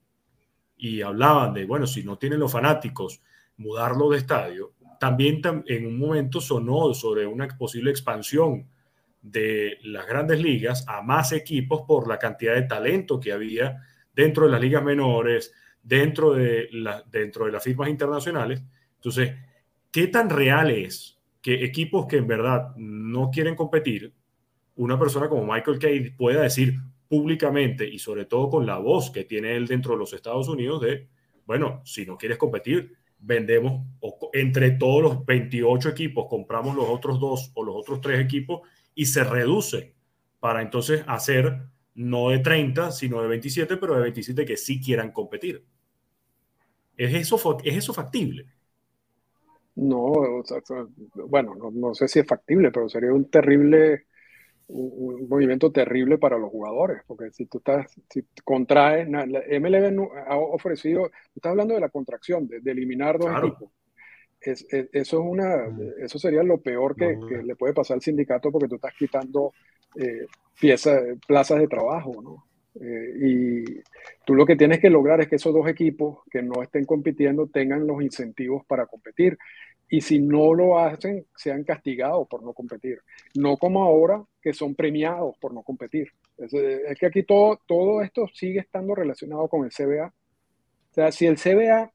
y 0.77 1.03
hablaban 1.03 1.55
de, 1.55 1.65
bueno, 1.65 1.87
si 1.87 2.03
no 2.03 2.19
tienen 2.19 2.41
los 2.41 2.53
fanáticos, 2.53 3.23
mudarlo 3.57 4.11
de 4.11 4.19
estadio, 4.19 4.73
también 5.05 5.43
en 5.67 5.87
un 5.87 5.99
momento 5.99 6.41
sonó 6.41 6.95
sobre 6.95 7.27
una 7.27 7.47
posible 7.47 7.91
expansión 7.91 8.67
de 9.21 9.77
las 9.83 10.07
grandes 10.07 10.41
ligas 10.41 10.83
a 10.89 11.03
más 11.03 11.33
equipos 11.33 11.83
por 11.87 12.09
la 12.09 12.19
cantidad 12.19 12.55
de 12.55 12.63
talento 12.63 13.21
que 13.21 13.31
había 13.31 13.83
dentro 14.15 14.47
de 14.47 14.53
las 14.53 14.63
ligas 14.63 14.83
menores, 14.83 15.53
dentro 15.83 16.33
de, 16.33 16.71
la, 16.73 17.03
dentro 17.03 17.45
de 17.45 17.53
las 17.53 17.63
firmas 17.63 17.91
internacionales. 17.91 18.63
Entonces, 18.95 19.35
¿qué 19.91 20.07
tan 20.07 20.31
real 20.31 20.71
es 20.71 21.21
que 21.43 21.67
equipos 21.67 22.07
que 22.07 22.17
en 22.17 22.27
verdad 22.27 22.75
no 22.77 23.31
quieren 23.31 23.57
competir, 23.57 24.11
una 24.77 24.99
persona 24.99 25.29
como 25.29 25.45
Michael 25.45 25.79
Kay 25.79 26.11
pueda 26.13 26.41
decir 26.41 26.77
públicamente 27.07 27.87
y 27.87 27.99
sobre 27.99 28.25
todo 28.25 28.49
con 28.49 28.65
la 28.65 28.79
voz 28.79 29.11
que 29.11 29.25
tiene 29.25 29.55
él 29.55 29.67
dentro 29.67 29.93
de 29.93 29.99
los 29.99 30.15
Estados 30.15 30.49
Unidos 30.49 30.81
de, 30.81 31.09
bueno, 31.45 31.83
si 31.85 32.07
no 32.07 32.17
quieres 32.17 32.39
competir, 32.39 32.97
vendemos 33.19 33.87
entre 34.33 34.73
todos 34.73 35.03
los 35.03 35.25
28 35.25 35.89
equipos, 35.89 36.27
compramos 36.29 36.77
los 36.77 36.89
otros 36.89 37.19
dos 37.21 37.53
o 37.55 37.65
los 37.65 37.77
otros 37.77 38.01
tres 38.01 38.21
equipos 38.21 38.61
y 38.95 39.07
se 39.07 39.25
reduce 39.25 39.95
para 40.41 40.63
entonces 40.63 41.05
hacer 41.07 41.63
no 41.95 42.31
de 42.31 42.41
30, 42.41 42.91
sino 42.91 43.23
de 43.23 43.29
27, 43.29 43.77
pero 43.77 43.95
de 43.95 44.03
27 44.03 44.45
que 44.45 44.57
sí 44.57 44.81
quieran 44.81 45.13
competir. 45.13 45.65
¿Es 46.97 47.15
eso, 47.15 47.59
es 47.65 47.77
eso 47.77 47.93
factible? 47.93 48.47
No, 49.77 50.13
bueno, 51.29 51.55
no, 51.73 51.95
sé 51.95 52.07
si 52.07 52.21
es 52.21 52.27
factible, 52.27 52.71
pero 52.71 52.89
sería 52.89 53.13
un 53.13 53.29
terrible, 53.29 54.07
un, 54.75 55.29
movimiento 55.29 55.73
terrible 55.73 56.19
para 56.19 56.39
los 56.39 56.51
jugadores, 56.51 57.03
porque 57.07 57.31
si 57.33 57.47
tú 57.47 57.59
estás, 57.59 57.87
si 58.11 58.25
contraes, 58.45 59.09
la 59.09 59.25
MLB 59.25 60.09
ha 60.27 60.37
ofrecido, 60.37 61.11
estás 61.35 61.51
hablando 61.51 61.75
de 61.75 61.81
la 61.81 61.89
contracción, 61.89 62.47
de, 62.47 62.71
eliminar 62.71 63.19
dos 63.19 63.31
equipos 63.39 63.71
eso, 64.45 64.67
es 64.93 65.13
una, 65.13 65.67
eso 65.99 66.19
sería 66.19 66.43
lo 66.43 66.61
peor 66.61 66.95
que, 66.97 67.17
le 67.43 67.57
puede 67.57 67.75
pasar 67.75 67.97
al 67.97 68.03
sindicato 68.03 68.51
porque 68.51 68.69
tú 68.69 68.77
estás 68.77 68.95
quitando 68.99 69.53
eh, 69.97 70.27
piezas, 70.61 71.03
plazas 71.27 71.61
de 71.61 71.69
trabajo, 71.69 72.13
¿no? 72.23 72.47
Eh, 72.81 73.15
y 73.21 73.65
tú 74.27 74.35
lo 74.35 74.45
que 74.45 74.57
tienes 74.57 74.81
que 74.81 74.91
lograr 74.91 75.21
es 75.21 75.29
que 75.29 75.37
esos 75.37 75.55
dos 75.55 75.69
equipos 75.69 76.19
que 76.31 76.43
no 76.43 76.63
estén 76.63 76.85
compitiendo 76.85 77.47
tengan 77.47 77.87
los 77.87 78.03
incentivos 78.03 78.65
para 78.67 78.87
competir. 78.87 79.39
Y 79.89 80.01
si 80.01 80.19
no 80.19 80.55
lo 80.55 80.79
hacen, 80.79 81.27
sean 81.37 81.63
castigados 81.65 82.27
por 82.29 82.43
no 82.43 82.53
competir. 82.53 83.01
No 83.35 83.57
como 83.57 83.85
ahora, 83.85 84.25
que 84.41 84.53
son 84.53 84.75
premiados 84.75 85.37
por 85.39 85.53
no 85.53 85.63
competir. 85.63 86.09
Es, 86.39 86.53
es 86.53 86.99
que 86.99 87.07
aquí 87.07 87.23
todo, 87.23 87.61
todo 87.67 88.03
esto 88.03 88.27
sigue 88.33 88.61
estando 88.61 88.95
relacionado 88.95 89.49
con 89.49 89.65
el 89.65 89.71
CBA. 89.71 90.07
O 90.07 90.95
sea, 90.95 91.13
si 91.13 91.27
el 91.27 91.37
CBA 91.37 91.93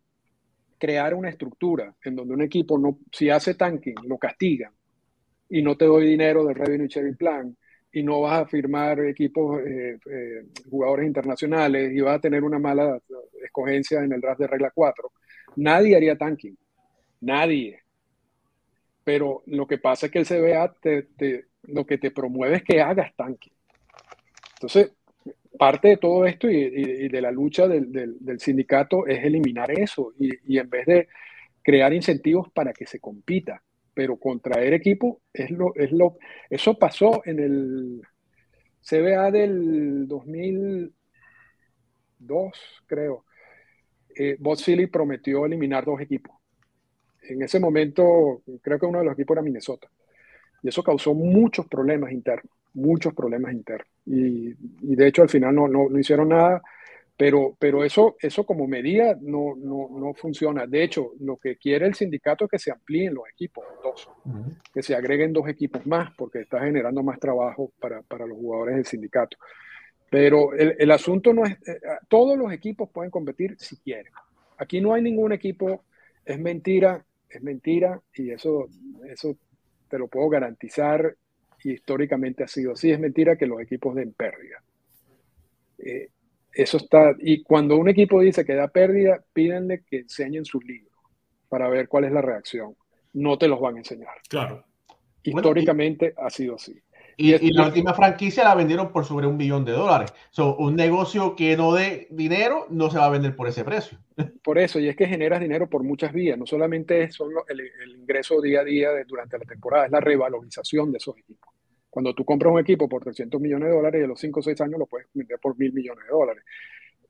crear 0.79 1.13
una 1.13 1.29
estructura 1.29 1.93
en 2.03 2.15
donde 2.15 2.33
un 2.33 2.41
equipo, 2.41 2.79
no, 2.79 2.99
si 3.11 3.29
hace 3.29 3.53
tanking, 3.53 3.95
lo 4.07 4.17
castigan 4.17 4.71
y 5.49 5.61
no 5.61 5.75
te 5.75 5.85
doy 5.85 6.07
dinero 6.07 6.45
del 6.45 6.55
Revenue 6.55 6.87
Sharing 6.87 7.17
Plan 7.17 7.55
y 7.91 8.03
no 8.03 8.21
vas 8.21 8.41
a 8.41 8.45
firmar 8.45 8.99
equipos, 9.01 9.59
eh, 9.61 9.99
eh, 10.09 10.45
jugadores 10.69 11.07
internacionales 11.07 11.91
y 11.91 11.99
vas 12.01 12.17
a 12.17 12.21
tener 12.21 12.43
una 12.43 12.59
mala 12.59 12.99
escogencia 13.43 14.03
en 14.03 14.13
el 14.13 14.21
draft 14.21 14.39
de 14.39 14.47
regla 14.47 14.71
4, 14.73 15.11
nadie 15.57 15.95
haría 15.95 16.17
tanking. 16.17 16.55
Nadie. 17.21 17.81
Pero 19.03 19.43
lo 19.47 19.67
que 19.67 19.77
pasa 19.77 20.05
es 20.05 20.11
que 20.11 20.19
el 20.19 20.25
CBA 20.25 20.75
te, 20.81 21.45
lo 21.63 21.85
que 21.85 21.97
te 21.97 22.11
promueve 22.11 22.57
es 22.57 22.63
que 22.63 22.81
hagas 22.81 23.15
tanking. 23.15 23.53
Entonces, 24.55 24.91
parte 25.57 25.89
de 25.89 25.97
todo 25.97 26.25
esto 26.25 26.49
y, 26.49 27.07
de 27.09 27.21
la 27.21 27.31
lucha 27.31 27.67
del, 27.67 28.39
sindicato 28.39 29.07
es 29.07 29.23
eliminar 29.23 29.71
eso 29.71 30.13
y, 30.19 30.57
en 30.57 30.69
vez 30.69 30.85
de 30.85 31.07
crear 31.61 31.93
incentivos 31.93 32.49
para 32.51 32.73
que 32.73 32.85
se 32.85 32.99
compita, 32.99 33.63
pero 33.93 34.17
contraer 34.17 34.73
equipo 34.73 35.21
es 35.33 35.51
lo, 35.51 35.73
es 35.75 35.91
lo, 35.91 36.17
eso 36.49 36.77
pasó 36.77 37.21
en 37.25 37.39
el 37.39 38.01
CBA 38.81 39.31
del 39.31 40.07
2002, 40.07 40.93
creo. 42.85 43.25
Eh, 44.15 44.37
Bob 44.39 44.57
prometió 44.91 45.45
eliminar 45.45 45.85
dos 45.85 46.01
equipos. 46.01 46.38
En 47.29 47.41
ese 47.41 47.59
momento, 47.59 48.41
creo 48.61 48.79
que 48.79 48.85
uno 48.85 48.99
de 48.99 49.05
los 49.05 49.13
equipos 49.13 49.35
era 49.35 49.41
Minnesota. 49.41 49.87
Y 50.61 50.69
eso 50.69 50.83
causó 50.83 51.13
muchos 51.13 51.67
problemas 51.67 52.11
internos 52.11 52.51
muchos 52.73 53.13
problemas 53.13 53.53
internos. 53.53 53.87
Y, 54.05 54.55
de 54.95 55.07
hecho 55.07 55.21
al 55.21 55.29
final 55.29 55.53
no, 55.53 55.67
no, 55.67 55.89
no, 55.89 55.99
hicieron 55.99 56.29
nada, 56.29 56.61
pero, 57.15 57.55
pero 57.59 57.83
eso, 57.83 58.15
eso 58.19 58.45
como 58.45 58.67
medida 58.67 59.17
no, 59.21 59.55
no, 59.57 59.89
no, 59.91 60.13
funciona. 60.13 60.65
De 60.65 60.83
hecho, 60.83 61.11
lo 61.19 61.37
que 61.37 61.57
quiere 61.57 61.85
el 61.85 61.93
sindicato 61.93 62.45
es 62.45 62.51
que 62.51 62.59
se 62.59 62.71
amplíen 62.71 63.13
los 63.13 63.25
equipos, 63.29 63.65
dos, 63.83 64.09
que 64.73 64.81
se 64.81 64.95
agreguen 64.95 65.33
dos 65.33 65.47
equipos 65.47 65.85
más, 65.85 66.11
porque 66.17 66.41
está 66.41 66.61
generando 66.61 67.03
más 67.03 67.19
trabajo 67.19 67.71
para, 67.79 68.01
para 68.03 68.25
los 68.25 68.37
jugadores 68.37 68.75
del 68.75 68.85
sindicato. 68.85 69.37
Pero 70.09 70.53
el, 70.53 70.75
el 70.79 70.91
asunto 70.91 71.33
no 71.33 71.45
es, 71.45 71.51
eh, 71.67 71.79
todos 72.07 72.37
los 72.37 72.51
equipos 72.51 72.89
pueden 72.89 73.11
competir 73.11 73.55
si 73.59 73.77
quieren. 73.77 74.11
Aquí 74.57 74.81
no 74.81 74.93
hay 74.93 75.01
ningún 75.01 75.33
equipo, 75.33 75.83
es 76.25 76.39
mentira, 76.39 77.05
es 77.29 77.41
mentira, 77.43 78.01
y 78.13 78.31
eso, 78.31 78.67
eso 79.09 79.35
te 79.89 79.97
lo 79.97 80.07
puedo 80.07 80.29
garantizar 80.29 81.15
y 81.63 81.73
históricamente 81.73 82.43
ha 82.43 82.47
sido 82.47 82.73
así. 82.73 82.91
Es 82.91 82.99
mentira 82.99 83.35
que 83.35 83.45
los 83.45 83.61
equipos 83.61 83.95
den 83.95 84.13
pérdida. 84.13 84.63
Eh, 85.77 86.09
eso 86.53 86.77
está, 86.77 87.15
y 87.19 87.43
cuando 87.43 87.77
un 87.77 87.89
equipo 87.89 88.19
dice 88.19 88.43
que 88.43 88.55
da 88.55 88.67
pérdida, 88.67 89.23
pídenle 89.33 89.83
que 89.83 89.99
enseñen 89.99 90.45
sus 90.45 90.63
libros 90.65 90.93
para 91.47 91.69
ver 91.69 91.87
cuál 91.87 92.05
es 92.05 92.11
la 92.11 92.21
reacción. 92.21 92.75
No 93.13 93.37
te 93.37 93.47
los 93.47 93.59
van 93.59 93.75
a 93.75 93.79
enseñar. 93.79 94.15
Claro. 94.27 94.65
Históricamente 95.23 96.13
ha 96.17 96.29
sido 96.29 96.55
así. 96.55 96.79
Y, 97.21 97.51
la 97.51 97.67
última 97.67 97.93
franquicia 97.93 98.45
la 98.45 98.55
vendieron 98.55 98.93
por 98.93 99.03
sobre 99.03 99.27
un 99.27 99.37
billón 99.37 99.65
de 99.65 99.73
dólares. 99.73 100.13
So, 100.31 100.55
un 100.55 100.77
negocio 100.77 101.35
que 101.35 101.57
no 101.57 101.73
dé 101.73 102.07
dinero 102.11 102.65
no 102.69 102.89
se 102.89 102.97
va 102.97 103.07
a 103.07 103.09
vender 103.09 103.35
por 103.35 103.49
ese 103.49 103.65
precio. 103.65 103.97
Por 104.41 104.57
eso, 104.57 104.79
y 104.79 104.87
es 104.87 104.95
que 104.95 105.05
generas 105.05 105.41
dinero 105.41 105.69
por 105.69 105.83
muchas 105.83 106.13
vías. 106.13 106.37
No 106.37 106.45
solamente 106.45 107.03
es 107.03 107.15
solo 107.15 107.45
el, 107.49 107.61
ingreso 107.97 108.41
día 108.41 108.61
a 108.61 108.63
día 108.63 108.89
durante 109.05 109.37
la 109.37 109.43
temporada, 109.43 109.85
es 109.85 109.91
la 109.91 109.99
revalorización 109.99 110.93
de 110.93 110.97
esos 110.97 111.17
equipos. 111.17 111.53
Cuando 111.89 112.13
tú 112.13 112.23
compras 112.23 112.53
un 112.53 112.59
equipo 112.59 112.87
por 112.87 113.03
300 113.03 113.39
millones 113.41 113.69
de 113.69 113.75
dólares 113.75 114.01
y 114.01 114.03
a 114.05 114.07
los 114.07 114.19
5 114.19 114.39
o 114.39 114.43
6 114.43 114.61
años 114.61 114.79
lo 114.79 114.85
puedes 114.85 115.07
vender 115.13 115.39
por 115.39 115.57
mil 115.57 115.73
millones 115.73 116.05
de 116.05 116.11
dólares. 116.11 116.43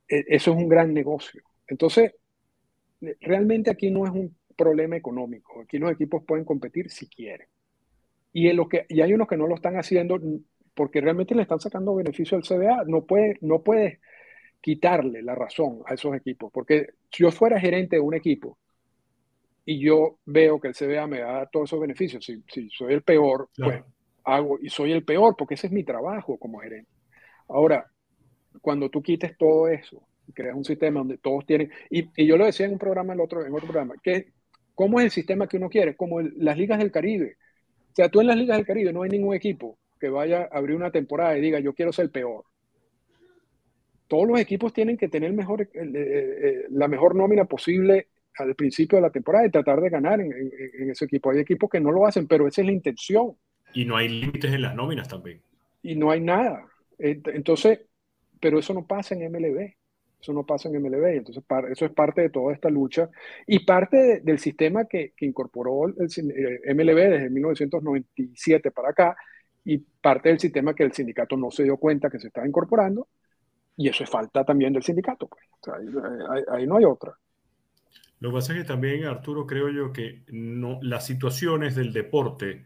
E, 0.07 0.25
eso 0.27 0.51
es 0.51 0.57
un 0.57 0.67
gran 0.67 0.91
negocio. 0.91 1.43
Entonces, 1.67 2.15
realmente 3.21 3.69
aquí 3.69 3.91
no 3.91 4.05
es 4.05 4.11
un 4.11 4.35
problema 4.57 4.95
económico. 4.95 5.61
Aquí 5.61 5.77
los 5.77 5.91
equipos 5.91 6.23
pueden 6.25 6.45
competir 6.45 6.89
si 6.89 7.07
quieren. 7.07 7.47
Y, 8.31 8.47
en 8.47 8.57
lo 8.57 8.67
que, 8.67 8.85
y 8.89 9.01
hay 9.01 9.13
unos 9.13 9.27
que 9.27 9.37
no 9.37 9.47
lo 9.47 9.55
están 9.55 9.77
haciendo 9.77 10.19
porque 10.73 11.01
realmente 11.01 11.35
le 11.35 11.41
están 11.41 11.59
sacando 11.59 11.95
beneficio 11.95 12.37
al 12.37 12.43
CBA. 12.43 12.83
No 12.85 13.05
puede, 13.05 13.37
no 13.41 13.61
puede 13.61 13.99
quitarle 14.61 15.21
la 15.21 15.35
razón 15.35 15.81
a 15.85 15.93
esos 15.93 16.15
equipos. 16.15 16.51
Porque 16.53 16.87
si 17.11 17.23
yo 17.23 17.31
fuera 17.31 17.59
gerente 17.59 17.95
de 17.95 18.01
un 18.01 18.13
equipo 18.13 18.57
y 19.65 19.79
yo 19.79 20.19
veo 20.25 20.59
que 20.59 20.69
el 20.69 20.75
CBA 20.75 21.07
me 21.07 21.19
da 21.19 21.47
todos 21.47 21.69
esos 21.69 21.79
beneficios, 21.79 22.23
si, 22.25 22.43
si 22.47 22.69
soy 22.69 22.93
el 22.93 23.01
peor, 23.01 23.49
pues 23.55 23.83
hago 24.23 24.59
y 24.61 24.69
soy 24.69 24.91
el 24.91 25.03
peor 25.03 25.35
porque 25.37 25.55
ese 25.55 25.67
es 25.67 25.73
mi 25.73 25.83
trabajo 25.83 26.37
como 26.37 26.59
gerente. 26.59 26.89
Ahora, 27.47 27.85
cuando 28.61 28.89
tú 28.89 29.01
quites 29.01 29.37
todo 29.37 29.67
eso 29.67 30.03
y 30.27 30.33
creas 30.33 30.55
un 30.55 30.65
sistema 30.65 30.99
donde 30.99 31.17
todos 31.17 31.45
tienen, 31.45 31.71
y, 31.89 32.09
y, 32.15 32.27
yo 32.27 32.37
lo 32.37 32.45
decía 32.45 32.67
en 32.67 32.73
un 32.73 32.79
programa, 32.79 33.13
en 33.13 33.19
otro, 33.19 33.45
en 33.45 33.53
otro 33.53 33.67
programa, 33.67 33.95
que 34.01 34.33
¿cómo 34.75 34.99
es 34.99 35.05
el 35.05 35.11
sistema 35.11 35.47
que 35.47 35.57
uno 35.57 35.69
quiere? 35.69 35.95
Como 35.95 36.21
las 36.21 36.57
ligas 36.57 36.79
del 36.79 36.91
Caribe. 36.91 37.37
O 37.91 37.95
sea, 37.95 38.09
tú 38.09 38.21
en 38.21 38.27
las 38.27 38.37
ligas 38.37 38.57
del 38.57 38.65
Caribe 38.65 38.93
no 38.93 39.03
hay 39.03 39.09
ningún 39.09 39.35
equipo 39.35 39.77
que 39.99 40.09
vaya 40.09 40.49
a 40.51 40.57
abrir 40.57 40.75
una 40.75 40.91
temporada 40.91 41.37
y 41.37 41.41
diga, 41.41 41.59
yo 41.59 41.73
quiero 41.73 41.91
ser 41.91 42.05
el 42.05 42.11
peor. 42.11 42.45
todos 44.07 44.27
los 44.27 44.39
equipos 44.39 44.73
tienen 44.73 44.97
que 44.97 45.07
tener 45.07 45.33
mejor, 45.33 45.61
eh, 45.61 45.69
eh, 45.73 46.65
la 46.69 46.87
mejor 46.87 47.15
nómina 47.15 47.45
posible 47.45 48.07
al 48.37 48.55
principio 48.55 48.97
de 48.97 49.01
la 49.03 49.11
temporada 49.11 49.45
y 49.45 49.51
tratar 49.51 49.81
de 49.81 49.89
ganar 49.89 50.19
en, 50.21 50.31
ese 50.89 51.05
equipo. 51.05 51.29
Hay 51.29 51.39
equipos 51.39 51.69
que 51.69 51.79
no 51.79 51.91
lo 51.91 52.07
hacen, 52.07 52.27
pero 52.27 52.47
esa 52.47 52.61
es 52.61 52.67
la 52.67 52.73
intención. 52.73 53.35
Y 53.73 53.85
no 53.85 53.97
hay 53.97 54.07
límites 54.07 54.51
en 54.51 54.61
las 54.61 54.75
nóminas 54.75 55.07
también. 55.07 55.41
Y 55.83 55.95
no 55.95 56.09
hay 56.09 56.21
nada. 56.21 56.65
Entonces, 56.97 57.81
pero 58.39 58.59
eso 58.59 58.73
no 58.73 58.87
pasa 58.87 59.15
en 59.15 59.31
MLB. 59.31 59.73
Eso 60.19 60.33
no 60.33 60.45
pasa 60.45 60.69
en 60.69 60.81
MLB. 60.81 61.05
Entonces, 61.05 61.43
eso 61.71 61.85
es 61.85 61.91
parte 61.91 62.21
de 62.21 62.29
toda 62.29 62.53
esta 62.53 62.69
lucha 62.69 63.09
y 63.47 63.65
parte 63.65 64.21
del 64.21 64.39
sistema 64.39 64.85
que, 64.85 65.13
que 65.15 65.25
incorporó 65.25 65.87
el, 65.87 65.95
el, 66.63 66.75
MLB 66.75 67.09
desde 67.09 67.29
1997 67.29 68.71
para 68.71 68.89
acá 68.89 69.15
y 69.63 69.77
parte 69.77 70.29
del 70.29 70.39
sistema 70.39 70.73
que 70.73 70.83
el 70.83 70.91
sindicato 70.91 71.37
no 71.37 71.51
se 71.51 71.63
dio 71.63 71.77
cuenta 71.77 72.09
que 72.09 72.19
se 72.19 72.27
estaba 72.27 72.47
incorporando 72.47 73.07
y 73.79 73.87
eso 73.87 74.03
es 74.03 74.09
falta 74.09 74.43
también 74.43 74.73
del 74.73 74.83
sindicato. 74.83 75.29
Pues. 75.29 75.41
ahí, 76.51 76.67
no 76.67 76.75
hay 76.75 76.83
otra. 76.83 77.13
Lo 78.19 78.29
que 78.29 78.33
pasa 78.33 78.51
es 78.51 78.59
que 78.59 78.65
también, 78.65 79.05
Arturo, 79.05 79.47
creo 79.47 79.69
yo 79.69 79.93
que 79.93 80.23
no, 80.27 80.79
las 80.81 81.05
situaciones 81.05 81.75
del 81.75 81.93
deporte 81.93 82.65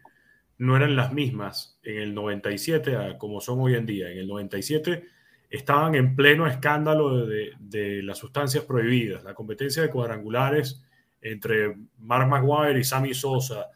no 0.58 0.76
eran 0.76 0.96
las 0.96 1.12
mismas 1.12 1.78
en 1.84 1.98
el 1.98 2.14
97 2.16 3.16
como 3.18 3.40
son 3.40 3.60
hoy 3.60 3.76
en 3.76 3.86
día. 3.86 4.10
En 4.10 4.18
el 4.18 4.26
97 4.26 5.04
estaban 5.50 5.94
en 5.94 6.16
pleno 6.16 6.46
escándalo 6.46 7.26
de, 7.26 7.52
de, 7.58 8.02
las 8.02 8.18
sustancias 8.18 8.64
prohibidas, 8.64 9.24
la 9.24 9.34
competencia 9.34 9.82
de 9.82 9.90
cuadrangulares 9.90 10.82
entre 11.20 11.76
Mark 11.98 12.28
Maguire 12.28 12.78
y 12.78 12.84
Sammy 12.84 13.14
Sosa. 13.14 13.68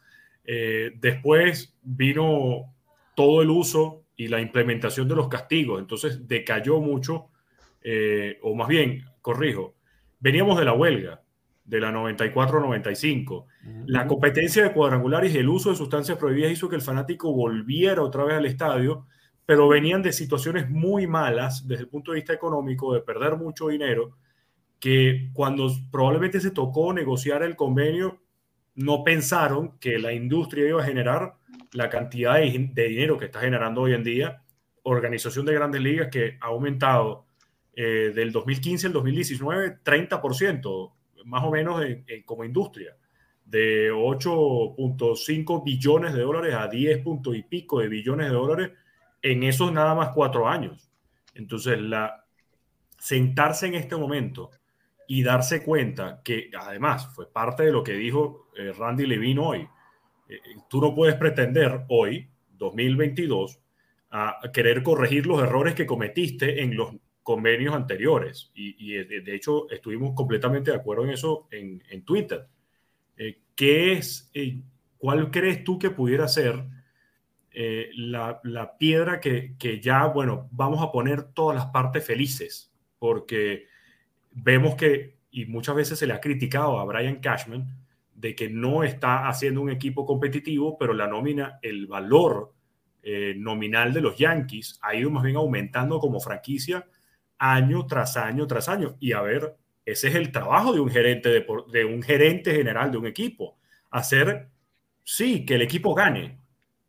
Eh, 0.44 0.92
después 0.96 1.76
vino 1.82 2.74
todo 3.14 3.42
el 3.42 3.50
uso 3.50 4.04
y 4.16 4.28
la 4.28 4.40
implementación 4.40 5.08
de 5.08 5.16
los 5.16 5.28
castigos. 5.28 5.80
Entonces 5.80 6.26
decayó 6.28 6.80
mucho, 6.80 7.30
eh, 7.82 8.38
o 8.42 8.54
más 8.54 8.68
bien, 8.68 9.04
corrijo, 9.22 9.76
veníamos 10.20 10.58
de 10.58 10.64
la 10.64 10.72
huelga 10.74 11.22
de 11.68 11.80
la 11.80 11.92
94-95. 11.92 13.44
La 13.86 14.06
competencia 14.06 14.62
de 14.62 14.72
cuadrangulares 14.72 15.34
y 15.34 15.38
el 15.38 15.48
uso 15.50 15.68
de 15.70 15.76
sustancias 15.76 16.16
prohibidas 16.16 16.52
hizo 16.52 16.68
que 16.68 16.76
el 16.76 16.82
fanático 16.82 17.32
volviera 17.34 18.02
otra 18.02 18.24
vez 18.24 18.36
al 18.36 18.46
estadio, 18.46 19.06
pero 19.49 19.66
venían 19.66 20.03
de 20.03 20.12
situaciones 20.12 20.68
muy 20.68 21.07
malas 21.07 21.66
desde 21.66 21.84
el 21.84 21.88
punto 21.88 22.12
de 22.12 22.16
vista 22.16 22.34
económico, 22.34 22.92
de 22.92 23.01
perder 23.01 23.36
mucho 23.36 23.68
dinero, 23.68 24.18
que 24.78 25.30
cuando 25.32 25.72
probablemente 25.90 26.38
se 26.38 26.51
tocó 26.51 26.92
negociar 26.92 27.42
el 27.42 27.57
convenio, 27.57 28.20
no 28.74 29.03
pensaron 29.05 29.78
que 29.78 29.99
la 29.99 30.12
industria 30.12 30.68
iba 30.68 30.82
a 30.82 30.86
generar 30.86 31.36
la 31.72 31.88
cantidad 31.88 32.34
de, 32.34 32.88
dinero 32.88 33.16
que 33.16 33.24
está 33.24 33.40
generando 33.40 33.80
hoy 33.80 33.94
en 33.94 34.05
día, 34.05 34.42
organización 34.82 35.46
de 35.46 35.55
grandes 35.55 35.80
ligas 35.80 36.09
que 36.09 36.36
ha 36.42 36.49
aumentado 36.49 37.24
eh, 37.74 38.12
del 38.14 38.32
2015 38.32 38.88
al 38.88 38.92
2019 38.92 39.78
30%, 39.82 40.92
más 41.24 41.42
o 41.42 41.51
menos 41.51 41.82
como 42.26 42.44
industria, 42.44 42.99
de 43.46 43.90
8.5 43.90 45.64
billones 45.64 46.12
de 46.12 46.20
dólares 46.20 46.55
a 46.55 46.68
10 46.68 47.03
punto 47.03 47.32
y 47.32 47.44
pico 47.44 47.80
de 47.80 47.88
billones 47.88 48.26
de 48.26 48.34
dólares 48.34 48.72
en 49.22 49.42
esos 49.42 49.72
nada 49.72 49.94
más 49.94 50.10
cuatro 50.10 50.48
años. 50.48 50.90
Entonces, 51.34 51.80
la, 51.80 52.24
sentarse 52.98 53.66
en 53.66 53.74
este 53.74 53.96
momento 53.96 54.50
y 55.06 55.22
darse 55.22 55.62
cuenta 55.62 56.20
que 56.22 56.50
además 56.58 57.14
fue 57.14 57.30
parte 57.30 57.62
de 57.62 57.72
lo 57.72 57.82
que 57.82 57.94
dijo 57.94 58.48
eh, 58.56 58.72
Randy 58.72 59.06
Levine 59.06 59.40
hoy, 59.40 59.68
eh, 60.28 60.40
tú 60.68 60.80
no 60.80 60.94
puedes 60.94 61.14
pretender 61.14 61.84
hoy, 61.88 62.28
2022, 62.50 63.60
a 64.10 64.40
querer 64.52 64.82
corregir 64.82 65.26
los 65.26 65.42
errores 65.42 65.74
que 65.74 65.86
cometiste 65.86 66.62
en 66.62 66.76
los 66.76 66.94
convenios 67.28 67.74
anteriores. 67.74 68.50
Y, 68.54 68.94
de 68.94 69.34
hecho 69.34 69.70
estuvimos 69.70 70.14
completamente 70.14 70.70
de 70.70 70.78
acuerdo 70.78 71.04
en 71.04 71.10
eso 71.10 71.46
en, 71.50 72.02
Twitter. 72.02 72.46
Eh, 73.16 73.40
¿Qué 73.54 73.92
es, 73.92 74.30
eh, 74.32 74.62
cuál 74.96 75.30
crees 75.30 75.62
tú 75.62 75.78
que 75.78 75.90
pudiera 75.90 76.26
ser 76.26 76.64
la, 77.94 78.76
piedra 78.78 79.20
que, 79.20 79.56
que, 79.59 79.80
ya, 79.80 80.06
bueno, 80.06 80.48
vamos 80.52 80.82
a 80.82 80.92
poner 80.92 81.22
todas 81.32 81.56
las 81.56 81.66
partes 81.66 82.04
felices? 82.04 82.72
Porque 82.98 83.66
vemos 84.30 84.76
que, 84.76 85.18
y 85.30 85.46
muchas 85.46 85.74
veces 85.74 85.98
se 85.98 86.06
le 86.06 86.12
ha 86.12 86.20
criticado 86.20 86.78
a 86.78 86.84
Brian 86.84 87.20
Cashman, 87.20 87.66
de 88.14 88.34
que 88.34 88.48
no 88.48 88.82
está 88.82 89.28
haciendo 89.28 89.61
un 89.61 89.70
equipo 89.70 90.04
competitivo, 90.04 90.76
pero 90.76 90.92
la 90.92 91.06
nómina, 91.06 91.59
el 91.62 91.86
valor 91.86 92.52
eh, 93.02 93.34
nominal 93.36 93.92
de 93.92 94.00
los 94.00 94.18
Yankees 94.18 94.78
ha 94.82 94.94
ido 94.94 95.09
más 95.11 95.22
bien 95.22 95.36
aumentando 95.36 96.00
como 96.00 96.18
franquicia 96.18 96.84
año 97.38 97.86
tras 97.86 98.16
año 98.16 98.46
tras 98.48 98.68
año. 98.68 98.96
Y 98.98 99.12
a 99.12 99.22
ver, 99.22 99.56
ese 99.84 100.09
es 100.09 100.16
el 100.16 100.32
trabajo 100.32 100.72
de 100.72 100.80
un 100.80 100.90
gerente, 100.90 101.28
de, 101.28 101.46
de 101.72 101.84
un 101.84 102.02
gerente 102.02 102.52
general 102.52 102.90
de 102.90 102.98
un 102.98 103.06
equipo. 103.06 103.56
Hacer, 103.90 104.48
sí, 105.04 105.46
que 105.46 105.54
el 105.54 105.62
equipo 105.62 105.94
gane, 105.94 106.40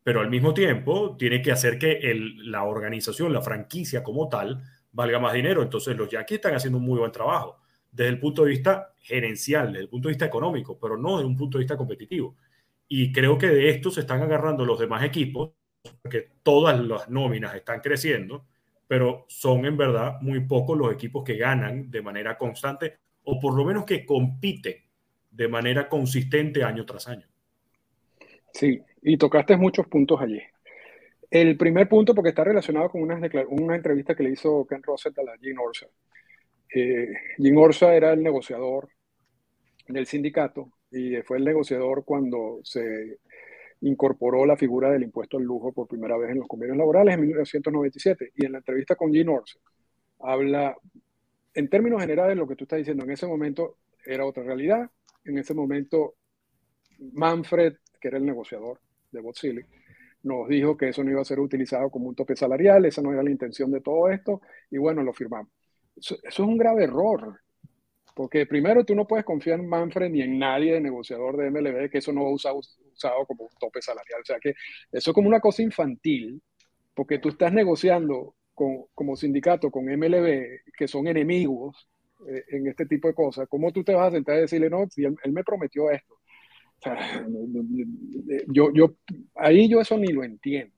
pero 0.04 0.22
al 0.22 0.30
mismo 0.30 0.54
tiempo 0.54 1.16
tiene 1.18 1.42
que 1.42 1.52
hacer 1.52 1.78
que 1.78 2.00
la 2.44 2.64
organización, 2.64 3.34
la 3.34 3.42
franquicia 3.42 4.04
como 4.04 4.28
tal, 4.30 4.64
valga 4.92 5.20
más 5.20 5.34
dinero. 5.34 5.62
Entonces 5.62 5.96
los 5.96 6.10
Yankees 6.10 6.38
están 6.38 6.56
haciendo 6.56 6.80
un 6.80 6.86
muy 6.86 7.00
buen 7.00 7.12
trabajo 7.12 7.60
desde 7.92 8.10
el 8.10 8.20
punto 8.20 8.44
de 8.44 8.52
vista 8.52 8.94
gerencial, 9.02 9.68
desde 9.68 9.84
el 9.84 9.90
punto 9.90 10.08
de 10.08 10.14
vista 10.14 10.26
económico, 10.26 10.78
pero 10.80 10.98
no 10.98 11.18
desde 11.18 11.28
un 11.28 11.38
punto 11.38 11.58
de 11.58 11.64
vista 11.64 11.78
competitivo. 11.78 12.36
Y 12.88 13.12
creo 13.12 13.38
que 13.38 13.48
de 13.48 13.70
esto 13.70 13.92
se 13.92 14.02
están 14.02 14.22
agarrando 14.22 14.66
los 14.66 14.80
demás 14.80 15.04
equipos, 15.04 15.52
porque 16.02 16.30
todas 16.44 16.80
las 16.80 17.10
nóminas 17.10 17.56
están 17.56 17.80
creciendo, 17.82 18.46
pero 18.88 19.26
son 19.28 19.66
en 19.66 19.78
verdad 19.78 20.18
muy 20.22 20.42
pocos 20.42 20.78
los 20.78 20.92
equipos 20.92 21.24
que 21.24 21.38
ganan 21.38 21.90
de 21.90 22.02
manera 22.02 22.38
constante 22.38 22.98
o 23.24 23.40
por 23.40 23.56
lo 23.56 23.64
menos 23.64 23.86
que 23.86 24.06
compiten 24.06 24.76
de 25.30 25.48
manera 25.48 25.88
consistente 25.88 26.64
año 26.64 26.86
tras 26.86 27.08
año. 27.08 27.28
Sí, 28.54 28.82
y 29.02 29.18
tocaste 29.18 29.58
muchos 29.58 29.88
puntos 29.88 30.22
allí. 30.22 30.42
El 31.30 31.58
primer 31.58 31.88
punto, 31.88 32.16
porque 32.16 32.30
está 32.30 32.44
relacionado 32.44 32.90
con 32.90 33.02
una, 33.02 33.20
una 33.50 33.76
entrevista 33.76 34.16
que 34.16 34.24
le 34.24 34.32
hizo 34.32 34.66
Ken 34.66 34.82
Rossett 34.82 35.18
a 35.20 35.38
Gene 35.40 35.60
Orsa. 35.60 35.88
Eh, 36.74 37.08
Jim 37.38 37.58
Orsa 37.58 37.94
era 37.94 38.14
el 38.14 38.24
negociador 38.24 38.90
del 39.88 40.06
sindicato 40.08 40.72
y 40.92 41.18
fue 41.22 41.38
el 41.38 41.46
negociador 41.46 42.04
cuando 42.04 42.60
se 42.64 43.20
incorporó 43.82 44.46
la 44.46 44.58
figura 44.58 44.92
del 44.92 45.04
impuesto 45.04 45.38
al 45.38 45.44
lujo 45.44 45.72
por 45.72 45.88
primera 45.88 46.18
vez 46.18 46.32
en 46.32 46.40
los 46.40 46.48
convenios 46.48 46.78
laborales 46.78 47.14
en 47.14 47.22
1997. 47.22 48.32
Y 48.36 48.46
en 48.46 48.54
la 48.54 48.58
entrevista 48.60 48.96
con 48.96 49.12
Jim 49.14 49.30
Orsa 49.30 49.60
habla, 50.20 50.76
en 51.54 51.70
términos 51.70 52.02
generales, 52.02 52.38
lo 52.38 52.48
que 52.48 52.56
tú 52.56 52.64
estás 52.64 52.78
diciendo, 52.80 53.04
en 53.04 53.12
ese 53.12 53.28
momento 53.28 53.78
era 54.04 54.26
otra 54.26 54.44
realidad. 54.44 54.90
En 55.26 55.38
ese 55.38 55.54
momento, 55.54 56.16
Manfred, 57.14 57.76
que 58.02 58.08
era 58.08 58.18
el 58.18 58.26
negociador 58.26 58.80
de 59.12 59.22
Botzili, 59.22 59.64
nos 60.24 60.48
dijo 60.48 60.76
que 60.76 60.90
eso 60.90 61.04
no 61.04 61.12
iba 61.12 61.22
a 61.22 61.26
ser 61.26 61.40
utilizado 61.40 61.90
como 61.90 62.10
un 62.10 62.16
tope 62.16 62.36
salarial, 62.36 62.86
esa 62.86 63.02
no 63.02 63.14
era 63.14 63.24
la 63.24 63.32
intención 63.32 63.72
de 63.72 63.82
todo 63.82 64.10
esto, 64.10 64.42
y 64.70 64.78
bueno, 64.78 65.04
lo 65.04 65.14
firmamos. 65.14 65.52
Eso, 65.96 66.18
es 66.22 66.40
un 66.40 66.58
grave 66.58 66.84
error. 66.84 67.40
Porque 68.16 68.46
primero 68.46 68.84
tú 68.84 68.96
no 68.96 69.08
puedes 69.08 69.24
confiar 69.24 69.60
en 69.60 69.70
Manfred 69.70 70.10
ni 70.10 70.22
en 70.22 70.38
nadie 70.38 70.74
de 70.74 70.82
negociador 70.82 71.38
de 71.38 71.50
MLB 71.52 71.90
que 71.90 72.00
eso 72.00 72.12
no 72.12 72.24
va 72.24 72.30
a 72.30 72.34
usar 72.34 72.54
usado 72.54 73.26
como 73.26 73.46
un 73.46 73.50
tope 73.58 73.82
salarial. 73.82 74.20
O 74.22 74.26
sea 74.26 74.40
que 74.42 74.56
eso 74.92 75.12
es 75.12 75.14
como 75.14 75.30
una 75.30 75.40
cosa 75.40 75.62
infantil, 75.62 76.42
porque 76.94 77.20
tú 77.20 77.30
estás 77.30 77.54
negociando 77.54 78.36
con, 78.54 78.88
como 78.94 79.16
sindicato 79.16 79.72
con 79.72 79.86
MLB, 79.86 80.64
que 80.78 80.88
son 80.90 81.08
enemigos 81.08 81.88
eh, 82.28 82.44
en 82.50 82.68
este 82.68 82.86
tipo 82.86 83.08
de 83.08 83.14
cosas. 83.14 83.48
¿Cómo 83.48 83.72
tú 83.72 83.86
te 83.86 83.94
vas 83.94 84.10
a 84.10 84.16
sentar 84.18 84.38
y 84.38 84.42
decirle, 84.42 84.70
no, 84.70 84.86
si 84.90 85.06
él, 85.06 85.16
me 85.32 85.46
prometió 85.46 85.90
esto? 85.90 86.19
Sea, 86.82 87.28
yo, 88.48 88.72
yo, 88.74 88.96
ahí 89.36 89.68
yo 89.68 89.82
eso 89.82 89.98
ni 89.98 90.08
lo 90.08 90.24
entiendo. 90.24 90.76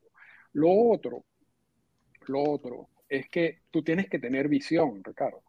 Lo 0.52 0.70
otro, 0.70 1.24
lo 2.26 2.42
otro 2.42 2.88
es 3.08 3.28
que 3.28 3.60
tú 3.70 3.82
tienes 3.82 4.08
que 4.08 4.18
tener 4.18 4.48
visión, 4.48 5.02
Ricardo. 5.04 5.42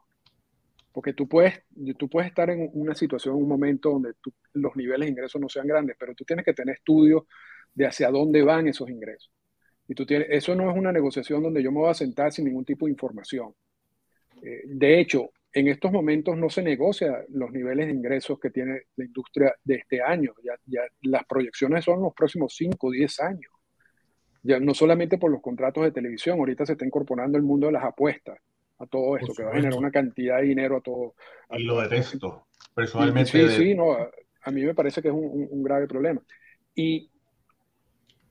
Porque 0.91 1.13
tú 1.13 1.27
puedes, 1.27 1.63
tú 1.97 2.07
puedes 2.07 2.29
estar 2.29 2.49
en 2.51 2.69
una 2.73 2.93
situación, 2.93 3.35
un 3.35 3.47
momento 3.47 3.89
donde 3.89 4.13
los 4.53 4.75
niveles 4.75 5.07
de 5.07 5.11
ingresos 5.11 5.41
no 5.41 5.49
sean 5.49 5.67
grandes, 5.67 5.95
pero 5.99 6.13
tú 6.13 6.23
tienes 6.23 6.45
que 6.45 6.53
tener 6.53 6.75
estudios 6.75 7.23
de 7.73 7.87
hacia 7.87 8.11
dónde 8.11 8.43
van 8.43 8.67
esos 8.67 8.89
ingresos. 8.89 9.31
Y 9.87 9.95
tú 9.95 10.05
tienes, 10.05 10.27
eso 10.29 10.55
no 10.55 10.69
es 10.69 10.77
una 10.77 10.91
negociación 10.91 11.41
donde 11.41 11.63
yo 11.63 11.71
me 11.71 11.79
voy 11.79 11.89
a 11.89 11.95
sentar 11.95 12.31
sin 12.31 12.45
ningún 12.45 12.63
tipo 12.63 12.85
de 12.85 12.91
información. 12.91 13.53
Eh, 14.41 14.61
de 14.65 14.99
hecho, 14.99 15.31
en 15.53 15.67
estos 15.67 15.91
momentos 15.91 16.35
no 16.37 16.49
se 16.49 16.63
negocia 16.63 17.23
los 17.29 17.51
niveles 17.51 17.87
de 17.87 17.93
ingresos 17.93 18.39
que 18.39 18.49
tiene 18.49 18.81
la 18.95 19.05
industria 19.05 19.53
de 19.63 19.75
este 19.75 20.01
año. 20.01 20.33
Ya, 20.43 20.53
ya 20.65 20.81
las 21.03 21.23
proyecciones 21.25 21.85
son 21.85 22.01
los 22.01 22.13
próximos 22.13 22.55
5 22.55 22.87
o 22.87 22.91
10 22.91 23.19
años 23.19 23.53
ya 24.43 24.59
no 24.59 24.73
solamente 24.73 25.17
por 25.17 25.31
los 25.31 25.41
contratos 25.41 25.83
de 25.83 25.91
televisión, 25.91 26.37
ahorita 26.37 26.65
se 26.65 26.73
está 26.73 26.85
incorporando 26.85 27.37
el 27.37 27.43
mundo 27.43 27.67
de 27.67 27.73
las 27.73 27.83
apuestas 27.83 28.37
a 28.77 28.85
todo 28.85 29.15
esto, 29.15 29.33
que 29.33 29.43
va 29.43 29.51
a 29.51 29.55
generar 29.55 29.77
una 29.77 29.91
cantidad 29.91 30.37
de 30.37 30.43
dinero 30.43 30.77
a 30.77 30.81
todo. 30.81 31.15
y 31.51 31.63
lo 31.63 31.81
detesto, 31.81 32.47
personalmente. 32.75 33.31
Sí, 33.31 33.47
sí, 33.49 33.75
no, 33.75 33.93
a, 33.93 34.51
mí 34.51 34.63
me 34.63 34.75
parece 34.75 35.01
que 35.01 35.07
es 35.07 35.13
un, 35.13 35.63
grave 35.63 35.87
problema. 35.87 36.21
Y, 36.75 37.09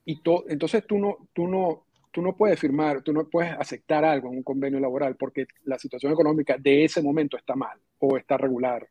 y 0.04 0.20
entonces 0.48 0.86
tú 0.86 0.98
no, 0.98 1.28
tú 1.32 1.48
no, 1.48 1.86
tú 2.12 2.22
no 2.22 2.36
puedes 2.36 2.60
firmar, 2.60 3.02
tú 3.02 3.12
no 3.12 3.28
puedes 3.28 3.52
aceptar 3.52 4.04
algo 4.04 4.28
en 4.28 4.36
un 4.36 4.42
convenio 4.42 4.78
laboral 4.78 5.16
porque 5.16 5.46
la 5.64 5.78
situación 5.78 6.12
económica 6.12 6.56
de 6.58 6.84
ese 6.84 7.02
momento 7.02 7.36
está 7.36 7.56
mal 7.56 7.78
o 7.98 8.16
está 8.16 8.36
regular 8.36 8.86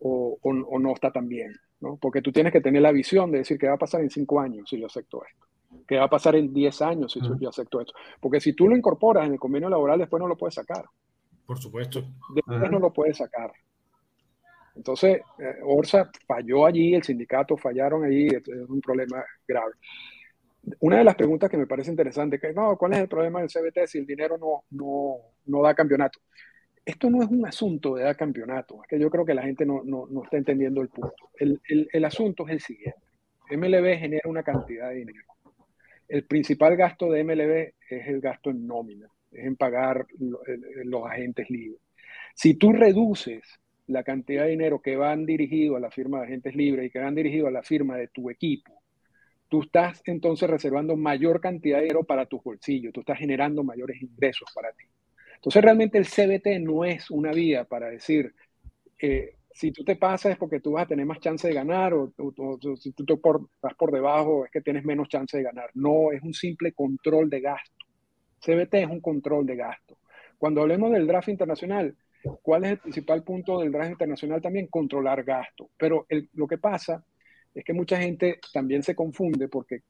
o, 0.00 0.38
o, 0.42 0.78
no 0.78 0.92
está 0.92 1.12
tan 1.12 1.28
bien, 1.28 1.54
¿no? 1.80 1.96
Porque 1.96 2.20
tú 2.20 2.32
tienes 2.32 2.52
que 2.52 2.60
tener 2.60 2.82
la 2.82 2.92
visión 2.92 3.30
de 3.30 3.38
decir 3.38 3.58
qué 3.58 3.68
va 3.68 3.74
a 3.74 3.78
pasar 3.78 4.00
en 4.00 4.10
cinco 4.10 4.40
años 4.40 4.68
si 4.68 4.78
yo 4.78 4.86
acepto 4.86 5.22
esto, 5.24 5.46
qué 5.86 5.96
va 5.96 6.04
a 6.04 6.10
pasar 6.10 6.36
en 6.36 6.52
diez 6.52 6.82
años 6.82 7.12
si 7.12 7.20
yo 7.40 7.48
acepto 7.48 7.80
esto. 7.80 7.92
Porque 8.20 8.40
si 8.40 8.54
tú 8.54 8.68
lo 8.68 8.76
incorporas 8.76 9.26
en 9.26 9.34
el 9.34 9.38
convenio 9.38 9.68
laboral, 9.68 9.98
después 9.98 10.20
no 10.20 10.28
lo 10.28 10.36
puedes 10.36 10.54
sacar. 10.54 10.84
Por 11.46 11.58
supuesto. 11.58 12.04
Después 12.34 12.70
no 12.70 12.78
lo 12.78 12.92
puedes 12.92 13.18
sacar. 13.18 13.52
Entonces, 14.74 15.20
eh, 15.38 15.60
Orsa 15.62 16.10
falló 16.26 16.66
allí, 16.66 16.94
el 16.94 17.02
sindicato 17.02 17.56
fallaron 17.56 18.04
allí, 18.04 18.26
es 18.26 18.48
un 18.68 18.80
problema 18.80 19.22
grave. 19.46 19.74
Una 20.80 20.98
de 20.98 21.04
las 21.04 21.14
preguntas 21.14 21.50
que 21.50 21.56
me 21.56 21.66
parece 21.66 21.90
interesante, 21.90 22.38
que 22.38 22.52
no, 22.52 22.76
¿cuál 22.76 22.94
es 22.94 23.00
el 23.00 23.08
problema 23.08 23.40
del 23.40 23.50
CBT 23.50 23.86
si 23.86 23.98
el 23.98 24.06
dinero 24.06 24.38
no, 24.38 24.64
no, 24.70 25.16
no 25.46 25.62
da 25.62 25.74
campeonato? 25.74 26.20
Esto 26.84 27.08
no 27.08 27.22
es 27.22 27.28
un 27.28 27.46
asunto 27.46 27.94
de 27.94 28.04
dar 28.04 28.16
campeonato, 28.16 28.82
es 28.82 28.88
que 28.88 28.98
yo 28.98 29.10
creo 29.10 29.24
que 29.24 29.34
la 29.34 29.42
gente 29.42 29.64
no, 29.64 29.82
no, 29.84 30.06
no 30.06 30.24
está 30.24 30.36
entendiendo 30.36 30.82
el 30.82 30.88
punto. 30.88 31.30
El, 31.38 31.60
el, 31.68 31.88
el, 31.92 32.04
asunto 32.04 32.46
es 32.46 32.52
el 32.52 32.60
siguiente. 32.60 33.00
MLB 33.50 33.98
genera 33.98 34.28
una 34.28 34.42
cantidad 34.42 34.90
de 34.90 34.96
dinero. 34.96 35.26
El 36.08 36.24
principal 36.24 36.76
gasto 36.76 37.10
de 37.10 37.24
MLB 37.24 37.72
es 37.90 38.08
el 38.08 38.20
gasto 38.20 38.50
en 38.50 38.66
nómina, 38.66 39.08
es 39.32 39.46
en 39.46 39.56
pagar 39.56 40.06
los 40.18 41.06
agentes 41.06 41.48
libres. 41.48 41.80
Si 42.34 42.54
tú 42.54 42.72
reduces 42.72 43.42
la 43.86 44.02
cantidad 44.02 44.44
de 44.44 44.50
dinero 44.50 44.80
que 44.80 44.96
van 44.96 45.24
dirigido 45.24 45.76
a 45.76 45.80
la 45.80 45.90
firma 45.90 46.18
de 46.18 46.26
agentes 46.26 46.54
libres 46.54 46.86
y 46.86 46.90
que 46.90 46.98
van 46.98 47.14
dirigido 47.14 47.46
a 47.46 47.50
la 47.50 47.62
firma 47.62 47.96
de 47.96 48.08
tu 48.08 48.30
equipo, 48.30 48.83
tú 49.48 49.62
estás 49.62 50.02
entonces 50.06 50.48
reservando 50.48 50.96
mayor 50.96 51.40
cantidad 51.40 51.78
de 51.78 51.84
dinero 51.84 52.04
para 52.04 52.26
tus 52.26 52.42
bolsillos, 52.42 52.92
tú 52.92 53.00
estás 53.00 53.18
generando 53.18 53.62
mayores 53.62 54.00
ingresos 54.02 54.48
para 54.54 54.72
ti. 54.72 54.84
Entonces 55.36 55.62
realmente 55.62 55.98
el 55.98 56.06
CBT 56.06 56.60
no 56.60 56.84
es 56.84 57.10
una 57.10 57.30
vía 57.30 57.64
para 57.64 57.90
decir, 57.90 58.34
eh, 59.00 59.36
si 59.52 59.70
tú 59.70 59.84
te 59.84 59.96
pasas 59.96 60.32
es 60.32 60.38
porque 60.38 60.60
tú 60.60 60.72
vas 60.72 60.84
a 60.84 60.88
tener 60.88 61.06
más 61.06 61.20
chance 61.20 61.46
de 61.46 61.54
ganar 61.54 61.94
o, 61.94 62.12
si 62.76 62.92
tú 62.92 63.04
te 63.04 63.16
por, 63.16 63.48
vas 63.62 63.74
por 63.74 63.92
debajo 63.92 64.44
es 64.44 64.50
que 64.50 64.60
tienes 64.60 64.84
menos 64.84 65.08
chance 65.08 65.36
de 65.36 65.44
ganar. 65.44 65.70
No, 65.74 66.10
es 66.10 66.22
un 66.22 66.34
simple 66.34 66.72
control 66.72 67.30
de 67.30 67.40
gasto. 67.40 67.84
CBT 68.40 68.74
es 68.74 68.90
un 68.90 69.00
control 69.00 69.46
de 69.46 69.56
gasto. 69.56 69.98
Cuando 70.38 70.62
hablemos 70.62 70.90
del 70.90 71.06
draft 71.06 71.28
internacional, 71.28 71.96
¿cuál 72.42 72.64
es 72.64 72.72
el 72.72 72.78
principal 72.78 73.22
punto 73.22 73.60
del 73.60 73.70
draft 73.70 73.92
internacional 73.92 74.42
también? 74.42 74.66
Controlar 74.66 75.22
gasto. 75.22 75.70
Pero 75.76 76.06
lo 76.32 76.46
que 76.48 76.58
pasa 76.58 77.04
es 77.54 77.64
que 77.64 77.72
mucha 77.72 77.98
gente 77.98 78.40
también 78.52 78.82
se 78.82 78.94
confunde 78.94 79.48
porque 79.48 79.82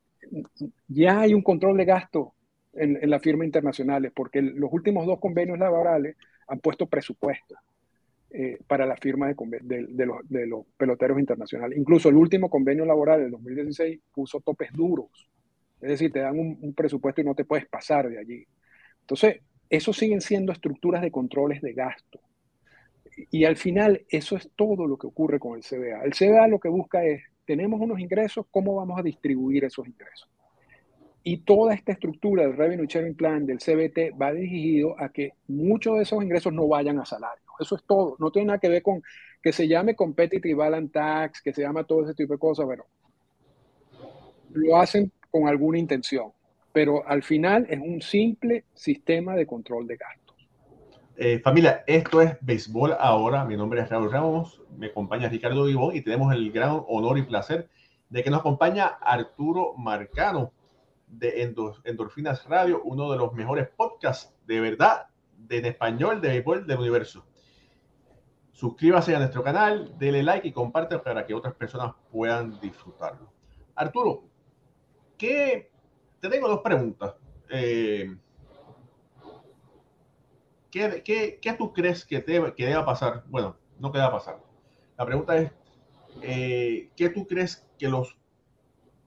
ya 0.89 1.21
hay 1.21 1.35
un 1.35 1.43
control 1.43 1.77
de 1.77 1.85
gasto 1.85 2.35
en, 2.73 2.99
en 3.01 3.11
las 3.11 3.23
firmas 3.23 3.47
internacionales, 3.47 4.12
porque 4.15 4.43
los 4.43 4.73
últimos 4.73 5.07
dos 5.07 5.21
convenios 5.21 5.59
laborales 5.59 6.17
han 6.49 6.61
puesto 6.61 6.87
presupuesto 6.87 7.57
eh, 8.31 8.59
para 8.67 8.85
la 8.85 8.97
firma 8.97 9.29
de, 9.29 9.35
de, 9.62 10.07
los, 10.07 10.29
de, 10.29 10.47
los, 10.47 10.67
peloteros 10.77 11.19
internacionales. 11.19 11.79
Incluso 11.79 12.09
el 12.09 12.17
último 12.17 12.51
convenio 12.51 12.85
laboral 12.85 13.21
del 13.21 13.31
2016 13.31 14.01
puso 14.12 14.41
topes 14.41 14.73
duros, 14.73 15.31
es 15.81 15.89
decir, 15.89 16.11
te 16.11 16.21
dan 16.21 16.39
un, 16.39 16.59
un 16.61 16.75
presupuesto 16.75 17.21
y 17.21 17.25
no 17.25 17.35
te 17.35 17.45
puedes 17.45 17.67
pasar 17.67 18.09
de 18.09 18.19
allí. 18.19 18.45
Entonces, 19.01 19.41
eso 19.71 19.93
siguen 19.93 20.21
siendo 20.21 20.53
estructuras 20.53 21.03
de 21.03 21.11
controles 21.11 21.62
de 21.62 21.75
gasto. 21.75 22.21
Y 23.31 23.45
al 23.45 23.57
final, 23.57 24.05
eso 24.09 24.37
es 24.37 24.51
todo 24.57 24.87
lo 24.89 24.97
que 24.97 25.07
ocurre 25.07 25.39
con 25.39 25.57
el 25.57 25.62
CBA. 25.62 26.03
El 26.03 26.12
CBA 26.12 26.49
lo 26.49 26.59
que 26.59 26.69
busca 26.69 27.05
es 27.05 27.23
tenemos 27.45 27.80
unos 27.80 27.99
ingresos, 28.01 28.47
¿cómo 28.51 28.74
vamos 28.76 28.99
a 28.99 29.03
distribuir 29.03 29.64
esos 29.64 29.86
ingresos? 29.86 30.28
Y 31.22 31.38
toda 31.38 31.74
esta 31.74 31.92
estructura 31.92 32.42
del 32.42 32.57
Revenue 32.57 32.86
Sharing 32.86 33.14
Plan, 33.14 33.47
del 33.47 33.59
CBT, 33.59 34.20
va 34.20 34.32
dirigido 34.32 34.95
a 34.99 35.09
que 35.09 35.32
muchos 35.49 35.97
de 35.97 36.03
esos 36.03 36.22
ingresos 36.22 36.53
no 36.53 36.68
vayan 36.68 36.99
a 36.99 37.07
salario. 37.07 37.42
Eso 37.59 37.76
es 37.76 37.84
todo. 37.84 38.16
No 38.18 38.30
tiene 38.30 38.49
nada 38.49 38.59
que 38.59 38.68
ver 38.68 38.82
con 38.82 39.03
que 39.42 39.53
se 39.53 39.66
llame 39.68 39.95
Competitive 39.95 40.55
Balance 40.55 40.92
Tax, 40.92 41.42
que 41.42 41.53
se 41.53 41.62
llama 41.62 41.84
todo 41.84 42.05
ese 42.05 42.14
tipo 42.14 42.34
de 42.34 42.38
cosas, 42.38 42.66
pero 42.68 42.86
lo 44.53 44.76
hacen 44.76 45.12
con 45.30 45.49
alguna 45.49 45.78
intención. 45.78 46.32
Pero 46.72 47.07
al 47.07 47.22
final 47.22 47.66
es 47.70 47.78
un 47.78 48.03
simple 48.03 48.64
sistema 48.74 49.34
de 49.34 49.47
control 49.47 49.86
de 49.86 49.97
gastos. 49.97 50.24
Eh, 51.17 51.39
familia, 51.39 51.85
esto 51.87 52.21
es 52.21 52.37
Béisbol 52.41 52.97
Ahora. 52.99 53.45
Mi 53.45 53.57
nombre 53.57 53.81
es 53.81 53.89
Raúl 53.89 54.11
Ramos, 54.11 54.61
me 54.77 54.87
acompaña 54.87 55.29
Ricardo 55.29 55.65
Vivo 55.65 55.93
y 55.93 56.01
tenemos 56.01 56.35
el 56.35 56.51
gran 56.51 56.83
honor 56.89 57.19
y 57.19 57.23
placer 57.23 57.69
de 58.09 58.25
que 58.25 58.31
nos 58.31 58.41
acompaña 58.41 58.87
Arturo 58.87 59.75
Marcano 59.77 60.53
de 61.07 61.55
Endorfinas 61.85 62.45
Radio, 62.47 62.83
uno 62.83 63.12
de 63.12 63.19
los 63.19 63.33
mejores 63.33 63.69
podcasts 63.69 64.35
de 64.45 64.61
verdad 64.61 65.07
de, 65.39 65.59
en 65.59 65.67
español 65.67 66.21
de 66.21 66.29
béisbol 66.31 66.67
del 66.67 66.81
universo. 66.81 67.25
Suscríbase 68.51 69.15
a 69.15 69.21
nuestro 69.21 69.45
canal, 69.45 69.97
dele 69.97 70.25
like 70.25 70.49
y 70.49 70.53
comparte 70.53 70.99
para 70.99 71.25
que 71.25 71.35
otras 71.35 71.55
personas 71.55 71.95
puedan 72.11 72.59
disfrutarlo. 72.59 73.33
Arturo, 73.77 74.25
¿qué? 75.17 75.71
te 76.19 76.29
tengo 76.29 76.49
dos 76.49 76.61
preguntas. 76.61 77.15
Eh, 77.51 78.17
¿qué, 80.75 81.55
tú 81.57 81.72
crees 81.72 82.05
que, 82.05 82.20
te, 82.20 82.55
que 82.55 82.66
deba 82.66 82.85
pasar? 82.85 83.22
Bueno, 83.29 83.57
no 83.79 83.93
que 83.93 83.99
deba 83.99 84.11
pasar. 84.11 84.39
La 84.99 85.07
pregunta 85.07 85.37
es, 85.37 85.53
eh, 86.22 86.91
¿qué 86.97 87.09
tú 87.11 87.27
crees 87.27 87.66
que 87.79 87.89
los 87.89 88.16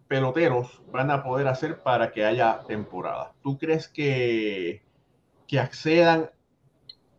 peloteros 0.07 0.81
van 0.91 1.11
a 1.11 1.23
poder 1.23 1.47
hacer 1.47 1.81
para 1.83 2.11
que 2.11 2.25
haya 2.25 2.61
temporada? 2.67 3.33
¿Tú 3.41 3.57
crees 3.57 3.87
que, 3.87 4.81
que 5.47 5.59
accedan 5.59 6.29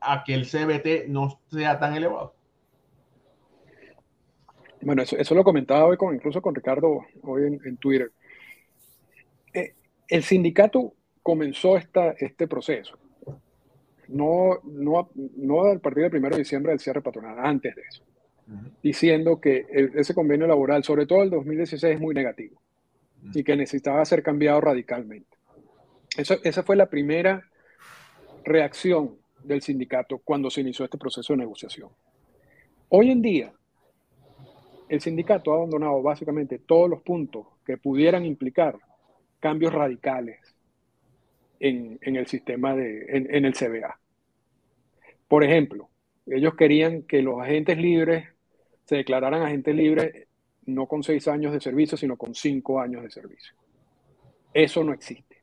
a 0.00 0.24
que 0.24 0.34
el 0.34 0.46
CBT 0.46 1.08
no 1.08 1.40
sea 1.50 1.78
tan 1.78 1.94
elevado? 1.94 2.34
Bueno, 4.80 5.02
eso, 5.02 5.16
eso 5.16 5.34
lo 5.34 5.44
comentaba 5.44 5.84
hoy 5.84 5.96
con, 5.96 6.14
incluso 6.14 6.40
con 6.40 6.54
Ricardo 6.54 7.04
hoy 7.22 7.46
en, 7.46 7.60
en 7.64 7.76
Twitter. 7.76 8.12
Eh, 9.52 9.74
el 10.06 10.22
sindicato 10.22 10.94
comenzó 11.22 11.76
esta, 11.76 12.12
este 12.12 12.46
proceso 12.46 12.96
no, 14.08 14.60
no, 14.64 15.10
no 15.36 15.64
a 15.64 15.78
partir 15.78 16.10
del 16.10 16.20
1 16.20 16.30
de 16.30 16.38
diciembre 16.38 16.72
del 16.72 16.80
cierre 16.80 17.02
patronal, 17.02 17.38
antes 17.38 17.74
de 17.74 17.82
eso, 17.82 18.02
diciendo 18.82 19.40
que 19.40 19.66
ese 19.94 20.14
convenio 20.14 20.46
laboral, 20.46 20.82
sobre 20.82 21.06
todo 21.06 21.22
el 21.22 21.30
2016, 21.30 21.94
es 21.94 22.00
muy 22.00 22.14
negativo 22.14 22.60
y 23.34 23.44
que 23.44 23.56
necesitaba 23.56 24.04
ser 24.04 24.22
cambiado 24.22 24.60
radicalmente. 24.60 25.36
Eso, 26.16 26.36
esa 26.42 26.62
fue 26.62 26.76
la 26.76 26.86
primera 26.86 27.44
reacción 28.44 29.16
del 29.44 29.62
sindicato 29.62 30.18
cuando 30.18 30.50
se 30.50 30.62
inició 30.62 30.84
este 30.84 30.98
proceso 30.98 31.32
de 31.32 31.38
negociación. 31.38 31.90
Hoy 32.88 33.10
en 33.10 33.20
día, 33.20 33.52
el 34.88 35.00
sindicato 35.00 35.52
ha 35.52 35.56
abandonado 35.56 36.02
básicamente 36.02 36.58
todos 36.58 36.88
los 36.88 37.02
puntos 37.02 37.46
que 37.64 37.76
pudieran 37.76 38.24
implicar 38.24 38.78
cambios 39.40 39.72
radicales 39.72 40.57
en, 41.60 41.98
el 42.02 42.26
sistema 42.26 42.74
de, 42.74 43.06
en, 43.08 43.44
el 43.44 43.54
CBA. 43.54 43.98
Por 45.26 45.44
ejemplo, 45.44 45.88
ellos 46.26 46.54
querían 46.54 47.02
que 47.02 47.22
los 47.22 47.40
agentes 47.40 47.78
libres 47.78 48.28
se 48.84 48.96
declararan 48.96 49.42
agentes 49.42 49.74
libres 49.74 50.28
no 50.66 50.86
con 50.86 51.02
seis 51.02 51.28
años 51.28 51.52
de 51.52 51.60
servicio, 51.60 51.96
sino 51.96 52.16
con 52.16 52.34
cinco 52.34 52.80
años 52.80 53.02
de 53.02 53.10
servicio. 53.10 53.54
Eso 54.52 54.84
no 54.84 54.92
existe. 54.92 55.42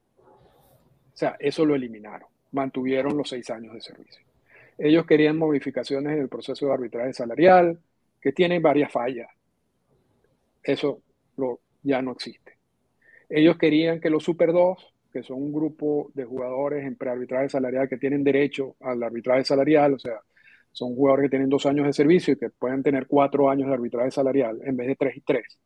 O 1.14 1.18
sea, 1.18 1.36
eso 1.40 1.66
lo 1.66 1.76
eliminaron. 1.76 2.28
Mantuvieron 2.52 3.18
los 3.18 3.30
seis 3.30 3.50
años 3.50 3.74
de 3.74 3.82
servicio. 3.82 4.24
Ellos 4.78 5.06
querían 5.06 5.38
modificaciones 5.38 6.14
en 6.14 6.20
el 6.20 6.30
proceso 6.30 6.68
de 6.68 6.74
arbitraje 6.74 7.14
salarial, 7.14 7.80
que 8.22 8.32
tienen 8.32 8.62
varias 8.62 8.92
fallas. 8.92 9.30
Eso 10.64 11.02
lo, 11.38 11.60
ya 11.84 12.02
no 12.02 12.12
existe. 12.12 12.58
Ellos 13.30 13.58
querían 13.58 14.00
que 14.00 14.10
los 14.10 14.24
Super 14.24 14.52
2 14.52 14.95
que 15.16 15.24
son 15.24 15.42
un 15.42 15.54
grupo 15.54 16.12
de 16.14 16.26
jugadores 16.26 16.86
en 16.86 16.98
prearbitraje 16.98 17.48
salarial 17.48 17.88
que 17.88 17.96
tienen 17.96 18.22
derecho 18.22 18.76
al 18.82 19.02
arbitraje 19.02 19.46
salarial, 19.46 19.94
o 19.94 20.00
sea, 20.00 20.20
son 20.74 20.94
jugadores 20.94 21.28
que 21.28 21.30
tienen 21.30 21.48
dos 21.48 21.66
años 21.66 21.86
de 21.86 21.94
servicio 21.94 22.34
y 22.34 22.38
que 22.38 22.50
pueden 22.50 22.84
tener 22.84 23.08
cuatro 23.08 23.50
años 23.50 23.70
de 23.70 23.76
arbitraje 23.76 24.12
salarial 24.12 24.60
en 24.66 24.76
vez 24.76 24.88
de 24.88 24.96
tres 24.98 25.16
y 25.16 25.22
tres. 25.22 25.58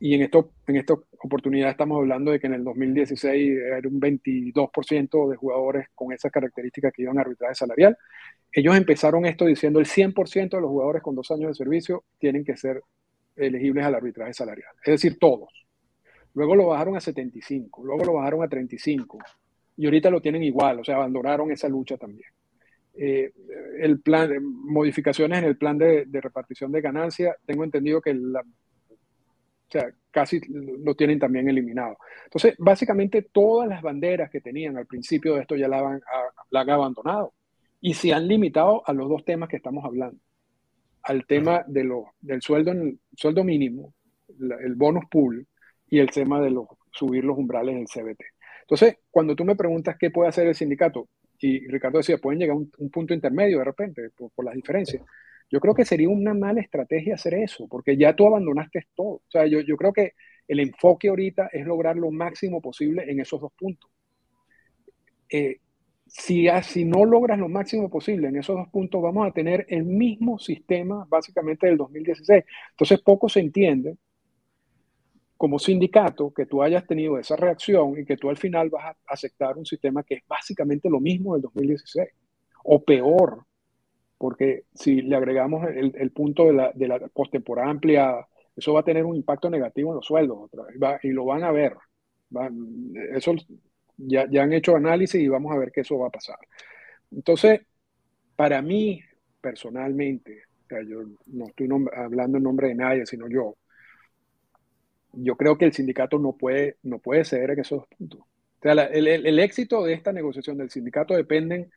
Y 0.00 0.14
en, 0.14 0.22
esto, 0.22 0.50
en 0.66 0.78
esta 0.78 0.94
oportunidad 0.94 1.70
estamos 1.70 1.98
hablando 1.98 2.32
de 2.32 2.40
que 2.40 2.48
en 2.48 2.54
el 2.54 2.64
2016 2.64 3.56
era 3.56 3.88
un 3.88 4.00
22% 4.00 5.30
de 5.30 5.36
jugadores 5.36 5.86
con 5.94 6.12
esas 6.12 6.32
características 6.32 6.92
que 6.92 7.02
iban 7.02 7.18
a 7.18 7.20
arbitraje 7.20 7.54
salarial. 7.54 7.96
Ellos 8.50 8.76
empezaron 8.76 9.26
esto 9.26 9.44
diciendo 9.44 9.78
el 9.78 9.86
100% 9.86 10.56
de 10.56 10.60
los 10.60 10.70
jugadores 10.70 11.02
con 11.02 11.14
dos 11.14 11.30
años 11.30 11.50
de 11.50 11.54
servicio 11.54 12.02
tienen 12.18 12.44
que 12.44 12.56
ser 12.56 12.82
elegibles 13.36 13.84
al 13.84 13.94
arbitraje 13.94 14.34
salarial. 14.34 14.72
Es 14.84 14.94
decir, 14.94 15.20
todos. 15.20 15.65
Luego 16.36 16.54
lo 16.54 16.66
bajaron 16.66 16.94
a 16.96 17.00
75, 17.00 17.82
luego 17.82 18.04
lo 18.04 18.12
bajaron 18.12 18.42
a 18.42 18.48
35 18.48 19.18
y 19.78 19.86
ahorita 19.86 20.10
lo 20.10 20.20
tienen 20.20 20.42
igual, 20.42 20.80
o 20.80 20.84
sea, 20.84 20.96
abandonaron 20.96 21.50
esa 21.50 21.66
lucha 21.66 21.96
también. 21.96 22.28
Eh, 22.92 23.32
el 23.80 24.00
plan, 24.00 24.30
modificaciones 24.42 25.38
en 25.38 25.44
el 25.46 25.56
plan 25.56 25.78
de, 25.78 26.06
repartición 26.12 26.72
de 26.72 26.82
ganancias, 26.82 27.36
tengo 27.46 27.64
entendido 27.64 28.02
que, 28.02 28.10
o 28.10 28.42
sea, 29.70 29.90
casi 30.10 30.38
lo 30.50 30.94
tienen 30.94 31.18
también 31.18 31.48
eliminado. 31.48 31.96
Entonces, 32.24 32.54
básicamente 32.58 33.22
todas 33.22 33.66
las 33.66 33.80
banderas 33.80 34.30
que 34.30 34.42
tenían 34.42 34.76
al 34.76 34.86
principio 34.86 35.36
de 35.36 35.40
esto 35.40 35.56
ya 35.56 35.68
la 35.68 35.78
han, 35.88 36.70
abandonado 36.70 37.32
y 37.80 37.94
se 37.94 38.12
han 38.12 38.28
limitado 38.28 38.82
a 38.86 38.92
los 38.92 39.08
dos 39.08 39.24
temas 39.24 39.48
que 39.48 39.56
estamos 39.56 39.86
hablando. 39.86 40.20
Al 41.02 41.24
tema 41.24 41.64
de 41.66 41.84
lo, 41.84 42.12
del 42.20 42.42
sueldo 42.42 43.42
mínimo, 43.42 43.94
el 44.38 44.74
bonus 44.74 45.06
pool 45.10 45.46
y 45.88 45.98
el 45.98 46.10
tema 46.10 46.40
de 46.40 46.54
subir 46.90 47.24
los 47.24 47.38
umbrales 47.38 47.74
del 47.74 47.86
CBT. 47.86 48.22
Entonces, 48.62 48.98
cuando 49.10 49.36
tú 49.36 49.44
me 49.44 49.54
preguntas 49.54 49.96
qué 49.98 50.10
puede 50.10 50.28
hacer 50.28 50.46
el 50.46 50.54
sindicato, 50.54 51.08
y 51.38 51.66
Ricardo 51.68 51.98
decía, 51.98 52.18
pueden 52.18 52.40
llegar 52.40 52.56
a 52.56 52.58
un, 52.58 52.90
punto 52.90 53.14
intermedio 53.14 53.58
de 53.58 53.64
repente 53.64 54.10
por, 54.16 54.30
por, 54.32 54.44
las 54.44 54.54
diferencias. 54.54 55.02
Yo 55.50 55.60
creo 55.60 55.74
que 55.74 55.84
sería 55.84 56.08
una 56.08 56.34
mala 56.34 56.60
estrategia 56.60 57.14
hacer 57.14 57.34
eso, 57.34 57.68
porque 57.68 57.96
ya 57.96 58.16
tú 58.16 58.26
abandonaste 58.26 58.86
todo. 58.94 59.16
O 59.16 59.30
sea, 59.30 59.46
yo, 59.46 59.60
yo 59.60 59.76
creo 59.76 59.92
que 59.92 60.14
el 60.48 60.60
enfoque 60.60 61.08
ahorita 61.08 61.50
es 61.52 61.66
lograr 61.66 61.96
lo 61.96 62.10
máximo 62.10 62.60
posible 62.60 63.04
en 63.08 63.20
esos 63.20 63.40
dos 63.40 63.52
puntos. 63.52 63.90
Eh, 65.28 65.58
si, 66.06 66.46
si 66.62 66.84
no 66.84 67.04
logras 67.04 67.38
lo 67.38 67.48
máximo 67.48 67.90
posible 67.90 68.28
en 68.28 68.36
esos 68.36 68.56
dos 68.56 68.68
puntos, 68.68 69.02
vamos 69.02 69.26
a 69.26 69.32
tener 69.32 69.66
el 69.68 69.84
mismo 69.84 70.38
sistema 70.38 71.06
básicamente 71.08 71.66
del 71.66 71.76
2016. 71.76 72.44
Entonces, 72.70 73.00
poco 73.00 73.28
se 73.28 73.40
entiende 73.40 73.96
como 75.36 75.58
sindicato 75.58 76.32
que 76.32 76.46
tú 76.46 76.62
hayas 76.62 76.86
tenido 76.86 77.18
esa 77.18 77.36
reacción 77.36 77.98
y 77.98 78.04
que 78.04 78.16
tú 78.16 78.30
al 78.30 78.36
final 78.36 78.70
vas 78.70 78.86
a 78.86 78.96
aceptar 79.06 79.56
un 79.58 79.66
sistema 79.66 80.02
que 80.02 80.14
es 80.14 80.22
básicamente 80.26 80.88
lo 80.88 81.00
mismo 81.00 81.34
del 81.34 81.42
2016 81.42 82.08
o 82.64 82.82
peor, 82.82 83.44
porque 84.18 84.64
si 84.74 85.02
le 85.02 85.14
agregamos 85.14 85.66
el, 85.68 86.10
punto 86.10 86.46
de 86.46 86.52
la, 86.52 86.72
de 86.74 86.88
la 86.88 86.98
postemporada 87.08 87.70
ampliada, 87.70 88.26
eso 88.56 88.72
va 88.72 88.80
a 88.80 88.84
tener 88.84 89.04
un 89.04 89.14
impacto 89.14 89.50
negativo 89.50 89.90
en 89.90 89.96
los 89.96 90.06
sueldos 90.06 90.38
otra 90.40 90.64
vez, 90.64 91.04
y 91.04 91.10
lo 91.10 91.26
van 91.26 91.44
a 91.44 91.52
ver. 91.52 91.74
eso 93.14 93.34
ya, 93.98 94.26
ya 94.30 94.42
han 94.42 94.52
hecho 94.52 94.74
análisis 94.74 95.20
y 95.20 95.28
vamos 95.28 95.54
a 95.54 95.58
ver 95.58 95.70
qué 95.70 95.82
eso 95.82 95.98
va 95.98 96.08
a 96.08 96.10
pasar. 96.10 96.38
Entonces, 97.10 97.60
para 98.34 98.62
mí, 98.62 99.00
personalmente, 99.40 100.42
yo 100.88 101.02
no 101.26 101.46
estoy 101.46 101.68
hablando 101.94 102.38
en 102.38 102.44
nombre 102.44 102.68
de 102.68 102.74
nadie, 102.74 103.06
sino 103.06 103.28
yo, 103.28 103.56
yo 105.16 105.36
creo 105.36 105.58
que 105.58 105.64
el 105.64 105.72
sindicato 105.72 106.18
no 106.18 106.36
puede, 106.36 106.76
no 106.82 106.98
puede 106.98 107.24
ceder 107.24 107.50
en 107.50 107.60
esos 107.60 107.86
puntos. 107.88 108.20
O 108.20 108.62
sea, 108.62 108.72
el, 108.72 109.06
el, 109.06 109.38
éxito 109.38 109.84
de 109.84 109.92
esta 109.92 110.12
negociación 110.12 110.56
del 110.58 110.70
sindicato 110.70 111.14
depende 111.14 111.68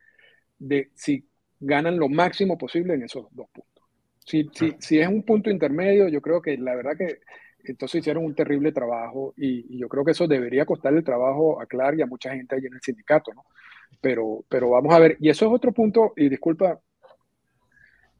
de 0.58 0.90
si 0.94 1.28
ganan 1.58 1.98
lo 1.98 2.08
máximo 2.08 2.56
posible 2.56 2.94
en 2.94 3.02
esos 3.02 3.26
dos 3.32 3.48
puntos. 3.50 3.84
Si, 4.24 4.48
si, 4.52 4.74
si, 4.78 4.98
es 4.98 5.08
un 5.08 5.22
punto 5.24 5.50
intermedio, 5.50 6.08
yo 6.08 6.20
creo 6.20 6.40
que 6.40 6.56
la 6.56 6.74
verdad 6.74 6.96
que 6.96 7.20
entonces 7.64 8.00
hicieron 8.00 8.24
un 8.24 8.34
terrible 8.34 8.72
trabajo 8.72 9.34
y, 9.36 9.78
yo 9.78 9.88
creo 9.88 10.04
que 10.04 10.12
eso 10.12 10.26
debería 10.26 10.64
costar 10.64 10.94
el 10.94 11.04
trabajo 11.04 11.60
a 11.60 11.66
Clark 11.66 11.98
y 11.98 12.02
a 12.02 12.06
mucha 12.06 12.34
gente 12.34 12.54
ahí 12.54 12.64
en 12.64 12.74
el 12.74 12.80
sindicato, 12.80 13.32
¿no? 13.34 13.44
Pero, 14.00 14.44
pero 14.48 14.70
vamos 14.70 14.94
a 14.94 14.98
ver, 14.98 15.16
y 15.20 15.28
eso 15.28 15.46
es 15.46 15.52
otro 15.52 15.72
punto, 15.72 16.12
y 16.16 16.28
disculpa, 16.28 16.80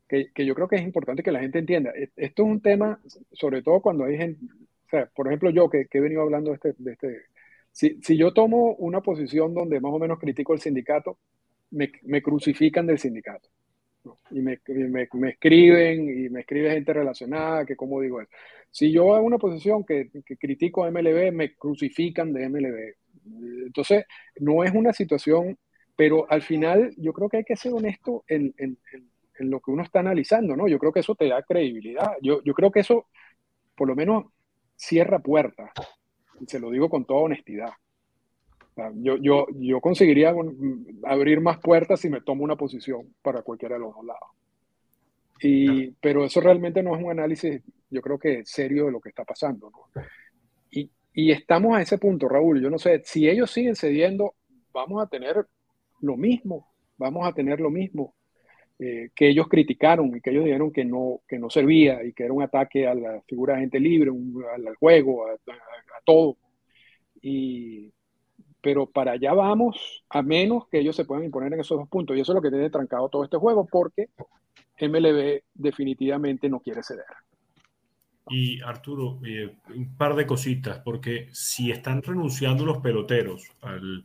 que, 0.08 0.32
que 0.32 0.44
yo 0.44 0.54
creo 0.54 0.68
que 0.68 0.76
es 0.76 0.82
importante 0.82 1.22
que 1.22 1.32
la 1.32 1.40
gente 1.40 1.58
entienda. 1.58 1.90
E, 1.90 2.10
esto 2.16 2.42
es 2.42 2.48
un 2.48 2.60
tema, 2.60 3.00
sobre 3.32 3.62
todo 3.62 3.80
cuando 3.80 4.04
hay 4.04 4.16
gente, 4.16 4.44
sea, 4.91 5.07
por 5.14 5.26
ejemplo, 5.26 5.51
yo 5.51 5.68
que, 5.68 5.86
que 5.86 5.99
he 5.99 6.01
venido 6.01 6.22
hablando 6.22 6.51
de 6.51 6.57
este, 6.57 6.74
de 6.78 6.93
este 6.93 7.22
si, 7.72 8.01
si, 8.03 8.16
yo 8.16 8.32
tomo 8.32 8.74
una 8.74 9.01
posición 9.01 9.55
donde 9.55 9.80
más 9.80 9.93
o 9.93 9.99
menos 9.99 10.18
critico 10.18 10.55
el 10.55 10.61
sindicato, 10.61 11.18
me, 11.70 11.93
me 12.03 12.22
crucifican 12.22 12.86
del 12.86 12.99
sindicato. 12.99 13.49
Y, 14.30 14.41
me, 14.41 14.59
me, 14.66 15.09
me, 15.12 15.30
escriben 15.30 16.09
y 16.09 16.28
me 16.30 16.41
escribe 16.41 16.70
gente 16.70 16.93
relacionada, 16.93 17.66
que 17.66 17.76
cómo 17.76 18.01
digo 18.01 18.20
eso. 18.20 18.30
Si 18.70 18.91
yo 18.93 19.14
hago 19.14 19.26
una 19.26 19.38
posición 19.38 19.84
que, 19.84 20.11
que, 20.24 20.36
critico 20.36 20.84
a 20.84 20.91
MLB, 20.91 21.32
me 21.32 21.55
crucifican 21.55 22.32
de 22.32 22.49
MLB. 22.49 22.95
Entonces, 23.66 24.05
no 24.41 24.64
es 24.64 24.72
una 24.72 24.93
situación, 24.93 25.59
pero 25.97 26.30
al 26.30 26.43
final 26.43 26.95
yo 26.97 27.12
creo 27.12 27.28
que 27.28 27.38
hay 27.38 27.45
que 27.45 27.57
ser 27.57 27.72
honesto 27.72 28.24
en, 28.26 28.55
en, 28.57 28.78
en, 29.38 29.51
lo 29.51 29.61
que 29.61 29.70
uno 29.70 29.82
está 29.82 30.01
analizando, 30.01 30.57
¿no? 30.57 30.68
Yo 30.68 30.78
creo 30.78 30.93
que 30.93 31.01
eso 31.01 31.14
te 31.14 31.28
da 31.28 31.43
credibilidad. 31.43 32.12
Yo, 32.22 32.43
yo 32.43 32.55
creo 32.55 32.70
que 32.70 32.80
eso, 32.80 33.07
por 33.74 33.88
lo 33.88 33.95
menos, 33.95 34.26
cierra 34.80 35.18
puertas. 35.18 35.70
Y 36.40 36.46
se 36.46 36.58
lo 36.58 36.70
digo 36.70 36.88
con 36.88 37.04
toda 37.04 37.20
honestidad. 37.20 37.70
yo, 38.94 39.16
yo, 39.18 39.46
yo 39.56 39.80
conseguiría 39.80 40.34
abrir 41.04 41.40
más 41.40 41.58
puertas 41.58 42.00
si 42.00 42.08
me 42.08 42.22
tomo 42.22 42.44
una 42.44 42.56
posición 42.56 43.14
para 43.20 43.42
cualquiera 43.42 43.74
de 43.74 43.82
los 43.82 43.94
dos 43.94 44.04
lados. 44.06 44.28
Y, 45.42 45.90
pero 45.92 46.24
eso 46.24 46.40
realmente 46.40 46.82
no 46.82 46.96
es 46.96 47.02
un 47.02 47.10
análisis, 47.10 47.62
yo 47.90 48.00
creo 48.02 48.18
que 48.18 48.44
serio 48.44 48.86
de 48.86 48.92
lo 48.92 49.00
que 49.00 49.10
está 49.10 49.24
pasando. 49.24 49.70
Y, 50.70 50.90
y 51.12 51.30
estamos 51.30 51.76
a 51.76 51.82
ese 51.82 51.98
punto, 51.98 52.28
Raúl. 52.28 52.62
Yo 52.62 52.70
no 52.70 52.78
sé, 52.78 53.02
si 53.04 53.28
ellos 53.28 53.50
siguen 53.50 53.76
cediendo, 53.76 54.34
vamos 54.72 55.02
a 55.02 55.08
tener 55.08 55.46
lo 56.00 56.16
mismo, 56.16 56.68
vamos 56.96 57.26
a 57.26 57.32
tener 57.32 57.60
lo 57.60 57.70
mismo. 57.70 58.14
Eh, 58.82 59.10
que 59.14 59.28
ellos 59.28 59.46
criticaron 59.46 60.16
y 60.16 60.22
que 60.22 60.30
ellos 60.30 60.46
dijeron 60.46 60.72
que 60.72 60.86
no, 60.86 61.20
que 61.28 61.38
no 61.38 61.50
servía 61.50 62.02
y 62.02 62.14
que 62.14 62.24
era 62.24 62.32
un 62.32 62.42
ataque 62.42 62.88
a 62.88 62.94
la 62.94 63.20
figura 63.28 63.52
de 63.52 63.60
gente 63.60 63.78
libre, 63.78 64.10
al, 64.10 64.74
juego, 64.76 65.26
a, 65.26 65.36
todo. 66.02 66.38
Y, 67.20 67.92
pero 68.62 68.86
para 68.86 69.12
allá 69.12 69.34
vamos, 69.34 70.02
a 70.08 70.22
menos 70.22 70.66
que 70.68 70.78
ellos 70.78 70.96
se 70.96 71.04
puedan 71.04 71.24
imponer 71.24 71.52
en 71.52 71.60
esos 71.60 71.76
dos 71.76 71.90
puntos. 71.90 72.16
Y 72.16 72.20
eso 72.20 72.32
es 72.32 72.36
lo 72.36 72.40
que 72.40 72.48
tiene 72.48 72.70
trancado 72.70 73.10
todo 73.10 73.22
este 73.22 73.36
juego, 73.36 73.68
porque 73.70 74.08
MLB 74.80 75.42
definitivamente 75.52 76.48
no 76.48 76.60
quiere 76.60 76.82
ceder. 76.82 77.04
Y 78.30 78.62
Arturo, 78.62 79.20
eh, 79.26 79.56
un 79.76 79.94
par 79.94 80.14
de 80.14 80.24
cositas, 80.24 80.78
porque 80.78 81.28
si 81.32 81.70
están 81.70 82.02
renunciando 82.02 82.64
los 82.64 82.78
peloteros 82.78 83.46
al, 83.60 84.04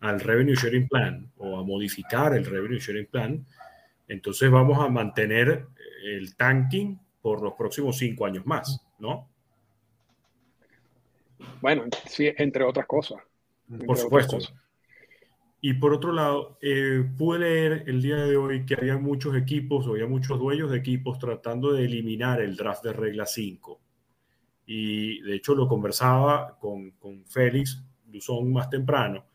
al 0.00 0.20
Revenue 0.20 0.56
Sharing 0.56 0.88
Plan 0.88 1.32
o 1.38 1.56
a 1.58 1.64
modificar 1.64 2.34
el 2.34 2.44
Revenue 2.44 2.78
Sharing 2.78 3.06
Plan, 3.06 3.46
entonces 4.10 4.50
vamos 4.50 4.78
a 4.80 4.88
mantener 4.88 5.68
el 6.04 6.34
tanking 6.34 6.98
por 7.22 7.40
los 7.42 7.54
próximos 7.54 7.96
cinco 7.96 8.26
años 8.26 8.44
más, 8.44 8.84
¿no? 8.98 9.28
Bueno, 11.60 11.84
sí, 12.06 12.28
entre 12.36 12.64
otras 12.64 12.86
cosas. 12.86 13.20
Por 13.86 13.96
supuesto. 13.96 14.38
Y 15.60 15.74
por 15.74 15.94
otro 15.94 16.12
lado, 16.12 16.58
eh, 16.60 17.08
pude 17.16 17.38
leer 17.38 17.84
el 17.86 18.02
día 18.02 18.16
de 18.16 18.36
hoy 18.36 18.66
que 18.66 18.74
había 18.74 18.98
muchos 18.98 19.36
equipos, 19.36 19.86
o 19.86 19.92
había 19.92 20.08
muchos 20.08 20.40
dueños 20.40 20.72
de 20.72 20.78
equipos 20.78 21.20
tratando 21.20 21.72
de 21.72 21.84
eliminar 21.84 22.40
el 22.40 22.56
draft 22.56 22.82
de 22.82 22.92
regla 22.92 23.26
5. 23.26 23.80
Y 24.66 25.20
de 25.20 25.36
hecho 25.36 25.54
lo 25.54 25.68
conversaba 25.68 26.58
con, 26.58 26.90
con 26.92 27.24
Félix 27.26 27.80
Duzón 28.06 28.52
más 28.52 28.68
temprano 28.68 29.29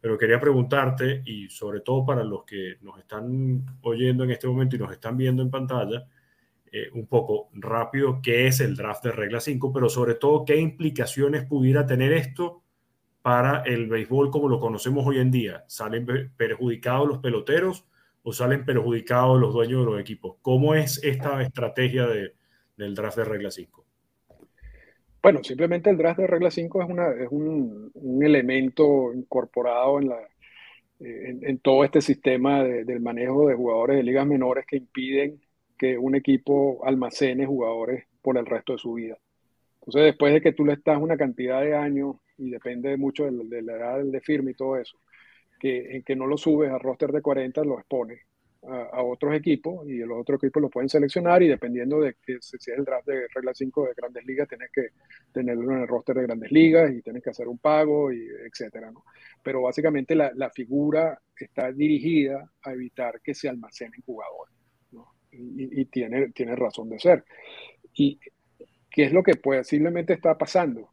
pero 0.00 0.16
quería 0.16 0.40
preguntarte, 0.40 1.22
y 1.24 1.48
sobre 1.48 1.80
todo 1.80 2.04
para 2.06 2.24
los 2.24 2.44
que 2.44 2.76
nos 2.82 2.98
están 2.98 3.78
oyendo 3.82 4.24
en 4.24 4.30
este 4.30 4.46
momento 4.46 4.76
y 4.76 4.78
nos 4.78 4.92
están 4.92 5.16
viendo 5.16 5.42
en 5.42 5.50
pantalla, 5.50 6.06
eh, 6.70 6.90
un 6.92 7.06
poco 7.06 7.48
rápido 7.54 8.20
qué 8.22 8.46
es 8.46 8.60
el 8.60 8.76
draft 8.76 9.04
de 9.04 9.12
regla 9.12 9.40
5, 9.40 9.72
pero 9.72 9.88
sobre 9.88 10.14
todo 10.14 10.44
qué 10.44 10.56
implicaciones 10.56 11.44
pudiera 11.46 11.86
tener 11.86 12.12
esto 12.12 12.62
para 13.22 13.62
el 13.62 13.88
béisbol 13.88 14.30
como 14.30 14.48
lo 14.48 14.60
conocemos 14.60 15.06
hoy 15.06 15.18
en 15.18 15.30
día. 15.30 15.64
¿Salen 15.66 16.06
perjudicados 16.36 17.08
los 17.08 17.18
peloteros 17.18 17.86
o 18.22 18.32
salen 18.32 18.64
perjudicados 18.64 19.40
los 19.40 19.52
dueños 19.52 19.84
de 19.84 19.90
los 19.92 20.00
equipos? 20.00 20.36
¿Cómo 20.42 20.74
es 20.74 21.02
esta 21.02 21.42
estrategia 21.42 22.06
de, 22.06 22.34
del 22.76 22.94
draft 22.94 23.16
de 23.16 23.24
regla 23.24 23.50
5? 23.50 23.87
Bueno, 25.22 25.42
simplemente 25.42 25.90
el 25.90 25.96
draft 25.96 26.20
de 26.20 26.26
regla 26.26 26.50
5 26.50 26.82
es, 26.82 26.88
una, 26.88 27.10
es 27.10 27.28
un, 27.30 27.90
un 27.94 28.22
elemento 28.24 29.12
incorporado 29.12 29.98
en, 29.98 30.08
la, 30.08 30.20
en, 31.00 31.44
en 31.44 31.58
todo 31.58 31.84
este 31.84 32.00
sistema 32.00 32.62
de, 32.62 32.84
del 32.84 33.00
manejo 33.00 33.48
de 33.48 33.54
jugadores 33.54 33.96
de 33.96 34.02
ligas 34.04 34.26
menores 34.26 34.64
que 34.66 34.76
impiden 34.76 35.40
que 35.76 35.98
un 35.98 36.14
equipo 36.14 36.84
almacene 36.84 37.46
jugadores 37.46 38.04
por 38.22 38.38
el 38.38 38.46
resto 38.46 38.72
de 38.74 38.78
su 38.78 38.94
vida. 38.94 39.18
Entonces, 39.80 40.02
después 40.04 40.32
de 40.32 40.40
que 40.40 40.52
tú 40.52 40.64
le 40.64 40.74
estás 40.74 41.00
una 41.00 41.16
cantidad 41.16 41.62
de 41.62 41.74
años, 41.74 42.16
y 42.36 42.50
depende 42.50 42.96
mucho 42.96 43.24
de, 43.24 43.32
de 43.44 43.62
la 43.62 43.76
edad 43.76 44.04
de 44.04 44.20
firme 44.20 44.52
y 44.52 44.54
todo 44.54 44.76
eso, 44.76 44.98
que, 45.58 45.96
en 45.96 46.02
que 46.02 46.16
no 46.16 46.26
lo 46.26 46.36
subes 46.36 46.70
a 46.70 46.78
roster 46.78 47.10
de 47.10 47.22
40, 47.22 47.64
lo 47.64 47.78
expones 47.78 48.20
a, 48.62 49.02
otros 49.02 49.34
equipos 49.34 49.88
y 49.88 49.98
los 49.98 50.20
otros 50.20 50.42
equipos 50.42 50.62
lo 50.62 50.68
pueden 50.70 50.88
seleccionar 50.88 51.42
y 51.42 51.48
dependiendo 51.48 52.00
de 52.00 52.14
que 52.14 52.38
si 52.40 52.56
es 52.56 52.68
el 52.68 52.84
draft 52.84 53.06
de 53.06 53.28
regla 53.32 53.54
5 53.54 53.86
de 53.86 53.94
grandes 53.94 54.24
ligas, 54.26 54.48
tienes 54.48 54.70
que 54.72 54.88
tenerlo 55.32 55.72
en 55.72 55.82
el 55.82 55.88
roster 55.88 56.16
de 56.16 56.22
grandes 56.22 56.50
ligas 56.50 56.90
y 56.92 57.02
tienes 57.02 57.22
que 57.22 57.30
hacer 57.30 57.46
un 57.48 57.58
pago 57.58 58.12
y 58.12 58.26
etcétera, 58.46 58.90
¿no? 58.90 59.04
Pero 59.42 59.62
básicamente 59.62 60.14
la, 60.14 60.32
la 60.34 60.50
figura 60.50 61.20
está 61.36 61.72
dirigida 61.72 62.50
a 62.62 62.72
evitar 62.72 63.20
que 63.20 63.34
se 63.34 63.48
almacenen 63.48 64.02
jugadores, 64.04 64.54
¿no? 64.90 65.12
Y, 65.30 65.80
y, 65.80 65.84
tiene, 65.86 66.30
tiene 66.30 66.56
razón 66.56 66.88
de 66.88 66.98
ser. 66.98 67.24
¿Y 67.94 68.18
qué 68.90 69.04
es 69.04 69.12
lo 69.12 69.22
que 69.22 69.36
posiblemente 69.36 70.14
está 70.14 70.36
pasando? 70.36 70.90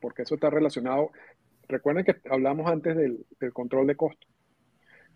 Porque 0.00 0.22
eso 0.22 0.36
está 0.36 0.50
relacionado. 0.50 1.10
Recuerden 1.68 2.04
que 2.04 2.16
hablamos 2.30 2.70
antes 2.70 2.96
del, 2.96 3.26
del 3.40 3.52
control 3.52 3.88
de 3.88 3.96
costos. 3.96 4.30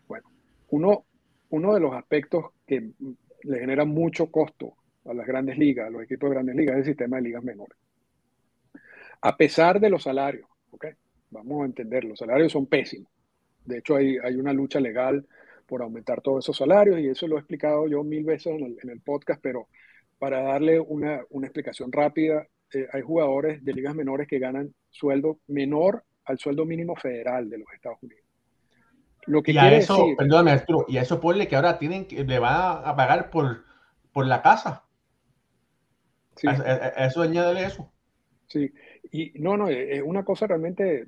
Bueno, 0.08 0.28
uno 0.70 1.04
uno 1.50 1.74
de 1.74 1.80
los 1.80 1.94
aspectos 1.94 2.46
que 2.66 2.90
le 3.42 3.58
genera 3.58 3.84
mucho 3.84 4.30
costo 4.30 4.74
a 5.04 5.14
las 5.14 5.26
grandes 5.26 5.58
ligas, 5.58 5.86
a 5.86 5.90
los 5.90 6.02
equipos 6.02 6.30
de 6.30 6.34
grandes 6.34 6.56
ligas, 6.56 6.74
es 6.74 6.80
el 6.80 6.84
sistema 6.86 7.16
de 7.16 7.22
ligas 7.22 7.42
menores. 7.44 7.78
a 9.22 9.36
pesar 9.36 9.80
de 9.80 9.90
los 9.90 10.02
salarios. 10.04 10.48
¿okay? 10.70 10.92
Vamos 11.30 11.62
a 11.62 11.66
entender, 11.66 12.04
los 12.04 12.18
salarios 12.18 12.52
son 12.52 12.66
pésimos. 12.66 13.10
De 13.64 13.78
hecho, 13.78 13.96
hay, 13.96 14.16
hay 14.18 14.36
una 14.36 14.52
lucha 14.52 14.80
legal 14.80 15.26
por 15.66 15.82
aumentar 15.82 16.20
todos 16.20 16.44
esos 16.44 16.56
salarios 16.56 16.98
y 16.98 17.08
eso 17.08 17.28
lo 17.28 17.36
he 17.36 17.40
explicado 17.40 17.86
yo 17.86 18.02
mil 18.02 18.24
veces 18.24 18.52
en 18.54 18.64
el, 18.64 18.78
en 18.82 18.90
el 18.90 19.00
podcast, 19.00 19.40
pero 19.42 19.68
para 20.18 20.42
darle 20.42 20.80
una, 20.80 21.22
una 21.30 21.46
explicación 21.46 21.92
rápida, 21.92 22.46
eh, 22.72 22.86
hay 22.92 23.02
jugadores 23.02 23.64
de 23.64 23.72
ligas 23.72 23.94
menores 23.94 24.28
que 24.28 24.38
ganan 24.38 24.74
sueldo 24.90 25.40
menor 25.46 26.04
al 26.24 26.38
sueldo 26.38 26.64
mínimo 26.64 26.96
federal 26.96 27.48
de 27.48 27.58
los 27.58 27.68
Estados 27.74 28.02
Unidos. 28.02 28.24
Lo 29.30 29.44
que 29.44 29.52
y 29.52 29.58
a 29.58 29.72
eso, 29.72 29.96
decir, 29.96 30.16
perdóname 30.16 30.50
Arturo, 30.50 30.86
y 30.88 30.96
a 30.96 31.02
eso 31.02 31.20
ponle 31.20 31.46
que 31.46 31.54
ahora 31.54 31.78
tienen 31.78 32.06
que, 32.06 32.24
le 32.24 32.38
van 32.40 32.82
a 32.84 32.96
pagar 32.96 33.30
por, 33.30 33.64
por 34.12 34.26
la 34.26 34.42
casa. 34.42 34.82
Sí. 36.34 36.48
A, 36.48 36.50
a, 36.50 37.02
a 37.02 37.06
eso 37.06 37.22
añádele 37.22 37.64
eso. 37.64 37.92
Sí, 38.48 38.72
y 39.12 39.32
no, 39.36 39.56
no, 39.56 39.68
es 39.68 40.02
una 40.02 40.24
cosa 40.24 40.48
realmente 40.48 41.06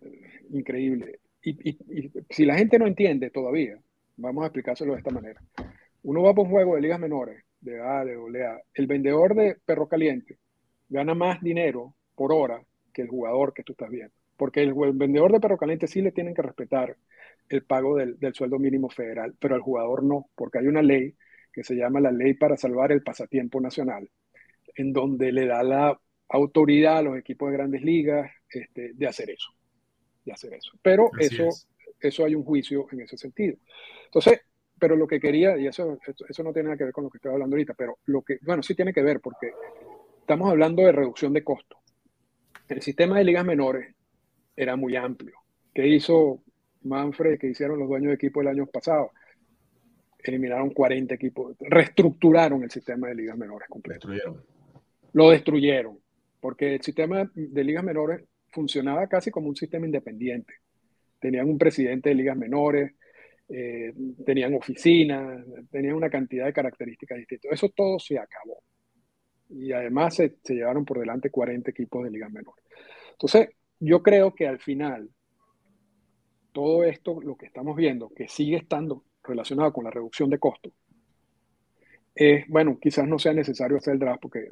increíble. 0.50 1.18
Y, 1.42 1.70
y, 1.70 1.78
y, 1.90 2.12
si 2.30 2.44
la 2.44 2.54
gente 2.54 2.78
no 2.78 2.86
entiende 2.86 3.30
todavía, 3.30 3.76
vamos 4.16 4.44
a 4.44 4.46
explicárselo 4.46 4.92
de 4.92 4.98
esta 4.98 5.10
manera. 5.10 5.42
Uno 6.04 6.22
va 6.22 6.32
por 6.32 6.44
un 6.44 6.52
juego 6.52 6.76
de 6.76 6.82
ligas 6.82 7.00
menores, 7.00 7.44
de 7.60 7.80
A, 7.80 8.04
de 8.04 8.14
AA. 8.14 8.60
El 8.74 8.86
vendedor 8.86 9.34
de 9.34 9.56
perro 9.64 9.88
caliente 9.88 10.38
gana 10.88 11.14
más 11.14 11.40
dinero 11.40 11.92
por 12.14 12.32
hora 12.32 12.62
que 12.92 13.02
el 13.02 13.08
jugador 13.08 13.52
que 13.52 13.64
tú 13.64 13.72
estás 13.72 13.90
viendo. 13.90 14.14
Porque 14.36 14.62
el, 14.62 14.74
el 14.80 14.92
vendedor 14.92 15.32
de 15.32 15.40
perro 15.40 15.58
caliente 15.58 15.88
sí 15.88 16.02
le 16.02 16.12
tienen 16.12 16.34
que 16.34 16.42
respetar 16.42 16.96
el 17.48 17.64
pago 17.64 17.96
del, 17.96 18.18
del, 18.18 18.34
sueldo 18.34 18.58
mínimo 18.58 18.88
federal, 18.88 19.34
pero 19.38 19.54
al 19.54 19.60
jugador 19.60 20.02
no, 20.02 20.30
porque 20.34 20.58
hay 20.58 20.66
una 20.66 20.82
ley 20.82 21.14
que 21.52 21.62
se 21.62 21.74
llama 21.74 22.00
la 22.00 22.10
Ley 22.10 22.34
para 22.34 22.56
Salvar 22.56 22.92
el 22.92 23.02
Pasatiempo 23.02 23.60
Nacional, 23.60 24.08
en 24.74 24.92
donde 24.92 25.32
le 25.32 25.46
da 25.46 25.62
la 25.62 26.00
autoridad 26.28 26.98
a 26.98 27.02
los 27.02 27.18
equipos 27.18 27.50
de 27.50 27.56
grandes 27.56 27.82
ligas 27.82 28.30
este, 28.48 28.92
de 28.94 29.06
hacer 29.06 29.30
eso, 29.30 29.50
de 30.24 30.32
hacer 30.32 30.54
eso. 30.54 30.72
Pero 30.80 31.10
eso, 31.18 31.48
eso 32.00 32.24
hay 32.24 32.34
un 32.34 32.42
juicio 32.42 32.86
en 32.90 33.02
ese 33.02 33.18
sentido. 33.18 33.56
Entonces, 34.06 34.40
pero 34.78 34.96
lo 34.96 35.06
que 35.06 35.20
quería, 35.20 35.58
y 35.58 35.66
eso, 35.66 35.98
eso 36.28 36.42
no 36.42 36.52
tiene 36.52 36.68
nada 36.68 36.78
que 36.78 36.84
ver 36.84 36.92
con 36.92 37.04
lo 37.04 37.10
que 37.10 37.18
estoy 37.18 37.32
hablando 37.32 37.54
ahorita, 37.54 37.74
pero 37.74 37.98
lo 38.06 38.22
que, 38.22 38.38
bueno, 38.42 38.62
sí 38.62 38.74
tiene 38.74 38.94
que 38.94 39.02
ver 39.02 39.20
porque 39.20 39.52
estamos 40.20 40.50
hablando 40.50 40.82
de 40.82 40.92
reducción 40.92 41.32
de 41.34 41.44
costos. 41.44 41.78
El 42.66 42.80
sistema 42.80 43.18
de 43.18 43.24
ligas 43.24 43.44
menores 43.44 43.94
era 44.56 44.76
muy 44.76 44.96
amplio. 44.96 45.36
¿Qué 45.74 45.86
hizo 45.86 46.42
Manfred, 46.84 47.38
que 47.38 47.48
hicieron 47.48 47.78
los 47.78 47.88
dueños 47.88 48.08
de 48.08 48.14
equipo 48.14 48.40
el 48.40 48.48
año 48.48 48.66
pasado? 48.66 49.12
Eliminaron 50.22 50.70
40 50.70 51.14
equipos, 51.14 51.56
reestructuraron 51.60 52.62
el 52.62 52.70
sistema 52.70 53.08
de 53.08 53.16
ligas 53.16 53.36
menores 53.36 53.68
completo. 53.68 54.08
Destruyeron. 54.08 54.44
Lo 55.12 55.30
destruyeron, 55.30 55.98
porque 56.40 56.74
el 56.74 56.82
sistema 56.82 57.30
de 57.34 57.64
ligas 57.64 57.84
menores 57.84 58.24
funcionaba 58.48 59.06
casi 59.08 59.30
como 59.30 59.48
un 59.48 59.56
sistema 59.56 59.86
independiente. 59.86 60.54
Tenían 61.18 61.48
un 61.48 61.58
presidente 61.58 62.10
de 62.10 62.14
ligas 62.14 62.36
menores, 62.36 62.92
eh, 63.48 63.92
tenían 64.24 64.54
oficinas, 64.54 65.44
tenían 65.70 65.94
una 65.94 66.08
cantidad 66.08 66.46
de 66.46 66.52
características 66.52 67.18
distintas. 67.18 67.52
Eso 67.52 67.68
todo 67.70 67.98
se 67.98 68.18
acabó. 68.18 68.62
Y 69.50 69.72
además 69.72 70.14
se, 70.14 70.36
se 70.42 70.54
llevaron 70.54 70.84
por 70.84 70.98
delante 70.98 71.30
40 71.30 71.70
equipos 71.70 72.04
de 72.04 72.10
ligas 72.10 72.30
menores. 72.30 72.64
Entonces, 73.12 73.50
yo 73.78 74.02
creo 74.02 74.34
que 74.34 74.46
al 74.46 74.58
final, 74.58 75.08
todo 76.52 76.84
esto, 76.84 77.20
lo 77.22 77.36
que 77.36 77.46
estamos 77.46 77.76
viendo, 77.76 78.10
que 78.10 78.28
sigue 78.28 78.56
estando 78.56 79.04
relacionado 79.24 79.72
con 79.72 79.84
la 79.84 79.90
reducción 79.90 80.30
de 80.30 80.38
costos, 80.38 80.72
es, 82.14 82.46
bueno, 82.48 82.78
quizás 82.80 83.06
no 83.08 83.18
sea 83.18 83.32
necesario 83.32 83.76
hacer 83.76 83.94
el 83.94 83.98
draft 84.00 84.20
porque 84.22 84.48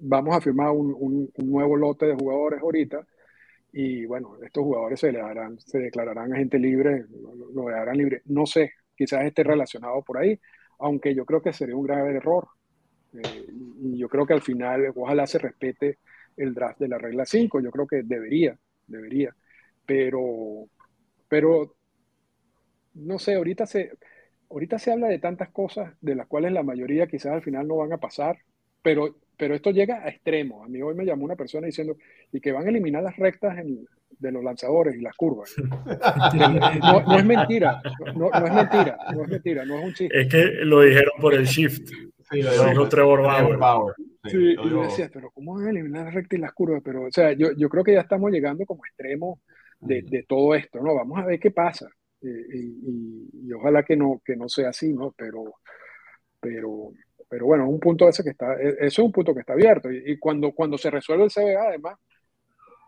vamos 0.00 0.34
a 0.36 0.40
firmar 0.40 0.70
un, 0.70 0.94
un, 0.98 1.30
un 1.34 1.50
nuevo 1.50 1.76
lote 1.76 2.06
de 2.06 2.14
jugadores 2.14 2.60
ahorita 2.60 3.06
y 3.72 4.06
bueno, 4.06 4.36
estos 4.44 4.64
jugadores 4.64 5.00
se, 5.00 5.12
le 5.12 5.20
darán, 5.20 5.60
se 5.60 5.78
declararán 5.78 6.32
agente 6.32 6.58
libre, 6.58 7.06
lo, 7.10 7.52
lo 7.52 7.68
dejarán 7.68 7.98
libre. 7.98 8.22
No 8.26 8.46
sé, 8.46 8.72
quizás 8.96 9.24
esté 9.24 9.44
relacionado 9.44 10.02
por 10.02 10.18
ahí, 10.18 10.40
aunque 10.80 11.14
yo 11.14 11.24
creo 11.26 11.42
que 11.42 11.52
sería 11.52 11.76
un 11.76 11.84
grave 11.86 12.16
error. 12.16 12.48
Eh, 13.14 13.46
y 13.82 13.98
yo 13.98 14.08
creo 14.08 14.26
que 14.26 14.34
al 14.34 14.42
final, 14.42 14.92
ojalá 14.96 15.26
se 15.26 15.38
respete 15.38 15.98
el 16.36 16.54
draft 16.54 16.80
de 16.80 16.88
la 16.88 16.98
regla 16.98 17.26
5, 17.26 17.60
yo 17.60 17.70
creo 17.70 17.86
que 17.86 18.02
debería, 18.04 18.58
debería. 18.86 19.34
Pero, 19.88 20.68
pero, 21.28 21.74
no 22.94 23.18
sé, 23.18 23.34
ahorita 23.34 23.66
se, 23.66 23.90
ahorita 24.50 24.78
se 24.78 24.92
habla 24.92 25.08
de 25.08 25.18
tantas 25.18 25.48
cosas 25.48 25.94
de 26.00 26.14
las 26.14 26.28
cuales 26.28 26.52
la 26.52 26.62
mayoría 26.62 27.08
quizás 27.08 27.32
al 27.32 27.42
final 27.42 27.66
no 27.66 27.78
van 27.78 27.92
a 27.92 27.98
pasar, 27.98 28.38
pero 28.82 29.16
pero 29.38 29.54
esto 29.54 29.70
llega 29.70 30.02
a 30.04 30.08
extremos. 30.08 30.64
A 30.64 30.68
mí 30.68 30.82
hoy 30.82 30.94
me 30.94 31.06
llamó 31.06 31.24
una 31.24 31.36
persona 31.36 31.66
diciendo, 31.66 31.96
y 32.32 32.40
que 32.40 32.52
van 32.52 32.66
a 32.66 32.68
eliminar 32.70 33.02
las 33.02 33.16
rectas 33.16 33.56
en, 33.58 33.86
de 34.18 34.32
los 34.32 34.42
lanzadores 34.42 34.96
y 34.96 35.00
las 35.00 35.14
curvas. 35.14 35.54
No, 36.80 37.00
no 37.00 37.18
es 37.18 37.24
mentira, 37.24 37.80
no, 38.16 38.30
no, 38.30 38.46
es 38.46 38.52
mentira, 38.52 38.98
no 39.14 39.22
es 39.22 39.28
mentira, 39.28 39.64
no 39.64 39.78
es 39.78 39.84
un 39.84 39.94
chiste. 39.94 40.20
Es 40.20 40.28
que 40.28 40.44
lo 40.64 40.82
dijeron 40.82 41.12
por 41.20 41.34
el 41.34 41.44
shift. 41.44 41.88
Sí, 42.30 42.42
lo 42.42 42.50
dijo 42.50 42.88
Trevor 42.88 43.22
Bauer. 43.22 43.56
Bauer. 43.56 43.94
Sí, 44.24 44.30
sí 44.30 44.56
y 44.62 44.70
yo 44.70 44.82
decía, 44.82 45.08
pero 45.12 45.30
¿cómo 45.30 45.54
van 45.54 45.66
a 45.66 45.70
eliminar 45.70 46.06
las 46.06 46.14
rectas 46.14 46.38
y 46.38 46.42
las 46.42 46.52
curvas? 46.52 46.82
Pero, 46.84 47.04
o 47.04 47.10
sea, 47.10 47.32
yo, 47.32 47.52
yo 47.56 47.68
creo 47.68 47.84
que 47.84 47.94
ya 47.94 48.00
estamos 48.00 48.30
llegando 48.30 48.66
como 48.66 48.84
extremos 48.84 49.38
de, 49.80 50.02
de 50.02 50.24
todo 50.24 50.54
esto, 50.54 50.80
¿no? 50.80 50.94
Vamos 50.94 51.18
a 51.18 51.26
ver 51.26 51.38
qué 51.38 51.50
pasa. 51.50 51.88
Y, 52.20 52.28
y, 52.28 53.30
y, 53.44 53.52
ojalá 53.52 53.82
que 53.84 53.96
no, 53.96 54.20
que 54.24 54.36
no 54.36 54.48
sea 54.48 54.70
así, 54.70 54.92
¿no? 54.92 55.12
Pero, 55.16 55.54
pero, 56.40 56.90
pero 57.28 57.46
bueno, 57.46 57.64
es 57.64 57.70
un 57.70 57.80
punto 57.80 58.08
ese 58.08 58.24
que 58.24 58.30
está, 58.30 58.54
e, 58.54 58.70
eso 58.80 58.86
es 58.86 58.98
un 58.98 59.12
punto 59.12 59.32
que 59.34 59.40
está 59.40 59.52
abierto. 59.52 59.90
Y, 59.90 60.12
y, 60.12 60.18
cuando, 60.18 60.52
cuando 60.52 60.76
se 60.78 60.90
resuelve 60.90 61.24
el 61.24 61.30
CBA, 61.30 61.68
además, 61.68 61.98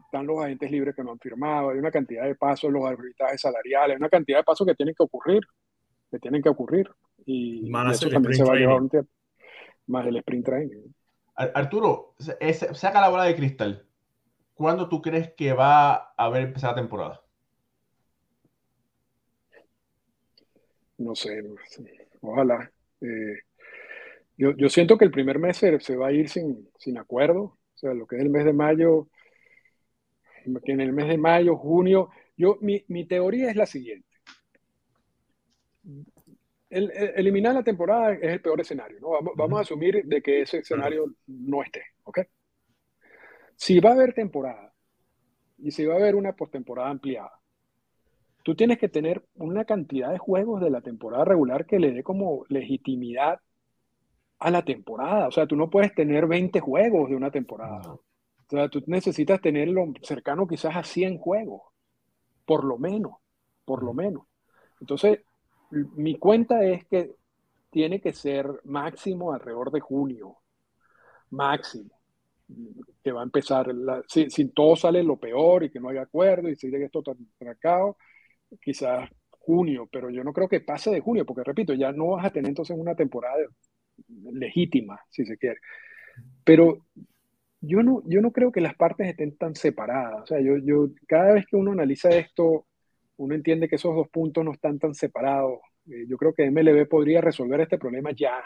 están 0.04 0.26
los 0.26 0.42
agentes 0.42 0.70
libres 0.70 0.94
que 0.96 1.04
no 1.04 1.12
han 1.12 1.20
firmado, 1.20 1.70
hay 1.70 1.78
una 1.78 1.92
cantidad 1.92 2.24
de 2.24 2.34
pasos, 2.34 2.72
los 2.72 2.84
arbitrajes 2.84 3.40
salariales, 3.40 3.96
una 3.96 4.08
cantidad 4.08 4.38
de 4.38 4.44
pasos 4.44 4.66
que 4.66 4.74
tienen 4.74 4.94
que 4.96 5.04
ocurrir, 5.04 5.42
que 6.10 6.18
tienen 6.18 6.42
que 6.42 6.48
ocurrir. 6.48 6.90
Y, 7.24 7.70
más 7.70 7.96
eso 7.96 8.10
también 8.10 8.34
se 8.34 8.42
va 8.42 8.54
a 8.54 8.56
llevar 8.56 8.80
un 8.80 8.90
tiempo. 8.90 9.10
Más 9.86 10.06
el 10.06 10.16
sprint 10.16 10.44
training. 10.44 10.92
Arturo, 11.36 12.14
saca 12.72 13.00
la 13.00 13.08
bola 13.08 13.24
de 13.24 13.34
cristal. 13.34 13.86
¿Cuándo 14.60 14.90
tú 14.90 15.00
crees 15.00 15.32
que 15.32 15.54
va 15.54 15.94
a 15.94 16.12
haber 16.18 16.42
empezado 16.42 16.74
la 16.74 16.82
temporada? 16.82 17.22
No 20.98 21.14
sé, 21.14 21.42
ojalá. 22.20 22.70
Eh, 23.00 23.38
yo, 24.36 24.54
yo, 24.54 24.68
siento 24.68 24.98
que 24.98 25.06
el 25.06 25.10
primer 25.10 25.38
mes 25.38 25.56
se, 25.56 25.80
se, 25.80 25.96
va 25.96 26.08
a 26.08 26.12
ir 26.12 26.28
sin, 26.28 26.68
sin 26.76 26.98
acuerdo, 26.98 27.40
o 27.40 27.58
sea, 27.74 27.94
lo 27.94 28.06
que 28.06 28.16
es 28.16 28.22
el 28.22 28.28
mes 28.28 28.44
de 28.44 28.52
mayo, 28.52 29.08
que 30.62 30.72
en 30.72 30.82
el 30.82 30.92
mes 30.92 31.08
de 31.08 31.16
mayo, 31.16 31.56
junio, 31.56 32.10
yo, 32.36 32.58
mi, 32.60 32.84
mi 32.88 33.06
teoría 33.06 33.48
es 33.48 33.56
la 33.56 33.64
siguiente. 33.64 34.10
El, 36.68 36.90
el, 36.90 37.12
eliminar 37.16 37.54
la 37.54 37.64
temporada 37.64 38.12
es 38.12 38.30
el 38.30 38.42
peor 38.42 38.60
escenario, 38.60 39.00
¿no? 39.00 39.08
Vamos, 39.08 39.32
vamos, 39.36 39.58
a 39.58 39.62
asumir 39.62 40.04
de 40.04 40.20
que 40.20 40.42
ese 40.42 40.58
escenario 40.58 41.14
no 41.26 41.62
esté, 41.62 41.82
¿ok? 42.04 42.18
Si 43.60 43.78
va 43.78 43.90
a 43.90 43.92
haber 43.92 44.14
temporada 44.14 44.72
y 45.58 45.70
si 45.70 45.84
va 45.84 45.92
a 45.92 45.98
haber 45.98 46.14
una 46.14 46.32
postemporada 46.32 46.88
ampliada, 46.88 47.38
tú 48.42 48.54
tienes 48.54 48.78
que 48.78 48.88
tener 48.88 49.22
una 49.34 49.66
cantidad 49.66 50.10
de 50.10 50.16
juegos 50.16 50.62
de 50.62 50.70
la 50.70 50.80
temporada 50.80 51.26
regular 51.26 51.66
que 51.66 51.78
le 51.78 51.92
dé 51.92 52.02
como 52.02 52.46
legitimidad 52.48 53.38
a 54.38 54.50
la 54.50 54.64
temporada. 54.64 55.28
O 55.28 55.30
sea, 55.30 55.46
tú 55.46 55.56
no 55.56 55.68
puedes 55.68 55.94
tener 55.94 56.26
20 56.26 56.58
juegos 56.58 57.10
de 57.10 57.16
una 57.16 57.30
temporada. 57.30 57.82
No. 57.84 57.92
O 57.92 58.02
sea, 58.48 58.70
tú 58.70 58.82
necesitas 58.86 59.42
tenerlo 59.42 59.92
cercano 60.00 60.46
quizás 60.46 60.74
a 60.74 60.82
100 60.82 61.18
juegos, 61.18 61.60
por 62.46 62.64
lo 62.64 62.78
menos, 62.78 63.12
por 63.66 63.82
lo 63.82 63.92
menos. 63.92 64.22
Entonces, 64.80 65.20
mi 65.70 66.16
cuenta 66.16 66.64
es 66.64 66.86
que 66.86 67.14
tiene 67.68 68.00
que 68.00 68.14
ser 68.14 68.62
máximo 68.64 69.34
alrededor 69.34 69.70
de 69.70 69.80
junio, 69.80 70.38
máximo, 71.28 71.99
que 73.02 73.12
va 73.12 73.20
a 73.20 73.24
empezar, 73.24 73.68
la, 73.74 74.02
si, 74.08 74.30
si, 74.30 74.48
todo 74.48 74.76
sale 74.76 75.02
lo 75.02 75.18
peor 75.18 75.64
y 75.64 75.70
que 75.70 75.80
no 75.80 75.88
hay 75.88 75.98
acuerdo 75.98 76.48
y 76.48 76.56
sigue 76.56 76.84
esto 76.84 77.02
tan 77.02 77.16
trancado, 77.38 77.96
quizás 78.60 79.08
junio, 79.30 79.88
pero 79.90 80.10
yo 80.10 80.22
no 80.22 80.32
creo 80.32 80.48
que 80.48 80.60
pase 80.60 80.90
de 80.90 81.00
junio, 81.00 81.24
porque 81.24 81.44
repito, 81.44 81.74
ya 81.74 81.92
no 81.92 82.08
vas 82.08 82.26
a 82.26 82.30
tener 82.30 82.50
entonces 82.50 82.76
una 82.78 82.94
temporada 82.94 83.36
legítima, 84.32 85.00
si 85.08 85.24
se 85.24 85.36
quiere. 85.38 85.58
Pero 86.44 86.86
yo 87.60 87.82
no, 87.82 88.02
yo 88.06 88.20
no 88.20 88.32
creo 88.32 88.52
que 88.52 88.60
las 88.60 88.74
partes 88.74 89.08
estén 89.08 89.36
tan 89.36 89.54
separadas. 89.54 90.22
O 90.22 90.26
sea, 90.26 90.40
yo, 90.40 90.56
yo, 90.58 90.88
cada 91.06 91.34
vez 91.34 91.46
que 91.46 91.56
uno 91.56 91.72
analiza 91.72 92.10
esto, 92.10 92.66
uno 93.16 93.34
entiende 93.34 93.68
que 93.68 93.76
esos 93.76 93.94
dos 93.94 94.08
puntos 94.08 94.44
no 94.44 94.52
están 94.52 94.78
tan 94.78 94.94
separados. 94.94 95.60
Eh, 95.86 96.06
yo 96.08 96.16
creo 96.16 96.34
que 96.34 96.50
MLB 96.50 96.88
podría 96.88 97.20
resolver 97.20 97.60
este 97.60 97.78
problema 97.78 98.10
ya. 98.12 98.42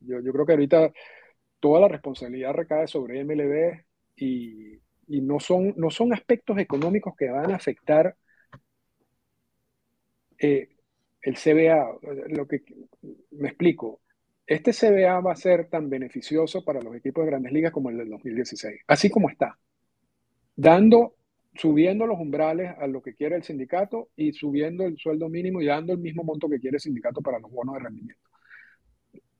Yo, 0.00 0.20
yo 0.20 0.32
creo 0.32 0.46
que 0.46 0.52
ahorita 0.52 0.92
toda 1.60 1.80
la 1.80 1.88
responsabilidad 1.88 2.52
recae 2.52 2.86
sobre 2.86 3.24
MLB 3.24 3.80
y, 4.16 4.80
no, 5.08 5.40
son, 5.40 5.74
no 5.76 5.90
son 5.90 6.12
aspectos 6.12 6.58
económicos 6.58 7.14
que 7.16 7.30
van 7.30 7.50
a 7.52 7.56
afectar 7.56 8.16
eh, 10.38 10.68
el 11.22 11.34
CBA. 11.34 11.98
Lo 12.28 12.46
que 12.46 12.62
me 13.32 13.48
explico, 13.48 14.00
este 14.46 14.72
CBA 14.72 15.20
va 15.20 15.32
a 15.32 15.36
ser 15.36 15.68
tan 15.68 15.90
beneficioso 15.90 16.64
para 16.64 16.80
los 16.80 16.94
equipos 16.96 17.24
de 17.24 17.30
grandes 17.30 17.52
ligas 17.52 17.72
como 17.72 17.90
el 17.90 17.98
del 17.98 18.10
2016, 18.10 18.80
así 18.86 19.10
como 19.10 19.28
está. 19.28 19.58
dando, 20.56 21.14
subiendo 21.54 22.06
los 22.06 22.18
umbrales 22.18 22.72
a 22.78 22.86
lo 22.86 23.02
que 23.02 23.14
quiere 23.14 23.36
el 23.36 23.42
sindicato 23.42 24.10
y 24.16 24.32
subiendo 24.32 24.84
el 24.84 24.96
sueldo 24.98 25.28
mínimo 25.28 25.60
y 25.60 25.66
dando 25.66 25.92
el 25.92 25.98
mismo 25.98 26.24
monto 26.24 26.48
que 26.48 26.60
quiere 26.60 26.76
el 26.76 26.80
sindicato 26.80 27.20
para 27.20 27.38
los 27.38 27.50
bonos 27.50 27.74
de 27.74 27.80
rendimiento. 27.80 28.27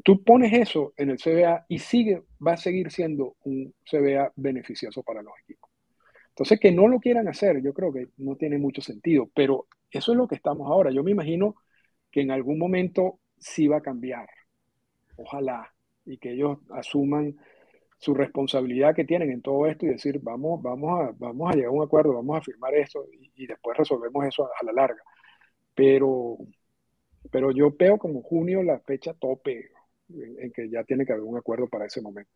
Tú 0.09 0.25
pones 0.25 0.55
eso 0.55 0.95
en 0.97 1.11
el 1.11 1.19
CBA 1.19 1.67
y 1.69 1.81
sigue, 1.81 2.23
va 2.41 2.53
a 2.53 2.57
seguir 2.57 2.91
siendo 2.91 3.37
un 3.45 3.75
CBA 3.85 4.33
beneficioso 4.37 5.03
para 5.03 5.21
los 5.21 5.35
equipos. 5.43 5.71
Entonces, 6.31 6.59
que 6.59 6.73
no 6.73 6.89
lo 6.89 6.99
quieran 6.99 7.29
hacer, 7.29 7.61
yo 7.63 7.75
creo 7.75 7.93
que 7.93 8.09
no 8.17 8.35
tiene 8.37 8.57
mucho 8.57 8.81
sentido, 8.81 9.29
pero 9.35 9.67
eso 9.91 10.13
es 10.13 10.17
lo 10.17 10.27
que 10.27 10.37
estamos 10.37 10.67
ahora. 10.67 10.91
Yo 10.91 11.05
me 11.05 11.11
imagino 11.11 11.57
que 12.11 12.23
en 12.23 12.31
algún 12.31 12.59
momento 12.59 13.21
sí 13.37 13.69
va 13.69 13.77
a 13.77 13.83
cambiar. 13.83 14.31
Ojalá. 15.17 15.75
Y 16.07 16.17
que 16.17 16.33
ellos 16.33 16.57
asuman 16.71 17.37
su 17.99 18.15
responsabilidad 18.15 18.95
que 18.95 19.05
tienen 19.05 19.31
en 19.31 19.43
todo 19.43 19.67
esto 19.67 19.85
y 19.85 19.91
decir, 19.91 20.21
vamos, 20.23 20.63
vamos, 20.63 21.03
a, 21.03 21.15
vamos 21.19 21.51
a 21.51 21.55
llegar 21.55 21.69
a 21.69 21.73
un 21.73 21.85
acuerdo, 21.85 22.15
vamos 22.15 22.39
a 22.39 22.41
firmar 22.41 22.75
esto 22.75 23.05
y, 23.37 23.47
después 23.47 23.77
resolvemos 23.77 24.25
eso 24.25 24.47
a, 24.47 24.65
la 24.65 24.73
larga. 24.73 25.03
Pero, 25.75 26.39
pero 27.31 27.51
yo 27.51 27.77
veo 27.79 27.99
como 27.99 28.23
junio 28.23 28.63
la 28.63 28.81
fecha 28.81 29.13
tope 29.13 29.69
en, 30.11 30.53
que 30.53 30.71
ya 30.71 30.85
tiene 30.85 31.05
que 31.05 31.13
haber 31.13 31.25
un 31.25 31.39
acuerdo 31.39 31.69
para 31.69 31.87
ese 31.87 32.01
momento. 32.01 32.31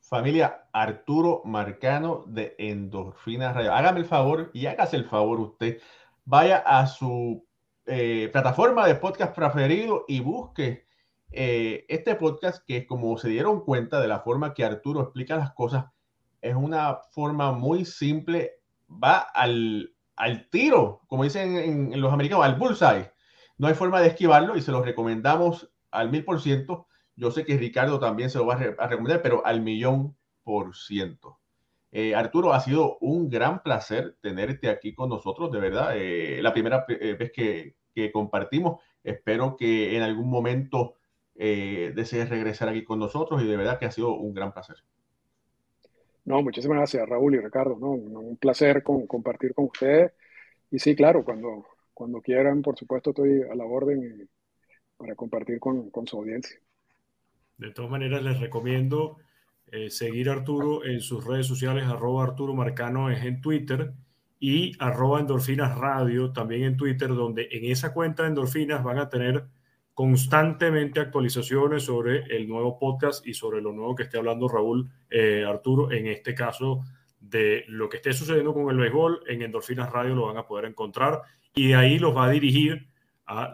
Familia 0.00 0.68
Arturo 0.72 1.42
Marcano 1.44 2.24
de 2.26 2.54
Endorfina 2.58 3.52
Radio. 3.52 3.72
Hágame 3.72 4.00
el 4.00 4.06
favor 4.06 4.50
y 4.52 4.66
hágase 4.66 4.96
el 4.96 5.06
favor 5.06 5.40
usted. 5.40 5.78
Vaya 6.24 6.58
a 6.58 6.86
su 6.86 7.46
eh, 7.86 8.28
plataforma 8.30 8.86
de 8.86 8.96
podcast 8.96 9.34
preferido 9.34 10.04
y 10.06 10.20
busque 10.20 10.86
eh, 11.30 11.86
este 11.88 12.14
podcast 12.14 12.62
que 12.66 12.86
como 12.86 13.16
se 13.16 13.30
dieron 13.30 13.64
cuenta 13.64 14.00
de 14.00 14.08
la 14.08 14.20
forma 14.20 14.52
que 14.52 14.64
Arturo 14.64 15.00
explica 15.00 15.36
las 15.36 15.52
cosas, 15.52 15.86
es 16.42 16.54
una 16.54 16.98
forma 17.12 17.52
muy 17.52 17.86
simple, 17.86 18.60
va 18.88 19.18
al, 19.18 19.94
al 20.16 20.50
tiro, 20.50 21.00
como 21.06 21.24
dicen 21.24 21.56
en, 21.56 22.00
los 22.00 22.12
americanos, 22.12 22.44
al 22.44 22.56
bullseye. 22.56 23.10
No 23.56 23.68
hay 23.68 23.74
forma 23.74 24.00
de 24.00 24.08
esquivarlo 24.08 24.56
y 24.56 24.62
se 24.62 24.72
lo 24.72 24.82
recomendamos 24.82 25.71
al 25.92 26.10
mil 26.10 26.24
por 26.24 26.40
ciento. 26.40 26.86
Yo 27.14 27.30
sé 27.30 27.44
que 27.44 27.56
Ricardo 27.56 28.00
también 28.00 28.30
se 28.30 28.38
lo 28.38 28.46
va 28.46 28.54
a, 28.54 28.86
recomendar, 28.88 29.22
pero 29.22 29.44
al 29.46 29.60
millón 29.62 30.16
por 30.42 30.74
ciento. 30.74 31.38
Eh, 31.92 32.14
Arturo, 32.14 32.54
ha 32.54 32.60
sido 32.60 32.98
un 33.00 33.28
gran 33.28 33.62
placer 33.62 34.16
tenerte 34.20 34.68
aquí 34.70 34.94
con 34.94 35.10
nosotros, 35.10 35.52
de 35.52 35.60
verdad. 35.60 35.92
Eh, 35.94 36.40
la 36.42 36.52
primera 36.52 36.86
vez 36.88 37.30
que, 37.32 37.76
que 37.94 38.10
compartimos, 38.10 38.80
espero 39.04 39.56
que 39.56 39.96
en 39.96 40.02
algún 40.02 40.30
momento 40.30 40.94
eh, 41.34 41.92
desees 41.94 42.28
regresar 42.28 42.68
aquí 42.68 42.84
con 42.84 42.98
nosotros 42.98 43.42
y 43.42 43.46
de 43.46 43.56
verdad 43.56 43.78
que 43.78 43.86
ha 43.86 43.90
sido 43.90 44.14
un 44.14 44.34
gran 44.34 44.52
placer. 44.52 44.76
No, 46.24 46.42
muchísimas 46.42 46.78
gracias 46.78 47.08
Raúl 47.08 47.34
y 47.34 47.40
Ricardo, 47.40 47.76
no, 47.80 47.90
un 47.90 48.36
placer 48.36 48.82
compartir 48.82 49.54
con 49.54 49.64
ustedes 49.64 50.12
y 50.70 50.78
sí, 50.78 50.94
claro, 50.94 51.24
cuando, 51.24 51.66
cuando 51.92 52.20
quieran, 52.20 52.62
por 52.62 52.78
supuesto, 52.78 53.10
estoy 53.10 53.42
a 53.42 53.54
la 53.54 53.64
orden 53.64 54.28
para 55.02 55.16
compartir 55.16 55.58
con, 55.58 55.90
su 56.06 56.16
audiencia. 56.16 56.56
De 57.58 57.72
todas 57.72 57.90
maneras, 57.90 58.22
les 58.22 58.38
recomiendo 58.38 59.16
eh, 59.66 59.90
seguir 59.90 60.30
a 60.30 60.34
Arturo 60.34 60.84
en 60.84 61.00
sus 61.00 61.24
redes 61.24 61.46
sociales, 61.46 61.84
arroba 61.84 62.22
Arturo 62.22 62.54
Marcano 62.54 63.10
es 63.10 63.24
en 63.24 63.40
Twitter 63.40 63.92
y 64.38 64.72
arroba 64.78 65.18
Endorfinas 65.18 65.76
Radio 65.76 66.32
también 66.32 66.62
en 66.62 66.76
Twitter, 66.76 67.08
donde 67.08 67.48
en 67.50 67.64
esa 67.64 67.92
cuenta 67.92 68.22
de 68.22 68.28
Endorfinas 68.28 68.84
van 68.84 68.98
a 68.98 69.08
tener 69.08 69.44
constantemente 69.92 71.00
actualizaciones 71.00 71.82
sobre 71.82 72.20
el 72.36 72.48
nuevo 72.48 72.78
podcast 72.78 73.26
y 73.26 73.34
sobre 73.34 73.60
lo 73.60 73.72
nuevo 73.72 73.96
que 73.96 74.04
esté 74.04 74.18
hablando 74.18 74.46
Raúl 74.46 74.88
eh, 75.10 75.44
Arturo, 75.44 75.90
en 75.90 76.06
este 76.06 76.32
caso 76.32 76.84
de 77.18 77.64
lo 77.66 77.88
que 77.88 77.96
esté 77.96 78.12
sucediendo 78.12 78.54
con 78.54 78.70
el 78.70 78.76
béisbol, 78.76 79.24
en 79.26 79.42
Endorfinas 79.42 79.90
Radio 79.90 80.14
lo 80.14 80.26
van 80.26 80.36
a 80.36 80.46
poder 80.46 80.66
encontrar 80.66 81.22
y 81.56 81.68
de 81.68 81.74
ahí 81.74 81.98
los 81.98 82.16
va 82.16 82.26
a 82.26 82.30
dirigir 82.30 82.91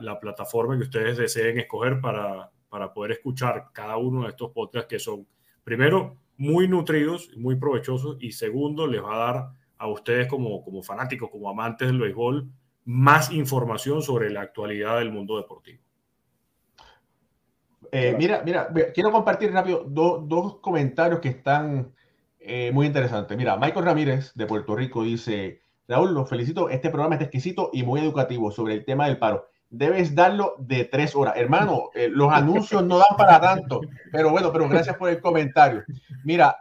la 0.01 0.19
plataforma 0.19 0.77
que 0.77 0.85
ustedes 0.85 1.17
deseen 1.17 1.59
escoger 1.59 2.01
para, 2.01 2.51
para 2.69 2.93
poder 2.93 3.13
escuchar 3.13 3.67
cada 3.73 3.97
uno 3.97 4.23
de 4.23 4.31
estos 4.31 4.51
podcasts 4.53 4.89
que 4.89 4.99
son, 4.99 5.27
primero, 5.65 6.17
muy 6.37 6.69
nutridos, 6.69 7.31
muy 7.37 7.57
provechosos 7.57 8.17
y 8.21 8.33
segundo, 8.33 8.87
les 8.87 9.03
va 9.03 9.15
a 9.15 9.33
dar 9.33 9.49
a 9.79 9.89
ustedes 9.89 10.29
como, 10.29 10.63
como 10.63 10.83
fanáticos, 10.83 11.31
como 11.31 11.51
amantes 11.51 11.89
del 11.89 11.99
béisbol, 11.99 12.49
más 12.85 13.33
información 13.33 14.03
sobre 14.03 14.31
la 14.31 14.43
actualidad 14.43 14.99
del 14.99 15.13
mundo 15.13 15.37
deportivo. 15.37 15.83
Eh, 17.91 18.15
mira, 18.19 18.43
mira, 18.45 18.69
quiero 18.95 19.11
compartir 19.11 19.53
rápido 19.53 19.85
dos 19.85 20.57
comentarios 20.61 21.21
que 21.21 21.29
están 21.29 21.95
eh, 22.39 22.71
muy 22.73 22.87
interesantes. 22.87 23.37
Mira, 23.37 23.57
Michael 23.57 23.85
Ramírez 23.85 24.33
de 24.35 24.47
Puerto 24.47 24.77
Rico 24.77 25.03
dice, 25.03 25.61
Raúl, 25.87 26.13
los 26.13 26.29
felicito, 26.29 26.69
este 26.69 26.91
programa 26.91 27.17
es 27.17 27.23
exquisito 27.23 27.71
y 27.73 27.83
muy 27.83 28.01
educativo 28.01 28.51
sobre 28.51 28.75
el 28.75 28.85
tema 28.85 29.07
del 29.07 29.19
paro. 29.19 29.49
Debes 29.71 30.15
darlo 30.15 30.55
de 30.59 30.85
tres 30.87 31.15
horas. 31.15 31.35
Hermano, 31.37 31.91
eh, 31.95 32.09
los 32.11 32.33
anuncios 32.33 32.83
no 32.85 32.99
dan 32.99 33.17
para 33.17 33.41
tanto, 33.41 33.81
pero 34.11 34.31
bueno, 34.31 34.51
pero 34.53 34.69
gracias 34.69 34.97
por 34.97 35.11
el 35.11 35.21
comentario. 35.21 35.85
Mira, 36.25 36.57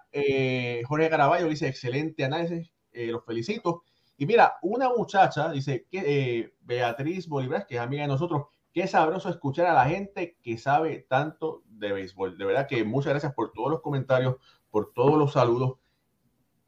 Jorge 0.86 1.10
Caraballo 1.10 1.48
dice, 1.48 1.68
excelente 1.68 2.26
análisis, 2.26 2.70
los 2.92 3.24
felicito. 3.26 3.84
Y 4.18 4.26
mira, 4.26 4.58
una 4.62 4.90
muchacha 4.90 5.52
dice 5.52 5.86
que 5.90 6.54
Beatriz 6.62 7.28
Bolívar, 7.28 7.66
que 7.66 7.76
es 7.76 7.82
amiga 7.82 8.02
de 8.02 8.10
nosotros, 8.10 8.48
Qué 8.78 8.86
sabroso 8.86 9.30
escuchar 9.30 9.66
a 9.66 9.74
la 9.74 9.86
gente 9.86 10.38
que 10.44 10.60
sabe 10.60 11.04
tanto 11.10 11.64
de 11.66 11.94
béisbol. 11.94 12.38
De 12.38 12.46
verdad 12.46 12.68
que 12.68 12.84
muchas 12.84 13.10
gracias 13.10 13.34
por 13.34 13.52
todos 13.52 13.72
los 13.72 13.82
comentarios, 13.82 14.36
por 14.70 14.94
todos 14.94 15.18
los 15.18 15.34
saludos. 15.34 15.80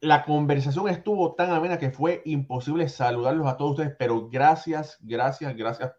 La 0.01 0.25
conversación 0.25 0.89
estuvo 0.89 1.35
tan 1.35 1.51
amena 1.51 1.77
que 1.77 1.91
fue 1.91 2.23
imposible 2.25 2.89
saludarlos 2.89 3.45
a 3.45 3.57
todos 3.57 3.73
ustedes, 3.73 3.95
pero 3.99 4.27
gracias, 4.27 4.97
gracias, 5.01 5.55
gracias 5.55 5.91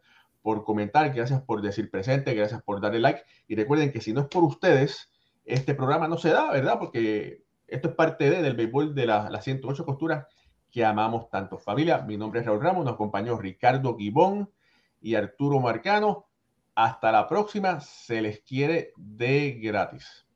por 0.43 0.64
comentar, 0.64 1.12
gracias 1.12 1.43
por 1.43 1.62
decir 1.62 1.91
presente, 1.91 2.34
gracias 2.34 2.62
por 2.62 2.80
darle 2.80 3.01
like. 3.01 3.22
Y 3.49 3.57
recuerden 3.57 3.93
que 3.93 4.01
si 4.01 4.12
no 4.12 4.22
es 4.22 4.26
por 4.26 4.45
ustedes, 4.45 5.11
este 5.45 5.74
programa 5.74 6.09
no 6.09 6.18
se 6.18 6.30
da, 6.30 6.51
¿verdad? 6.51 6.78
Porque 6.78 7.45
esto 7.66 7.88
es 7.88 7.95
parte 7.95 8.30
de, 8.30 8.43
del 8.43 8.57
béisbol 8.57 8.95
de 8.95 9.07
las 9.07 9.30
la 9.30 9.41
108 9.41 9.84
costuras 9.84 10.26
que 10.70 10.84
amamos 10.84 11.28
tanto. 11.30 11.59
Familia, 11.59 11.99
mi 12.03 12.16
nombre 12.16 12.41
es 12.41 12.47
Raúl 12.47 12.62
Ramos, 12.62 12.84
nos 12.84 12.95
acompañó 12.95 13.38
Ricardo 13.38 13.97
Guibón 13.97 14.51
y 15.01 15.14
Arturo 15.14 15.61
Marcano. 15.61 16.26
Hasta 16.74 17.12
la 17.12 17.28
próxima, 17.28 17.80
se 17.80 18.22
les 18.22 18.41
quiere 18.41 18.93
de 18.97 19.59
gratis. 19.61 20.30